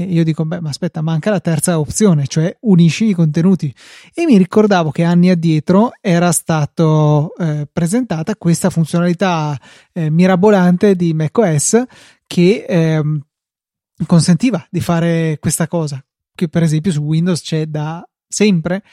E 0.00 0.04
io 0.04 0.22
dico, 0.22 0.44
beh, 0.44 0.60
ma 0.60 0.68
aspetta, 0.68 1.02
manca 1.02 1.28
la 1.28 1.40
terza 1.40 1.80
opzione, 1.80 2.28
cioè 2.28 2.56
unisci 2.60 3.06
i 3.06 3.14
contenuti. 3.14 3.74
E 4.14 4.26
mi 4.26 4.38
ricordavo 4.38 4.92
che 4.92 5.02
anni 5.02 5.28
addietro 5.28 5.90
era 6.00 6.30
stata 6.30 7.26
eh, 7.36 7.68
presentata 7.72 8.36
questa 8.36 8.70
funzionalità 8.70 9.58
eh, 9.92 10.08
mirabolante 10.08 10.94
di 10.94 11.12
macOS 11.14 11.82
che 12.28 12.64
eh, 12.68 13.02
consentiva 14.06 14.64
di 14.70 14.78
fare 14.78 15.38
questa 15.40 15.66
cosa, 15.66 16.00
che 16.32 16.48
per 16.48 16.62
esempio 16.62 16.92
su 16.92 17.02
Windows 17.02 17.40
c'è 17.42 17.66
da 17.66 18.08
sempre, 18.28 18.84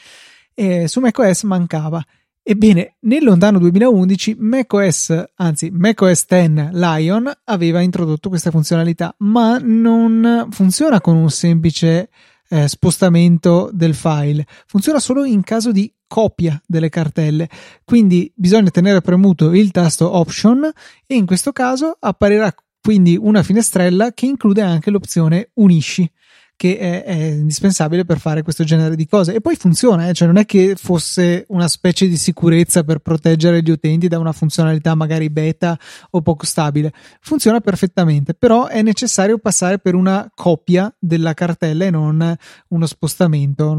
e 0.54 0.88
su 0.88 0.98
macOS 0.98 1.44
mancava. 1.44 2.04
Ebbene, 2.48 2.94
nel 3.00 3.24
lontano 3.24 3.58
2011 3.58 4.36
macOS, 4.38 5.24
anzi 5.34 5.68
macOS 5.72 6.26
10 6.28 6.68
Lion 6.74 7.28
aveva 7.42 7.80
introdotto 7.80 8.28
questa 8.28 8.52
funzionalità, 8.52 9.12
ma 9.18 9.58
non 9.60 10.46
funziona 10.52 11.00
con 11.00 11.16
un 11.16 11.28
semplice 11.28 12.08
eh, 12.48 12.68
spostamento 12.68 13.68
del 13.72 13.96
file, 13.96 14.46
funziona 14.66 15.00
solo 15.00 15.24
in 15.24 15.42
caso 15.42 15.72
di 15.72 15.92
copia 16.06 16.62
delle 16.64 16.88
cartelle. 16.88 17.48
Quindi 17.84 18.32
bisogna 18.32 18.70
tenere 18.70 19.00
premuto 19.00 19.52
il 19.52 19.72
tasto 19.72 20.16
Option 20.16 20.70
e 21.04 21.14
in 21.16 21.26
questo 21.26 21.50
caso 21.50 21.96
apparirà 21.98 22.54
quindi 22.80 23.18
una 23.20 23.42
finestrella 23.42 24.12
che 24.12 24.26
include 24.26 24.62
anche 24.62 24.90
l'opzione 24.90 25.50
Unisci 25.54 26.08
che 26.56 26.78
è, 26.78 27.04
è, 27.04 27.12
indispensabile 27.12 28.04
per 28.04 28.18
fare 28.18 28.42
questo 28.42 28.64
genere 28.64 28.96
di 28.96 29.06
cose. 29.06 29.34
E 29.34 29.40
poi 29.40 29.56
funziona, 29.56 30.08
eh? 30.08 30.14
cioè 30.14 30.26
non 30.26 30.38
è 30.38 30.46
che 30.46 30.74
fosse 30.74 31.44
una 31.48 31.68
specie 31.68 32.08
di 32.08 32.16
sicurezza 32.16 32.82
per 32.82 32.98
proteggere 32.98 33.62
gli 33.62 33.70
utenti 33.70 34.08
da 34.08 34.18
una 34.18 34.32
funzionalità 34.32 34.94
magari 34.94 35.28
beta 35.28 35.78
o 36.10 36.22
poco 36.22 36.46
stabile. 36.46 36.92
Funziona 37.20 37.60
perfettamente, 37.60 38.32
però 38.34 38.66
è 38.66 38.82
necessario 38.82 39.38
passare 39.38 39.78
per 39.78 39.94
una 39.94 40.30
copia 40.34 40.92
della 40.98 41.34
cartella 41.34 41.84
e 41.84 41.90
non 41.90 42.36
uno 42.68 42.86
spostamento. 42.86 43.74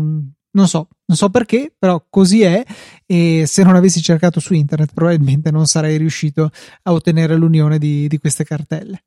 Non 0.49 0.67
so, 0.67 0.87
non 1.05 1.17
so 1.17 1.29
perché, 1.29 1.73
però 1.77 2.03
così 2.09 2.41
è 2.41 2.63
e 3.05 3.43
se 3.45 3.63
non 3.63 3.75
avessi 3.75 4.01
cercato 4.01 4.39
su 4.39 4.53
internet 4.53 4.91
probabilmente 4.93 5.51
non 5.51 5.67
sarei 5.67 5.97
riuscito 5.97 6.49
a 6.83 6.93
ottenere 6.93 7.35
l'unione 7.35 7.77
di, 7.77 8.07
di 8.07 8.17
queste 8.17 8.43
cartelle. 8.43 9.03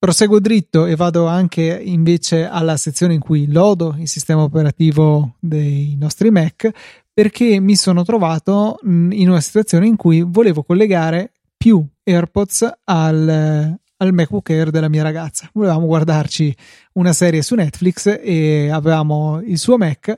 Proseguo 0.00 0.40
dritto 0.40 0.86
e 0.86 0.96
vado 0.96 1.26
anche 1.26 1.78
invece 1.84 2.46
alla 2.46 2.78
sezione 2.78 3.12
in 3.12 3.20
cui 3.20 3.52
lodo 3.52 3.94
il 3.98 4.08
sistema 4.08 4.42
operativo 4.42 5.34
dei 5.38 5.94
nostri 6.00 6.30
Mac 6.30 6.70
perché 7.12 7.60
mi 7.60 7.76
sono 7.76 8.02
trovato 8.02 8.78
in 8.82 9.28
una 9.28 9.42
situazione 9.42 9.86
in 9.86 9.96
cui 9.96 10.22
volevo 10.22 10.62
collegare 10.62 11.32
più 11.54 11.86
AirPods 12.02 12.78
al, 12.84 13.78
al 13.98 14.12
MacBook 14.14 14.48
Air 14.48 14.70
della 14.70 14.88
mia 14.88 15.02
ragazza. 15.02 15.50
Volevamo 15.52 15.84
guardarci 15.84 16.56
una 16.94 17.12
serie 17.12 17.42
su 17.42 17.54
Netflix 17.54 18.20
e 18.22 18.70
avevamo 18.70 19.42
il 19.42 19.58
suo 19.58 19.76
Mac 19.76 20.16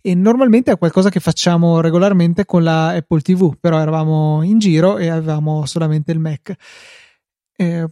e 0.00 0.14
normalmente 0.16 0.72
è 0.72 0.76
qualcosa 0.76 1.08
che 1.08 1.20
facciamo 1.20 1.80
regolarmente 1.80 2.44
con 2.44 2.64
la 2.64 2.88
Apple 2.88 3.20
TV, 3.20 3.56
però 3.60 3.78
eravamo 3.78 4.42
in 4.42 4.58
giro 4.58 4.98
e 4.98 5.08
avevamo 5.08 5.66
solamente 5.66 6.10
il 6.10 6.18
Mac. 6.18 6.52
Eh, 7.54 7.86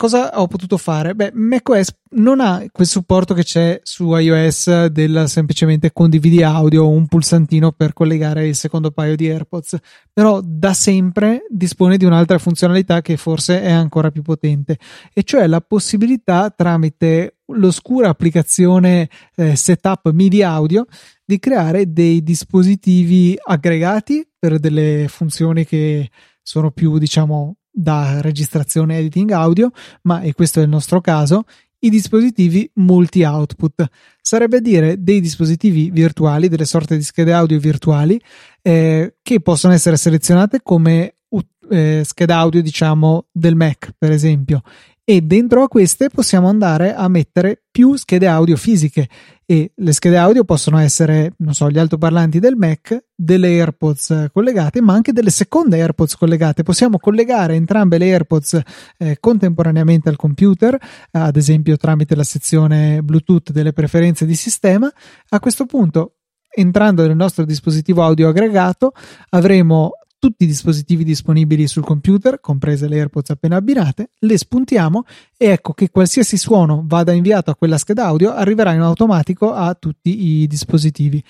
cosa 0.00 0.40
ho 0.40 0.46
potuto 0.46 0.78
fare? 0.78 1.14
Beh, 1.14 1.32
macOS 1.34 1.94
non 2.12 2.40
ha 2.40 2.64
quel 2.72 2.86
supporto 2.86 3.34
che 3.34 3.42
c'è 3.42 3.80
su 3.82 4.16
iOS 4.16 4.86
del 4.86 5.24
semplicemente 5.26 5.92
condividi 5.92 6.42
audio 6.42 6.84
o 6.84 6.88
un 6.88 7.06
pulsantino 7.06 7.72
per 7.72 7.92
collegare 7.92 8.48
il 8.48 8.54
secondo 8.54 8.92
paio 8.92 9.14
di 9.14 9.28
AirPods, 9.28 9.76
però 10.10 10.40
da 10.42 10.72
sempre 10.72 11.44
dispone 11.50 11.98
di 11.98 12.06
un'altra 12.06 12.38
funzionalità 12.38 13.02
che 13.02 13.18
forse 13.18 13.60
è 13.60 13.70
ancora 13.70 14.10
più 14.10 14.22
potente, 14.22 14.78
e 15.12 15.22
cioè 15.22 15.46
la 15.46 15.60
possibilità 15.60 16.48
tramite 16.48 17.40
l'oscura 17.52 18.08
applicazione 18.08 19.10
eh, 19.34 19.54
setup 19.54 20.10
MIDI 20.12 20.42
audio 20.42 20.86
di 21.22 21.38
creare 21.38 21.92
dei 21.92 22.22
dispositivi 22.22 23.36
aggregati 23.38 24.26
per 24.38 24.58
delle 24.58 25.08
funzioni 25.08 25.66
che 25.66 26.08
sono 26.42 26.70
più, 26.70 26.96
diciamo, 26.96 27.56
da 27.80 28.20
registrazione 28.20 28.98
editing 28.98 29.30
audio, 29.30 29.70
ma 30.02 30.20
e 30.20 30.34
questo 30.34 30.60
è 30.60 30.62
il 30.62 30.68
nostro 30.68 31.00
caso, 31.00 31.44
i 31.80 31.88
dispositivi 31.90 32.70
multi-output, 32.74 33.88
sarebbe 34.20 34.58
a 34.58 34.60
dire 34.60 35.02
dei 35.02 35.20
dispositivi 35.20 35.90
virtuali, 35.90 36.48
delle 36.48 36.66
sorte 36.66 36.96
di 36.96 37.02
schede 37.02 37.32
audio 37.32 37.58
virtuali 37.58 38.20
eh, 38.60 39.14
che 39.22 39.40
possono 39.40 39.72
essere 39.72 39.96
selezionate 39.96 40.60
come 40.62 41.14
eh, 41.70 42.02
scheda 42.04 42.36
audio, 42.36 42.60
diciamo, 42.60 43.26
del 43.32 43.54
Mac, 43.54 43.92
per 43.96 44.10
esempio, 44.10 44.62
e 45.04 45.22
dentro 45.22 45.62
a 45.62 45.68
queste 45.68 46.08
possiamo 46.08 46.48
andare 46.48 46.94
a 46.94 47.08
mettere 47.08 47.62
più 47.70 47.96
schede 47.96 48.26
audio 48.26 48.56
fisiche 48.56 49.08
e 49.50 49.72
le 49.74 49.92
schede 49.92 50.16
audio 50.16 50.44
possono 50.44 50.78
essere, 50.78 51.32
non 51.38 51.54
so, 51.54 51.68
gli 51.68 51.78
altoparlanti 51.80 52.38
del 52.38 52.54
Mac, 52.54 53.06
delle 53.12 53.48
AirPods 53.48 54.28
collegate, 54.32 54.80
ma 54.80 54.92
anche 54.92 55.12
delle 55.12 55.30
seconde 55.30 55.80
AirPods 55.80 56.14
collegate. 56.14 56.62
Possiamo 56.62 56.98
collegare 56.98 57.56
entrambe 57.56 57.98
le 57.98 58.12
AirPods 58.12 58.60
eh, 58.96 59.16
contemporaneamente 59.18 60.08
al 60.08 60.14
computer, 60.14 60.78
ad 61.10 61.34
esempio 61.34 61.76
tramite 61.76 62.14
la 62.14 62.22
sezione 62.22 63.02
Bluetooth 63.02 63.50
delle 63.50 63.72
preferenze 63.72 64.24
di 64.24 64.36
sistema. 64.36 64.88
A 65.30 65.40
questo 65.40 65.66
punto 65.66 66.18
entrando 66.48 67.04
nel 67.04 67.16
nostro 67.16 67.44
dispositivo 67.44 68.04
audio 68.04 68.28
aggregato 68.28 68.92
avremo 69.30 69.94
tutti 70.20 70.44
i 70.44 70.46
dispositivi 70.46 71.02
disponibili 71.02 71.66
sul 71.66 71.82
computer, 71.82 72.40
comprese 72.40 72.86
le 72.86 72.98
AirPods 72.98 73.30
appena 73.30 73.56
abbinate, 73.56 74.10
le 74.18 74.36
spuntiamo 74.36 75.04
e 75.36 75.46
ecco 75.46 75.72
che 75.72 75.88
qualsiasi 75.88 76.36
suono 76.36 76.84
vada 76.86 77.12
inviato 77.12 77.50
a 77.50 77.56
quella 77.56 77.78
scheda 77.78 78.04
audio 78.04 78.30
arriverà 78.30 78.74
in 78.74 78.82
automatico 78.82 79.52
a 79.54 79.74
tutti 79.74 80.42
i 80.42 80.46
dispositivi 80.46 81.24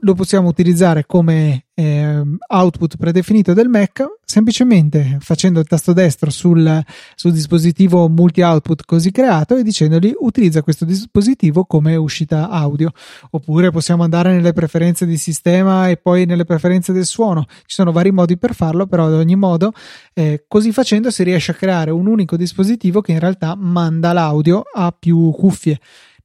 lo 0.00 0.14
possiamo 0.14 0.48
utilizzare 0.48 1.06
come 1.06 1.66
eh, 1.74 2.22
output 2.48 2.96
predefinito 2.96 3.54
del 3.54 3.68
Mac 3.68 4.04
semplicemente 4.24 5.18
facendo 5.20 5.60
il 5.60 5.66
tasto 5.66 5.92
destro 5.92 6.30
sul, 6.30 6.82
sul 7.14 7.32
dispositivo 7.32 8.08
multi 8.08 8.42
output 8.42 8.84
così 8.84 9.10
creato 9.10 9.56
e 9.56 9.62
dicendogli 9.62 10.12
utilizza 10.18 10.62
questo 10.62 10.84
dispositivo 10.84 11.64
come 11.64 11.96
uscita 11.96 12.50
audio. 12.50 12.90
Oppure 13.30 13.70
possiamo 13.70 14.02
andare 14.02 14.32
nelle 14.32 14.52
preferenze 14.52 15.06
di 15.06 15.16
sistema 15.16 15.88
e 15.88 15.96
poi 15.96 16.26
nelle 16.26 16.44
preferenze 16.44 16.92
del 16.92 17.06
suono. 17.06 17.46
Ci 17.46 17.76
sono 17.76 17.92
vari 17.92 18.10
modi 18.10 18.36
per 18.36 18.54
farlo 18.54 18.86
però 18.86 19.06
ad 19.06 19.14
ogni 19.14 19.36
modo 19.36 19.72
eh, 20.12 20.44
così 20.46 20.72
facendo 20.72 21.10
si 21.10 21.22
riesce 21.22 21.52
a 21.52 21.54
creare 21.54 21.90
un 21.90 22.06
unico 22.06 22.36
dispositivo 22.36 23.00
che 23.00 23.12
in 23.12 23.20
realtà 23.20 23.54
manda 23.54 24.12
l'audio 24.12 24.62
a 24.74 24.94
più 24.96 25.30
cuffie 25.30 25.78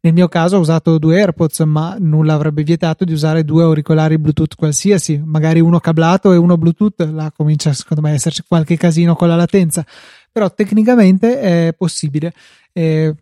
nel 0.03 0.13
mio 0.13 0.27
caso 0.27 0.57
ho 0.57 0.59
usato 0.59 0.97
due 0.97 1.19
AirPods, 1.19 1.59
ma 1.59 1.95
nulla 1.99 2.33
avrebbe 2.33 2.63
vietato 2.63 3.05
di 3.05 3.13
usare 3.13 3.43
due 3.43 3.63
auricolari 3.63 4.17
Bluetooth 4.17 4.55
qualsiasi, 4.55 5.21
magari 5.23 5.59
uno 5.59 5.79
cablato 5.79 6.33
e 6.33 6.37
uno 6.37 6.57
Bluetooth. 6.57 7.01
Là 7.11 7.31
comincia 7.35 7.71
secondo 7.73 8.01
me 8.01 8.09
a 8.09 8.13
esserci 8.13 8.43
qualche 8.47 8.77
casino 8.77 9.15
con 9.15 9.27
la 9.27 9.35
latenza, 9.35 9.85
però 10.31 10.51
tecnicamente 10.51 11.39
è 11.39 11.73
possibile. 11.77 12.33
Eh, 12.73 13.13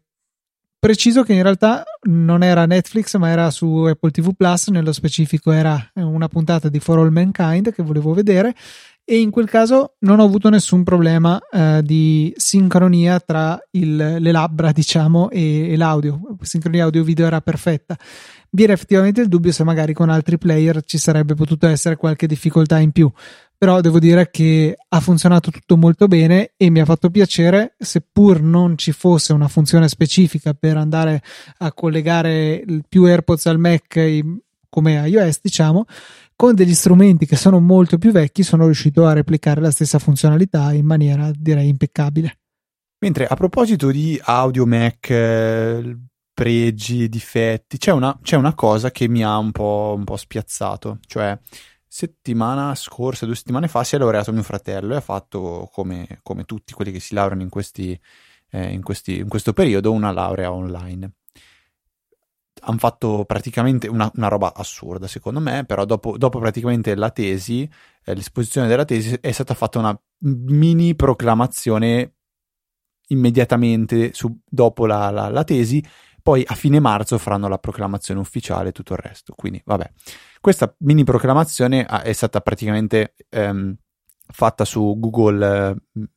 preciso 0.79 1.23
che 1.23 1.33
in 1.33 1.43
realtà 1.43 1.83
non 2.03 2.43
era 2.43 2.65
Netflix 2.65 3.17
ma 3.17 3.29
era 3.29 3.51
su 3.51 3.83
Apple 3.83 4.11
TV 4.11 4.33
Plus 4.33 4.67
nello 4.69 4.93
specifico 4.93 5.51
era 5.51 5.91
una 5.95 6.29
puntata 6.29 6.69
di 6.69 6.79
For 6.79 6.99
All 6.99 7.09
Mankind 7.09 7.73
che 7.73 7.83
volevo 7.83 8.13
vedere 8.13 8.55
e 9.11 9.19
in 9.19 9.31
quel 9.31 9.49
caso 9.49 9.95
non 10.01 10.19
ho 10.19 10.23
avuto 10.23 10.49
nessun 10.49 10.83
problema 10.83 11.41
eh, 11.51 11.81
di 11.83 12.31
sincronia 12.37 13.19
tra 13.19 13.59
il, 13.71 13.95
le 13.95 14.31
labbra, 14.31 14.69
diciamo, 14.71 15.31
e, 15.31 15.71
e 15.71 15.77
l'audio. 15.77 16.21
La 16.37 16.45
sincronia 16.45 16.83
audio-video 16.83 17.25
era 17.25 17.41
perfetta. 17.41 17.97
Vi 18.51 18.63
era 18.63 18.73
effettivamente 18.73 19.21
il 19.21 19.27
dubbio 19.27 19.51
se 19.51 19.63
magari 19.63 19.93
con 19.93 20.11
altri 20.11 20.37
player 20.37 20.83
ci 20.83 20.99
sarebbe 20.99 21.33
potuto 21.33 21.65
essere 21.65 21.95
qualche 21.95 22.27
difficoltà 22.27 22.77
in 22.77 22.91
più. 22.91 23.11
Però 23.57 23.81
devo 23.81 23.97
dire 23.97 24.29
che 24.29 24.77
ha 24.87 24.99
funzionato 24.99 25.49
tutto 25.49 25.75
molto 25.75 26.05
bene 26.07 26.51
e 26.55 26.69
mi 26.69 26.79
ha 26.79 26.85
fatto 26.85 27.09
piacere, 27.09 27.73
seppur 27.79 28.41
non 28.41 28.77
ci 28.77 28.91
fosse 28.91 29.33
una 29.33 29.47
funzione 29.47 29.87
specifica 29.87 30.53
per 30.53 30.77
andare 30.77 31.23
a 31.57 31.73
collegare 31.73 32.63
più 32.87 33.05
AirPods 33.05 33.47
al 33.47 33.57
Mac 33.57 34.21
come 34.69 35.07
iOS, 35.07 35.39
diciamo, 35.41 35.85
con 36.39 36.55
degli 36.55 36.73
strumenti 36.73 37.25
che 37.25 37.35
sono 37.35 37.59
molto 37.59 37.97
più 37.97 38.13
vecchi 38.13 38.43
sono 38.43 38.63
riuscito 38.63 39.05
a 39.05 39.11
replicare 39.11 39.59
la 39.59 39.71
stessa 39.71 39.99
funzionalità 39.99 40.71
in 40.71 40.85
maniera 40.85 41.29
direi 41.35 41.67
impeccabile. 41.67 42.39
Mentre 42.99 43.27
a 43.27 43.35
proposito 43.35 43.91
di 43.91 44.17
audio 44.23 44.65
Mac, 44.65 45.09
eh, 45.09 45.97
pregi, 46.33 47.09
difetti, 47.09 47.77
c'è 47.77 47.91
una, 47.91 48.17
c'è 48.21 48.37
una, 48.37 48.55
cosa 48.55 48.89
che 48.89 49.09
mi 49.09 49.21
ha 49.21 49.37
un 49.37 49.51
po', 49.51 49.93
un 49.97 50.05
po' 50.05 50.15
spiazzato, 50.15 50.99
cioè 51.07 51.37
settimana 51.85 52.73
scorsa, 52.73 53.25
due 53.25 53.35
settimane 53.35 53.67
fa, 53.67 53.83
si 53.83 53.95
è 53.95 53.97
laureato 53.97 54.31
mio 54.31 54.43
fratello 54.43 54.93
e 54.93 54.97
ha 54.97 55.01
fatto 55.01 55.69
come, 55.73 56.19
come 56.23 56.45
tutti 56.45 56.71
quelli 56.71 56.93
che 56.93 57.01
si 57.01 57.15
laureano 57.15 57.41
in, 57.41 57.49
questi, 57.49 57.99
eh, 58.51 58.71
in, 58.71 58.81
questi, 58.81 59.17
in 59.17 59.27
questo 59.27 59.51
periodo 59.51 59.91
una 59.91 60.13
laurea 60.13 60.53
online 60.53 61.15
hanno 62.61 62.77
fatto 62.77 63.25
praticamente 63.25 63.87
una, 63.87 64.11
una, 64.15 64.27
roba 64.27 64.53
assurda 64.53 65.07
secondo 65.07 65.39
me, 65.39 65.65
però 65.65 65.85
dopo, 65.85 66.17
dopo 66.17 66.39
praticamente 66.39 66.95
la 66.95 67.09
tesi, 67.11 67.69
eh, 68.03 68.13
l'esposizione 68.13 68.67
della 68.67 68.85
tesi 68.85 69.17
è 69.21 69.31
stata 69.31 69.53
fatta 69.53 69.79
una 69.79 70.01
mini 70.19 70.95
proclamazione 70.95 72.15
immediatamente 73.07 74.13
su, 74.13 74.39
dopo 74.45 74.85
la, 74.85 75.09
la, 75.09 75.29
la, 75.29 75.43
tesi, 75.43 75.83
poi 76.21 76.43
a 76.45 76.55
fine 76.55 76.79
marzo 76.79 77.17
faranno 77.17 77.47
la 77.47 77.57
proclamazione 77.57 78.19
ufficiale 78.19 78.69
e 78.69 78.71
tutto 78.71 78.93
il 78.93 78.99
resto. 78.99 79.33
Quindi 79.35 79.61
vabbè, 79.65 79.91
questa 80.41 80.73
mini 80.79 81.03
proclamazione 81.03 81.85
è 81.85 82.13
stata 82.13 82.41
praticamente 82.41 83.15
ehm, 83.29 83.75
fatta 84.31 84.65
su 84.65 84.95
Google, 84.99 85.77
eh, 85.97 86.07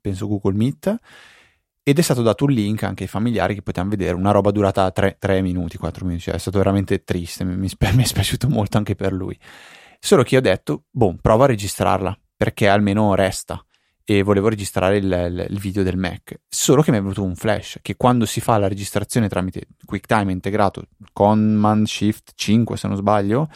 penso 0.00 0.26
Google 0.26 0.54
Meet 0.54 0.98
ed 1.88 2.00
è 2.00 2.02
stato 2.02 2.22
dato 2.22 2.46
un 2.46 2.50
link 2.50 2.82
anche 2.82 3.04
ai 3.04 3.08
familiari 3.08 3.54
che 3.54 3.62
potevano 3.62 3.92
vedere 3.92 4.16
una 4.16 4.32
roba 4.32 4.50
durata 4.50 4.90
3, 4.90 5.18
3 5.20 5.40
minuti, 5.40 5.76
4 5.78 6.04
minuti, 6.04 6.24
cioè 6.24 6.34
è 6.34 6.38
stato 6.38 6.58
veramente 6.58 7.04
triste, 7.04 7.44
mi, 7.44 7.54
mi, 7.54 7.68
è 7.68 8.04
spiaciuto 8.04 8.48
molto 8.48 8.76
anche 8.76 8.96
per 8.96 9.12
lui. 9.12 9.38
Solo 10.00 10.24
che 10.24 10.36
ho 10.36 10.40
detto, 10.40 10.86
boh, 10.90 11.16
prova 11.20 11.44
a 11.44 11.46
registrarla, 11.46 12.18
perché 12.36 12.66
almeno 12.66 13.14
resta, 13.14 13.64
e 14.02 14.24
volevo 14.24 14.48
registrare 14.48 14.96
il, 14.96 15.04
il, 15.04 15.46
il, 15.48 15.58
video 15.60 15.84
del 15.84 15.96
Mac, 15.96 16.40
solo 16.48 16.82
che 16.82 16.90
mi 16.90 16.96
è 16.96 17.00
venuto 17.00 17.22
un 17.22 17.36
flash, 17.36 17.78
che 17.80 17.94
quando 17.94 18.26
si 18.26 18.40
fa 18.40 18.58
la 18.58 18.66
registrazione 18.66 19.28
tramite 19.28 19.68
QuickTime 19.84 20.32
integrato, 20.32 20.88
Command 21.12 21.86
Shift 21.86 22.32
5 22.34 22.76
se 22.76 22.88
non 22.88 22.96
sbaglio, 22.96 23.48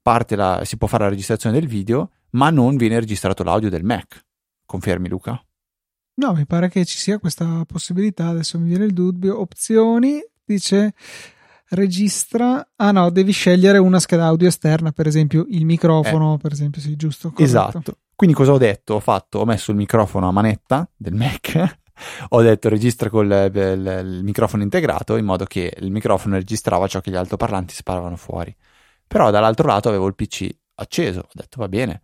parte 0.00 0.36
la, 0.36 0.60
si 0.64 0.76
può 0.76 0.86
fare 0.86 1.02
la 1.02 1.10
registrazione 1.10 1.58
del 1.58 1.68
video, 1.68 2.10
ma 2.30 2.48
non 2.50 2.76
viene 2.76 3.00
registrato 3.00 3.42
l'audio 3.42 3.70
del 3.70 3.82
Mac. 3.82 4.24
Confermi 4.64 5.08
Luca? 5.08 5.44
No, 6.14 6.34
mi 6.34 6.46
pare 6.46 6.68
che 6.68 6.84
ci 6.84 6.98
sia 6.98 7.18
questa 7.18 7.64
possibilità. 7.66 8.28
Adesso 8.28 8.58
mi 8.58 8.68
viene 8.68 8.84
il 8.84 8.92
dubbio. 8.92 9.40
Opzioni, 9.40 10.20
dice 10.44 10.94
registra. 11.72 12.66
Ah 12.76 12.90
no, 12.90 13.10
devi 13.10 13.32
scegliere 13.32 13.78
una 13.78 13.98
scheda 13.98 14.26
audio 14.26 14.48
esterna, 14.48 14.92
per 14.92 15.06
esempio 15.06 15.46
il 15.48 15.64
microfono, 15.64 16.34
eh. 16.34 16.38
per 16.38 16.52
esempio, 16.52 16.80
sì, 16.80 16.96
giusto. 16.96 17.30
Corretto. 17.30 17.42
Esatto. 17.42 17.98
Quindi 18.14 18.36
cosa 18.36 18.52
ho 18.52 18.58
detto? 18.58 18.94
Ho 18.94 19.00
fatto, 19.00 19.40
ho 19.40 19.44
messo 19.44 19.70
il 19.70 19.76
microfono 19.76 20.28
a 20.28 20.32
manetta 20.32 20.88
del 20.96 21.14
Mac. 21.14 21.78
ho 22.30 22.42
detto 22.42 22.68
registra 22.68 23.10
con 23.10 23.26
il, 23.26 23.50
il, 23.54 24.04
il, 24.06 24.20
microfono 24.22 24.62
integrato 24.62 25.16
in 25.16 25.24
modo 25.24 25.44
che 25.44 25.74
il 25.78 25.90
microfono 25.90 26.36
registrava 26.36 26.86
ciò 26.86 27.00
che 27.00 27.10
gli 27.10 27.16
altoparlanti 27.16 27.74
sparavano 27.74 28.16
fuori. 28.16 28.54
Però 29.06 29.30
dall'altro 29.30 29.66
lato 29.66 29.88
avevo 29.88 30.06
il 30.06 30.14
PC 30.14 30.48
acceso, 30.76 31.20
ho 31.20 31.30
detto 31.32 31.58
va 31.58 31.68
bene. 31.68 32.02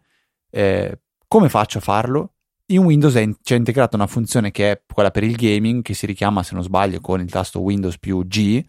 Eh, 0.51 1.01
come 1.27 1.49
faccio 1.49 1.79
a 1.79 1.83
farlo? 1.83 2.33
In 2.71 2.81
Windows 2.81 3.15
è 3.15 3.27
c'è 3.43 3.57
integrata 3.57 3.97
una 3.97 4.07
funzione 4.07 4.51
che 4.51 4.71
è 4.71 4.83
quella 4.93 5.11
per 5.11 5.23
il 5.25 5.37
gaming, 5.37 5.81
che 5.81 5.95
si 5.95 6.05
richiama, 6.05 6.43
se 6.43 6.53
non 6.55 6.63
sbaglio, 6.63 7.01
con 7.01 7.19
il 7.19 7.31
tasto 7.31 7.63
Windows 7.63 7.99
più 7.99 8.27
G, 8.27 8.63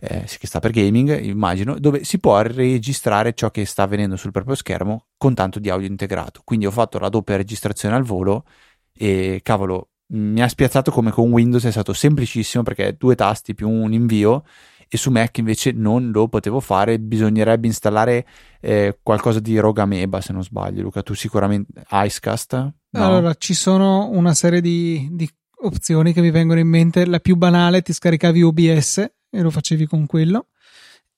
eh, 0.00 0.24
che 0.38 0.46
sta 0.48 0.58
per 0.58 0.72
gaming, 0.72 1.22
immagino, 1.22 1.78
dove 1.78 2.02
si 2.02 2.18
può 2.18 2.40
registrare 2.40 3.34
ciò 3.34 3.52
che 3.52 3.64
sta 3.64 3.84
avvenendo 3.84 4.16
sul 4.16 4.32
proprio 4.32 4.56
schermo 4.56 5.06
con 5.16 5.34
tanto 5.34 5.60
di 5.60 5.70
audio 5.70 5.86
integrato. 5.86 6.40
Quindi 6.42 6.66
ho 6.66 6.72
fatto 6.72 6.98
la 6.98 7.08
doppia 7.08 7.36
registrazione 7.36 7.94
al 7.94 8.02
volo 8.02 8.46
e 8.92 9.38
cavolo, 9.44 9.90
mi 10.08 10.42
ha 10.42 10.48
spiazzato 10.48 10.90
come 10.90 11.12
con 11.12 11.30
Windows 11.30 11.64
è 11.66 11.70
stato 11.70 11.92
semplicissimo 11.92 12.64
perché 12.64 12.96
due 12.98 13.14
tasti 13.14 13.54
più 13.54 13.68
un 13.70 13.92
invio 13.92 14.42
e 14.88 14.96
su 14.96 15.10
Mac 15.10 15.38
invece 15.38 15.72
non 15.72 16.10
lo 16.10 16.28
potevo 16.28 16.60
fare, 16.60 16.98
bisognerebbe 16.98 17.66
installare 17.66 18.26
eh, 18.60 18.98
qualcosa 19.02 19.40
di 19.40 19.58
Rogue 19.58 19.82
Ameba 19.82 20.20
se 20.20 20.32
non 20.32 20.42
sbaglio. 20.42 20.82
Luca, 20.82 21.02
tu 21.02 21.14
sicuramente 21.14 21.84
Icecast? 21.90 22.72
No? 22.96 23.06
Allora, 23.06 23.34
ci 23.34 23.54
sono 23.54 24.08
una 24.10 24.34
serie 24.34 24.60
di, 24.60 25.08
di 25.12 25.28
opzioni 25.62 26.12
che 26.12 26.20
mi 26.20 26.30
vengono 26.30 26.60
in 26.60 26.68
mente. 26.68 27.06
La 27.06 27.20
più 27.20 27.36
banale, 27.36 27.82
ti 27.82 27.92
scaricavi 27.92 28.42
OBS 28.42 28.98
e 29.30 29.40
lo 29.40 29.50
facevi 29.50 29.86
con 29.86 30.06
quello. 30.06 30.48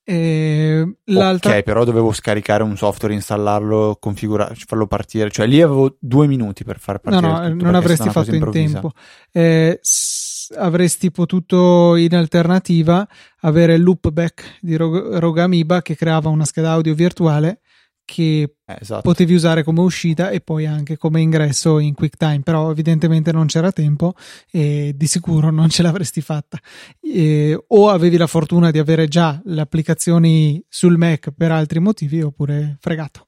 E 0.04 0.96
l'altra... 1.04 1.56
Ok, 1.56 1.62
però 1.62 1.84
dovevo 1.84 2.12
scaricare 2.12 2.62
un 2.62 2.78
software, 2.78 3.12
installarlo, 3.12 3.98
configurare, 4.00 4.54
farlo 4.54 4.86
partire. 4.86 5.30
Cioè 5.30 5.46
lì 5.46 5.60
avevo 5.60 5.96
due 6.00 6.26
minuti 6.26 6.64
per 6.64 6.78
far 6.78 6.98
partire. 6.98 7.30
No, 7.30 7.40
no, 7.40 7.54
non 7.54 7.74
avresti 7.74 8.08
fatto 8.08 8.34
in 8.34 8.50
tempo. 8.50 8.92
Eh, 9.30 9.78
s- 9.82 10.54
avresti 10.56 11.10
potuto 11.10 11.94
in 11.96 12.14
alternativa 12.14 13.06
avere 13.40 13.74
il 13.74 13.82
loopback 13.82 14.56
di 14.62 14.76
Rog- 14.76 15.18
Rogamiba 15.18 15.82
che 15.82 15.94
creava 15.94 16.30
una 16.30 16.46
scheda 16.46 16.70
audio 16.72 16.94
virtuale 16.94 17.60
che 18.08 18.54
eh, 18.64 18.78
esatto. 18.80 19.02
potevi 19.02 19.34
usare 19.34 19.62
come 19.62 19.80
uscita 19.82 20.30
e 20.30 20.40
poi 20.40 20.64
anche 20.64 20.96
come 20.96 21.20
ingresso 21.20 21.78
in 21.78 21.92
QuickTime, 21.92 22.40
però 22.40 22.70
evidentemente 22.70 23.32
non 23.32 23.44
c'era 23.44 23.70
tempo 23.70 24.14
e 24.50 24.94
di 24.96 25.06
sicuro 25.06 25.50
non 25.50 25.68
ce 25.68 25.82
l'avresti 25.82 26.22
fatta. 26.22 26.58
E, 27.02 27.62
o 27.66 27.90
avevi 27.90 28.16
la 28.16 28.26
fortuna 28.26 28.70
di 28.70 28.78
avere 28.78 29.08
già 29.08 29.38
le 29.44 29.60
applicazioni 29.60 30.64
sul 30.66 30.96
Mac 30.96 31.32
per 31.32 31.52
altri 31.52 31.80
motivi 31.80 32.22
oppure 32.22 32.78
fregato. 32.80 33.26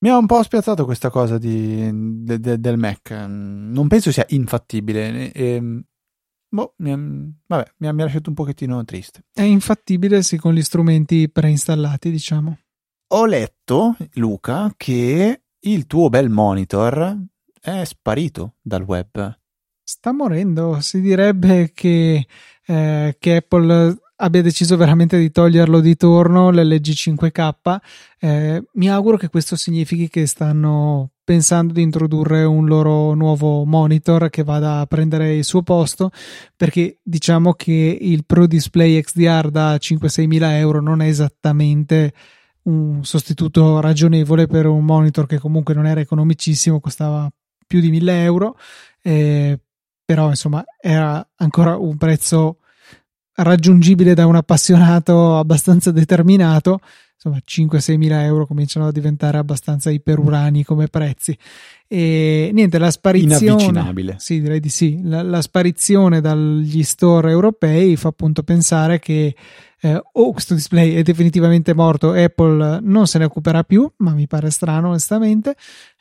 Mi 0.00 0.10
ha 0.10 0.18
un 0.18 0.26
po' 0.26 0.42
spiazzato 0.42 0.84
questa 0.84 1.08
cosa 1.08 1.38
di, 1.38 1.88
de, 2.24 2.38
de, 2.38 2.60
del 2.60 2.76
Mac, 2.76 3.10
non 3.10 3.88
penso 3.88 4.12
sia 4.12 4.26
infattibile. 4.28 5.32
E, 5.32 5.82
boh, 6.46 6.74
mi 6.76 6.92
ha, 6.92 6.96
vabbè, 7.46 7.72
mi 7.78 7.86
ha, 7.86 7.92
mi 7.94 8.02
ha 8.02 8.04
lasciato 8.04 8.28
un 8.28 8.34
pochettino 8.34 8.84
triste. 8.84 9.24
È 9.32 9.40
infattibile 9.40 10.22
sì 10.22 10.36
con 10.36 10.52
gli 10.52 10.62
strumenti 10.62 11.30
preinstallati, 11.30 12.10
diciamo 12.10 12.58
ho 13.08 13.26
letto, 13.26 13.96
Luca, 14.14 14.72
che 14.76 15.42
il 15.60 15.86
tuo 15.86 16.08
bel 16.08 16.30
monitor 16.30 17.16
è 17.60 17.84
sparito 17.84 18.56
dal 18.60 18.82
web. 18.82 19.38
Sta 19.82 20.12
morendo. 20.12 20.80
Si 20.80 21.00
direbbe 21.00 21.72
che, 21.72 22.26
eh, 22.66 23.16
che 23.18 23.36
Apple 23.36 23.98
abbia 24.16 24.42
deciso 24.42 24.76
veramente 24.76 25.18
di 25.18 25.30
toglierlo 25.30 25.80
di 25.80 25.96
torno 25.96 26.50
l'LG 26.50 26.92
5K. 26.92 27.78
Eh, 28.18 28.64
mi 28.72 28.90
auguro 28.90 29.16
che 29.16 29.28
questo 29.28 29.56
significhi 29.56 30.08
che 30.08 30.26
stanno 30.26 31.10
pensando 31.24 31.72
di 31.72 31.82
introdurre 31.82 32.44
un 32.44 32.66
loro 32.66 33.14
nuovo 33.14 33.64
monitor 33.64 34.28
che 34.28 34.44
vada 34.44 34.80
a 34.80 34.86
prendere 34.86 35.34
il 35.34 35.44
suo 35.44 35.62
posto 35.62 36.10
perché 36.54 36.98
diciamo 37.02 37.54
che 37.54 37.98
il 37.98 38.26
Pro 38.26 38.46
Display 38.46 39.00
XDR 39.00 39.50
da 39.50 39.74
5-6 39.76 40.26
mila 40.26 40.58
euro 40.58 40.82
non 40.82 41.00
è 41.00 41.06
esattamente 41.06 42.12
un 42.64 43.04
sostituto 43.04 43.80
ragionevole 43.80 44.46
per 44.46 44.66
un 44.66 44.84
monitor 44.84 45.26
che 45.26 45.38
comunque 45.38 45.74
non 45.74 45.86
era 45.86 46.00
economicissimo, 46.00 46.80
costava 46.80 47.30
più 47.66 47.80
di 47.80 47.90
1000 47.90 48.22
euro, 48.22 48.56
eh, 49.02 49.58
però 50.04 50.28
insomma 50.28 50.64
era 50.80 51.26
ancora 51.36 51.76
un 51.76 51.96
prezzo 51.96 52.58
raggiungibile 53.34 54.14
da 54.14 54.26
un 54.26 54.36
appassionato 54.36 55.38
abbastanza 55.38 55.90
determinato. 55.90 56.80
Insomma, 57.14 57.40
5-6 57.44 57.96
mila 57.96 58.22
euro 58.22 58.46
cominciano 58.46 58.86
a 58.86 58.92
diventare 58.92 59.38
abbastanza 59.38 59.90
iperurani 59.90 60.62
come 60.62 60.88
prezzi. 60.88 61.36
E 61.96 62.50
niente, 62.52 62.78
la 62.78 62.90
sparizione. 62.90 63.44
Inavvicinabile. 63.44 64.16
Sì, 64.18 64.40
direi 64.40 64.58
di 64.58 64.68
sì. 64.68 64.98
La, 65.04 65.22
la 65.22 65.40
sparizione 65.40 66.20
dagli 66.20 66.82
store 66.82 67.30
europei 67.30 67.94
fa 67.94 68.08
appunto 68.08 68.42
pensare 68.42 68.98
che 68.98 69.32
eh, 69.80 70.02
o 70.12 70.32
questo 70.32 70.54
display 70.54 70.94
è 70.94 71.02
definitivamente 71.02 71.72
morto, 71.72 72.10
Apple 72.10 72.80
non 72.82 73.06
se 73.06 73.18
ne 73.18 73.26
occuperà 73.26 73.62
più, 73.62 73.88
ma 73.98 74.12
mi 74.12 74.26
pare 74.26 74.50
strano 74.50 74.88
onestamente, 74.88 75.54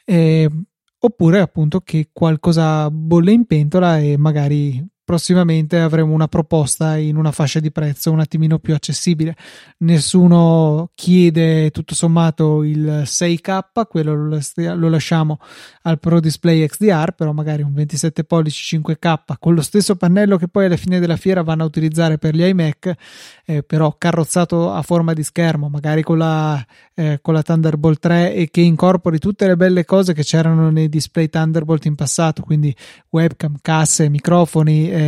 eh, 0.03 0.49
oppure 0.97 1.41
appunto 1.41 1.81
che 1.81 2.09
qualcosa 2.11 2.89
bolle 2.89 3.31
in 3.31 3.45
pentola 3.45 3.99
e 3.99 4.17
magari 4.17 4.83
prossimamente 5.04 5.80
avremo 5.80 6.14
una 6.14 6.28
proposta 6.28 6.97
in 6.97 7.18
una 7.18 7.32
fascia 7.32 7.60
di 7.60 7.72
prezzo 7.72 8.12
un 8.12 8.20
attimino 8.20 8.60
più 8.60 8.74
accessibile. 8.74 9.36
Nessuno 9.80 10.91
chiede 10.95 11.72
tutto 11.72 11.93
sommato 11.93 12.64
il 12.64 13.04
6K, 13.06 13.88
quello 13.88 14.16
lo 14.16 14.89
lasciamo 14.89 15.39
al 15.84 15.99
Pro 15.99 16.20
Display 16.20 16.66
XDR, 16.66 17.14
però 17.14 17.34
magari 17.34 17.64
un 17.64 17.74
27 17.74 18.24
pollici 18.24 18.78
5K 18.78 19.36
con 19.39 19.54
lo 19.54 19.62
stesso 19.62 19.95
pannello 19.95 20.38
che 20.38 20.47
poi 20.47 20.66
alla 20.66 20.78
fine 20.78 20.99
della 20.99 21.18
fiera 21.18 21.43
vanno 21.43 21.64
a 21.64 21.66
utilizzare 21.66 22.18
per 22.18 22.36
gli 22.36 22.43
iMac, 22.43 22.93
eh, 23.45 23.64
però 23.64 23.95
carrozzato 23.97 24.72
a 24.72 24.82
forma 24.82 25.14
di 25.14 25.24
schermo, 25.24 25.70
magari 25.70 26.01
con 26.01 26.18
la, 26.18 26.66
eh, 26.93 27.20
con 27.22 27.34
la 27.34 27.41
Thunderbolt 27.41 27.99
3 27.99 28.34
e 28.34 28.49
che 28.49 28.62
incorpori 28.62 29.20
tutte 29.20 29.47
le 29.47 29.58
belle 29.58 29.86
cose 29.86 30.14
che 30.14 30.24
c'erano 30.24 30.70
nei 30.70 30.89
display 30.89 31.28
Thunderbolt 31.28 31.86
in 31.86 31.95
passato, 31.95 32.41
quindi 32.41 32.74
webcam, 33.10 33.58
casse, 33.62 34.10
microfoni, 34.10 34.89
eh, 34.89 35.03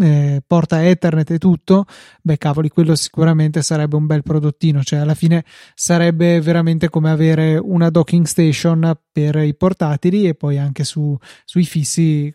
eh, 0.00 0.42
porta 0.46 0.86
Ethernet 0.86 1.30
e 1.30 1.38
tutto, 1.38 1.84
beh 2.22 2.38
cavoli, 2.38 2.68
quello 2.68 2.94
sicuramente 2.94 3.62
sarebbe 3.62 3.96
un 3.96 4.06
bel 4.06 4.22
prodottino, 4.22 4.82
cioè 4.82 5.00
alla 5.00 5.14
fine 5.14 5.44
sarebbe 5.74 6.40
veramente 6.40 6.88
come 6.88 7.10
avere 7.10 7.56
una 7.56 7.90
docking 7.90 8.24
station 8.24 8.98
per 9.12 9.36
i 9.36 9.54
portatili 9.54 10.26
e 10.26 10.34
poi 10.34 10.58
anche 10.58 10.84
su, 10.84 11.16
sui 11.44 11.64
fissi 11.64 12.32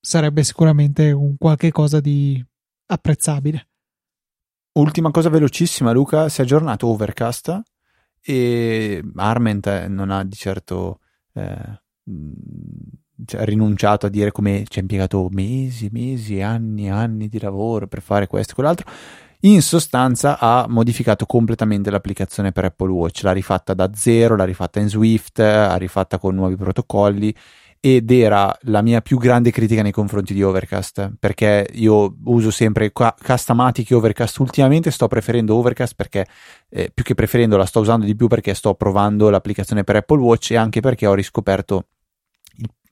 sarebbe 0.00 0.42
sicuramente 0.42 1.12
un 1.12 1.36
qualche 1.38 1.70
cosa 1.70 2.00
di 2.00 2.44
apprezzabile. 2.86 3.68
Ultima 4.72 5.10
cosa 5.10 5.28
velocissima, 5.28 5.92
Luca, 5.92 6.28
si 6.28 6.40
è 6.40 6.44
aggiornato 6.44 6.88
Overcast 6.88 7.62
e 8.20 9.02
Arment 9.14 9.86
non 9.86 10.10
ha 10.10 10.24
di 10.24 10.34
certo 10.34 10.98
eh, 11.34 11.82
cioè, 13.24 13.44
rinunciato 13.44 14.06
a 14.06 14.08
dire 14.08 14.32
come 14.32 14.64
ci 14.68 14.78
ha 14.78 14.82
impiegato 14.82 15.28
mesi, 15.30 15.88
mesi, 15.92 16.40
anni, 16.40 16.90
anni 16.90 17.28
di 17.28 17.38
lavoro 17.38 17.86
per 17.86 18.02
fare 18.02 18.26
questo 18.26 18.52
e 18.52 18.54
quell'altro. 18.54 18.90
In 19.40 19.60
sostanza 19.60 20.38
ha 20.38 20.66
modificato 20.68 21.26
completamente 21.26 21.90
l'applicazione 21.90 22.50
per 22.50 22.64
Apple 22.64 22.90
Watch, 22.90 23.22
l'ha 23.22 23.32
rifatta 23.32 23.74
da 23.74 23.90
zero, 23.94 24.36
l'ha 24.36 24.44
rifatta 24.44 24.80
in 24.80 24.88
Swift, 24.88 25.38
l'ha 25.38 25.76
rifatta 25.76 26.18
con 26.18 26.34
nuovi 26.34 26.56
protocolli 26.56 27.34
ed 27.84 28.10
era 28.10 28.56
la 28.62 28.80
mia 28.80 29.02
più 29.02 29.18
grande 29.18 29.50
critica 29.50 29.82
nei 29.82 29.92
confronti 29.92 30.32
di 30.32 30.42
Overcast 30.42 31.16
perché 31.20 31.68
io 31.74 32.16
uso 32.24 32.50
sempre 32.50 32.90
Customatic 32.90 33.90
e 33.90 33.94
Overcast 33.94 34.38
ultimamente 34.38 34.90
sto 34.90 35.06
preferendo 35.06 35.54
Overcast 35.54 35.92
perché 35.94 36.26
eh, 36.70 36.90
più 36.94 37.04
che 37.04 37.12
preferendo 37.12 37.58
la 37.58 37.66
sto 37.66 37.80
usando 37.80 38.06
di 38.06 38.16
più 38.16 38.26
perché 38.26 38.54
sto 38.54 38.72
provando 38.72 39.28
l'applicazione 39.28 39.84
per 39.84 39.96
Apple 39.96 40.18
Watch 40.18 40.52
e 40.52 40.56
anche 40.56 40.80
perché 40.80 41.06
ho 41.06 41.12
riscoperto 41.12 41.88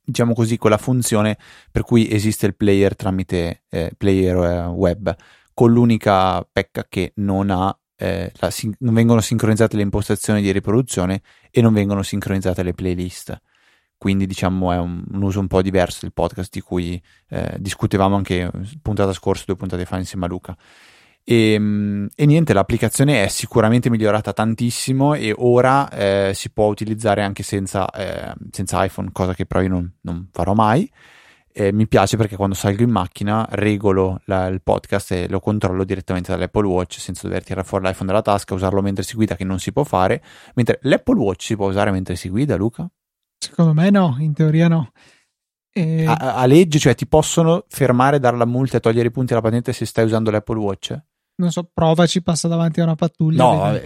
diciamo 0.04 0.34
così, 0.34 0.56
quella 0.56 0.78
funzione 0.78 1.38
per 1.70 1.82
cui 1.82 2.10
esiste 2.10 2.46
il 2.46 2.56
player 2.56 2.96
tramite 2.96 3.62
eh, 3.68 3.92
player 3.96 4.36
eh, 4.36 4.66
web, 4.66 5.14
con 5.54 5.72
l'unica 5.72 6.46
pecca 6.50 6.86
che 6.88 7.12
non 7.16 7.50
ha 7.50 7.76
eh, 7.96 8.32
la, 8.34 8.50
non 8.78 8.94
vengono 8.94 9.20
sincronizzate 9.20 9.76
le 9.76 9.82
impostazioni 9.82 10.42
di 10.42 10.50
riproduzione 10.50 11.22
e 11.50 11.60
non 11.60 11.72
vengono 11.72 12.02
sincronizzate 12.02 12.62
le 12.62 12.74
playlist. 12.74 13.40
Quindi 13.96 14.26
diciamo 14.26 14.72
è 14.72 14.78
un, 14.78 15.04
un 15.12 15.22
uso 15.22 15.38
un 15.38 15.46
po' 15.46 15.62
diverso 15.62 16.00
del 16.02 16.12
podcast 16.12 16.50
di 16.50 16.60
cui 16.60 17.00
eh, 17.28 17.54
discutevamo 17.60 18.16
anche 18.16 18.50
puntata 18.82 19.12
scorsa, 19.12 19.44
due 19.46 19.54
puntate 19.54 19.84
fa 19.84 19.98
insieme 19.98 20.24
a 20.24 20.28
Luca. 20.28 20.56
E, 21.24 21.52
ehm, 21.52 22.08
e, 22.14 22.26
niente, 22.26 22.52
l'applicazione 22.52 23.24
è 23.24 23.28
sicuramente 23.28 23.90
migliorata 23.90 24.32
tantissimo 24.32 25.14
e 25.14 25.32
ora 25.36 25.88
eh, 25.90 26.32
si 26.34 26.50
può 26.50 26.66
utilizzare 26.66 27.22
anche 27.22 27.42
senza, 27.42 27.88
eh, 27.90 28.34
senza, 28.50 28.84
iPhone, 28.84 29.10
cosa 29.12 29.34
che 29.34 29.46
però 29.46 29.60
io 29.62 29.68
non, 29.68 29.92
non 30.02 30.28
farò 30.32 30.54
mai. 30.54 30.90
eh, 31.54 31.72
mi 31.72 31.86
piace 31.86 32.16
perché 32.16 32.34
quando 32.34 32.54
salgo 32.54 32.82
in 32.82 32.90
macchina 32.90 33.46
regolo 33.50 34.20
la, 34.24 34.46
il 34.46 34.62
podcast 34.62 35.12
e 35.12 35.28
lo 35.28 35.38
controllo 35.38 35.84
direttamente 35.84 36.32
dall'Apple 36.32 36.66
Watch 36.66 36.98
senza 36.98 37.26
dover 37.26 37.44
tirare 37.44 37.66
fuori 37.66 37.86
l'iPhone 37.86 38.06
dalla 38.06 38.22
tasca, 38.22 38.54
usarlo 38.54 38.80
mentre 38.80 39.04
si 39.04 39.14
guida 39.14 39.36
che 39.36 39.44
non 39.44 39.58
si 39.58 39.72
può 39.72 39.84
fare, 39.84 40.22
mentre 40.54 40.78
l'Apple 40.82 41.18
Watch 41.18 41.44
si 41.44 41.56
può 41.56 41.68
usare 41.68 41.90
mentre 41.90 42.16
si 42.16 42.28
guida, 42.30 42.56
Luca? 42.56 42.88
Secondo 43.38 43.74
me 43.74 43.90
no, 43.90 44.16
in 44.18 44.32
teoria 44.32 44.68
no. 44.68 44.92
E... 45.74 46.04
A, 46.06 46.34
a, 46.36 46.46
legge, 46.46 46.78
cioè 46.78 46.94
ti 46.94 47.06
possono 47.06 47.64
fermare, 47.68 48.18
dare 48.18 48.36
la 48.36 48.44
multa 48.44 48.76
e 48.76 48.80
togliere 48.80 49.08
i 49.08 49.10
punti 49.10 49.32
alla 49.32 49.42
patente 49.42 49.72
se 49.72 49.84
stai 49.84 50.04
usando 50.04 50.30
l'Apple 50.30 50.58
Watch? 50.58 51.00
Non 51.36 51.50
so, 51.50 51.68
provaci, 51.72 52.22
passa 52.22 52.48
davanti 52.48 52.80
a 52.80 52.84
una 52.84 52.94
pattuglia. 52.94 53.42
No, 53.42 53.80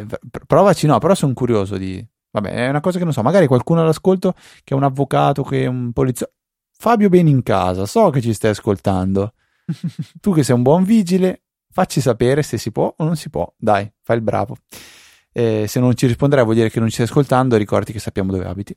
provaci 0.46 0.86
no, 0.86 0.98
però 0.98 1.14
sono 1.14 1.32
curioso 1.32 1.76
di... 1.76 2.04
Vabbè, 2.30 2.50
è 2.50 2.68
una 2.68 2.80
cosa 2.80 2.98
che 2.98 3.04
non 3.04 3.12
so, 3.12 3.22
magari 3.22 3.46
qualcuno 3.46 3.80
all'ascolto 3.80 4.34
che 4.62 4.74
è 4.74 4.76
un 4.76 4.82
avvocato, 4.82 5.42
che 5.42 5.62
è 5.62 5.66
un 5.66 5.92
poliziotto 5.92 6.34
Fabio 6.78 7.08
bene 7.08 7.30
in 7.30 7.42
casa, 7.42 7.86
so 7.86 8.10
che 8.10 8.20
ci 8.20 8.34
stai 8.34 8.50
ascoltando. 8.50 9.32
tu 10.20 10.32
che 10.34 10.42
sei 10.42 10.54
un 10.54 10.62
buon 10.62 10.84
vigile, 10.84 11.44
facci 11.70 12.00
sapere 12.00 12.42
se 12.42 12.58
si 12.58 12.70
può 12.70 12.92
o 12.94 13.04
non 13.04 13.16
si 13.16 13.30
può. 13.30 13.50
Dai, 13.56 13.90
fai 14.02 14.16
il 14.16 14.22
bravo. 14.22 14.56
Eh, 15.32 15.66
se 15.66 15.80
non 15.80 15.94
ci 15.96 16.06
risponderai 16.06 16.44
vuol 16.44 16.56
dire 16.56 16.70
che 16.70 16.78
non 16.78 16.88
ci 16.88 16.94
stai 16.94 17.06
ascoltando, 17.06 17.56
ricordi 17.56 17.92
che 17.92 17.98
sappiamo 17.98 18.30
dove 18.30 18.44
abiti. 18.46 18.76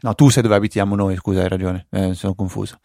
No, 0.00 0.14
tu 0.14 0.30
sai 0.30 0.42
dove 0.42 0.54
abitiamo 0.54 0.94
noi, 0.94 1.16
scusa, 1.16 1.40
hai 1.42 1.48
ragione, 1.48 1.86
eh, 1.90 2.14
sono 2.14 2.34
confuso. 2.34 2.78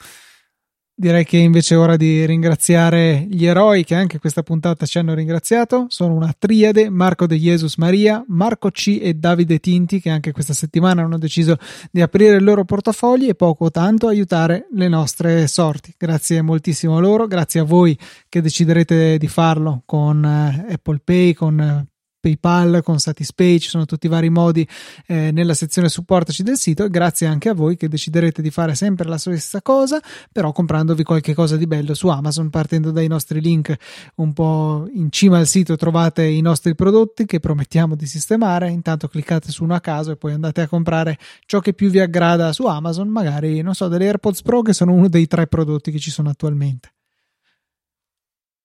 Direi 0.95 1.25
che 1.25 1.37
invece 1.37 1.73
è 1.73 1.77
ora 1.79 1.97
di 1.97 2.23
ringraziare 2.23 3.25
gli 3.27 3.47
eroi 3.47 3.83
che 3.83 3.95
anche 3.95 4.19
questa 4.19 4.43
puntata 4.43 4.85
ci 4.85 4.99
hanno 4.99 5.15
ringraziato. 5.15 5.87
Sono 5.89 6.13
una 6.13 6.31
triade, 6.37 6.91
Marco 6.91 7.25
De 7.25 7.35
Jesus 7.35 7.77
Maria, 7.77 8.23
Marco 8.27 8.69
C 8.69 8.99
e 9.01 9.15
Davide 9.15 9.57
Tinti 9.59 9.99
che 9.99 10.11
anche 10.11 10.31
questa 10.31 10.53
settimana 10.53 11.01
hanno 11.01 11.17
deciso 11.17 11.57
di 11.89 12.01
aprire 12.01 12.35
il 12.35 12.43
loro 12.43 12.63
portafogli 12.63 13.27
e 13.27 13.33
poco 13.33 13.65
o 13.65 13.71
tanto 13.71 14.07
aiutare 14.07 14.67
le 14.71 14.87
nostre 14.87 15.47
sorti. 15.47 15.95
Grazie 15.97 16.43
moltissimo 16.43 16.97
a 16.97 16.99
loro, 16.99 17.25
grazie 17.25 17.61
a 17.61 17.63
voi 17.63 17.97
che 18.29 18.41
deciderete 18.41 19.17
di 19.17 19.27
farlo 19.27 19.81
con 19.85 20.23
eh, 20.23 20.73
Apple 20.73 21.01
Pay, 21.03 21.33
con 21.33 21.59
eh, 21.59 21.92
PayPal, 22.23 22.81
con 22.83 22.99
Satispay, 22.99 23.59
ci 23.59 23.67
sono 23.67 23.83
tutti 23.83 24.05
i 24.05 24.09
vari 24.09 24.29
modi 24.29 24.65
eh, 25.07 25.31
nella 25.33 25.53
sezione 25.53 25.89
supportaci 25.89 26.41
del 26.41 26.55
sito 26.55 26.85
e 26.85 26.89
grazie 26.89 27.27
anche 27.27 27.49
a 27.49 27.53
voi 27.53 27.75
che 27.75 27.89
deciderete 27.89 28.41
di 28.41 28.49
fare 28.49 28.75
sempre 28.75 29.09
la 29.09 29.17
stessa 29.17 29.61
cosa, 29.61 29.99
però 30.31 30.53
comprandovi 30.53 31.03
qualche 31.03 31.33
cosa 31.33 31.57
di 31.57 31.67
bello 31.67 31.93
su 31.93 32.07
Amazon 32.07 32.49
partendo 32.49 32.91
dai 32.91 33.07
nostri 33.07 33.41
link 33.41 33.75
un 34.15 34.31
po' 34.31 34.87
in 34.93 35.11
cima 35.11 35.37
al 35.37 35.47
sito 35.47 35.75
trovate 35.75 36.23
i 36.23 36.39
nostri 36.39 36.75
prodotti 36.75 37.25
che 37.25 37.41
promettiamo 37.41 37.93
di 37.95 38.05
sistemare, 38.05 38.69
intanto 38.69 39.09
cliccate 39.09 39.51
su 39.51 39.65
uno 39.65 39.75
a 39.75 39.81
caso 39.81 40.11
e 40.11 40.15
poi 40.15 40.31
andate 40.31 40.61
a 40.61 40.67
comprare 40.69 41.17
ciò 41.45 41.59
che 41.59 41.73
più 41.73 41.89
vi 41.89 41.99
aggrada 41.99 42.53
su 42.53 42.65
Amazon, 42.67 43.09
magari 43.09 43.61
non 43.61 43.75
so, 43.75 43.89
delle 43.89 44.05
AirPods 44.05 44.43
Pro 44.43 44.61
che 44.61 44.71
sono 44.71 44.93
uno 44.93 45.09
dei 45.09 45.27
tre 45.27 45.47
prodotti 45.47 45.91
che 45.91 45.99
ci 45.99 46.09
sono 46.09 46.29
attualmente. 46.29 46.93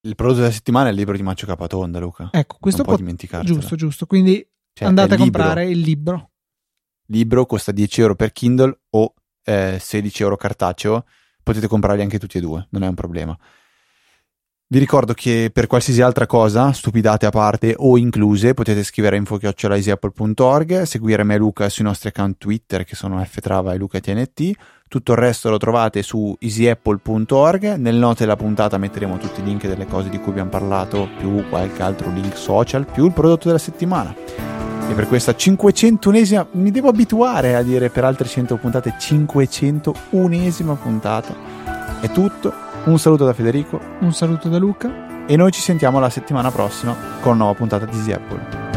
Il 0.08 0.14
prodotto 0.14 0.40
della 0.40 0.50
settimana 0.50 0.88
è 0.88 0.90
il 0.90 0.96
libro 0.96 1.14
di 1.14 1.22
Maccio 1.22 1.44
Capatonda, 1.44 1.98
Luca. 1.98 2.30
Ecco, 2.32 2.56
questo 2.58 2.82
non 2.82 2.94
può 2.94 2.96
dimenticare. 2.96 3.44
Giusto, 3.44 3.76
giusto. 3.76 4.06
Quindi 4.06 4.44
cioè, 4.72 4.88
andate 4.88 5.14
a 5.14 5.18
comprare 5.18 5.68
il 5.68 5.80
libro. 5.80 6.30
Libro 7.08 7.44
costa 7.44 7.72
10 7.72 8.00
euro 8.00 8.14
per 8.14 8.32
Kindle 8.32 8.80
o 8.90 9.12
eh, 9.44 9.76
16 9.78 10.22
euro 10.22 10.38
cartaceo. 10.38 11.04
Potete 11.42 11.66
comprarli 11.66 12.00
anche 12.00 12.18
tutti 12.18 12.38
e 12.38 12.40
due, 12.40 12.66
non 12.70 12.84
è 12.84 12.88
un 12.88 12.94
problema. 12.94 13.38
Vi 14.70 14.78
ricordo 14.78 15.12
che 15.12 15.50
per 15.52 15.66
qualsiasi 15.66 16.00
altra 16.00 16.26
cosa, 16.26 16.72
stupidate 16.72 17.26
a 17.26 17.30
parte 17.30 17.74
o 17.76 17.98
incluse, 17.98 18.54
potete 18.54 18.84
scrivere 18.84 19.16
a 19.16 19.18
info.easyapple.org, 19.18 20.82
seguire 20.82 21.22
me 21.22 21.34
e 21.34 21.38
Luca 21.38 21.68
sui 21.68 21.84
nostri 21.84 22.08
account 22.08 22.38
Twitter 22.38 22.84
che 22.84 22.94
sono 22.94 23.22
ftrava 23.24 23.74
e 23.74 23.78
lucatnt 23.78 24.52
tutto 24.88 25.12
il 25.12 25.18
resto 25.18 25.50
lo 25.50 25.58
trovate 25.58 26.02
su 26.02 26.34
easyapple.org. 26.38 27.74
Nel 27.74 27.96
note 27.96 28.20
della 28.20 28.36
puntata 28.36 28.78
metteremo 28.78 29.18
tutti 29.18 29.40
i 29.40 29.44
link 29.44 29.66
delle 29.66 29.86
cose 29.86 30.08
di 30.08 30.18
cui 30.18 30.30
abbiamo 30.30 30.50
parlato, 30.50 31.08
più 31.18 31.48
qualche 31.48 31.82
altro 31.82 32.10
link 32.10 32.36
social, 32.36 32.86
più 32.86 33.04
il 33.06 33.12
prodotto 33.12 33.46
della 33.46 33.58
settimana. 33.58 34.14
E 34.88 34.94
per 34.94 35.06
questa 35.06 35.32
501esima, 35.32 36.46
mi 36.52 36.70
devo 36.70 36.88
abituare 36.88 37.54
a 37.54 37.62
dire 37.62 37.90
per 37.90 38.04
altre 38.04 38.26
100 38.26 38.56
puntate 38.56 38.94
501esima 38.98 40.74
puntata. 40.74 41.34
È 42.00 42.10
tutto. 42.10 42.52
Un 42.84 42.98
saluto 42.98 43.26
da 43.26 43.34
Federico. 43.34 43.78
Un 44.00 44.14
saluto 44.14 44.48
da 44.48 44.58
Luca. 44.58 45.26
E 45.26 45.36
noi 45.36 45.50
ci 45.50 45.60
sentiamo 45.60 46.00
la 46.00 46.08
settimana 46.08 46.50
prossima 46.50 46.96
con 47.20 47.32
una 47.32 47.44
nuova 47.44 47.54
puntata 47.54 47.84
di 47.84 47.94
Easy 47.94 48.12
Apple. 48.12 48.67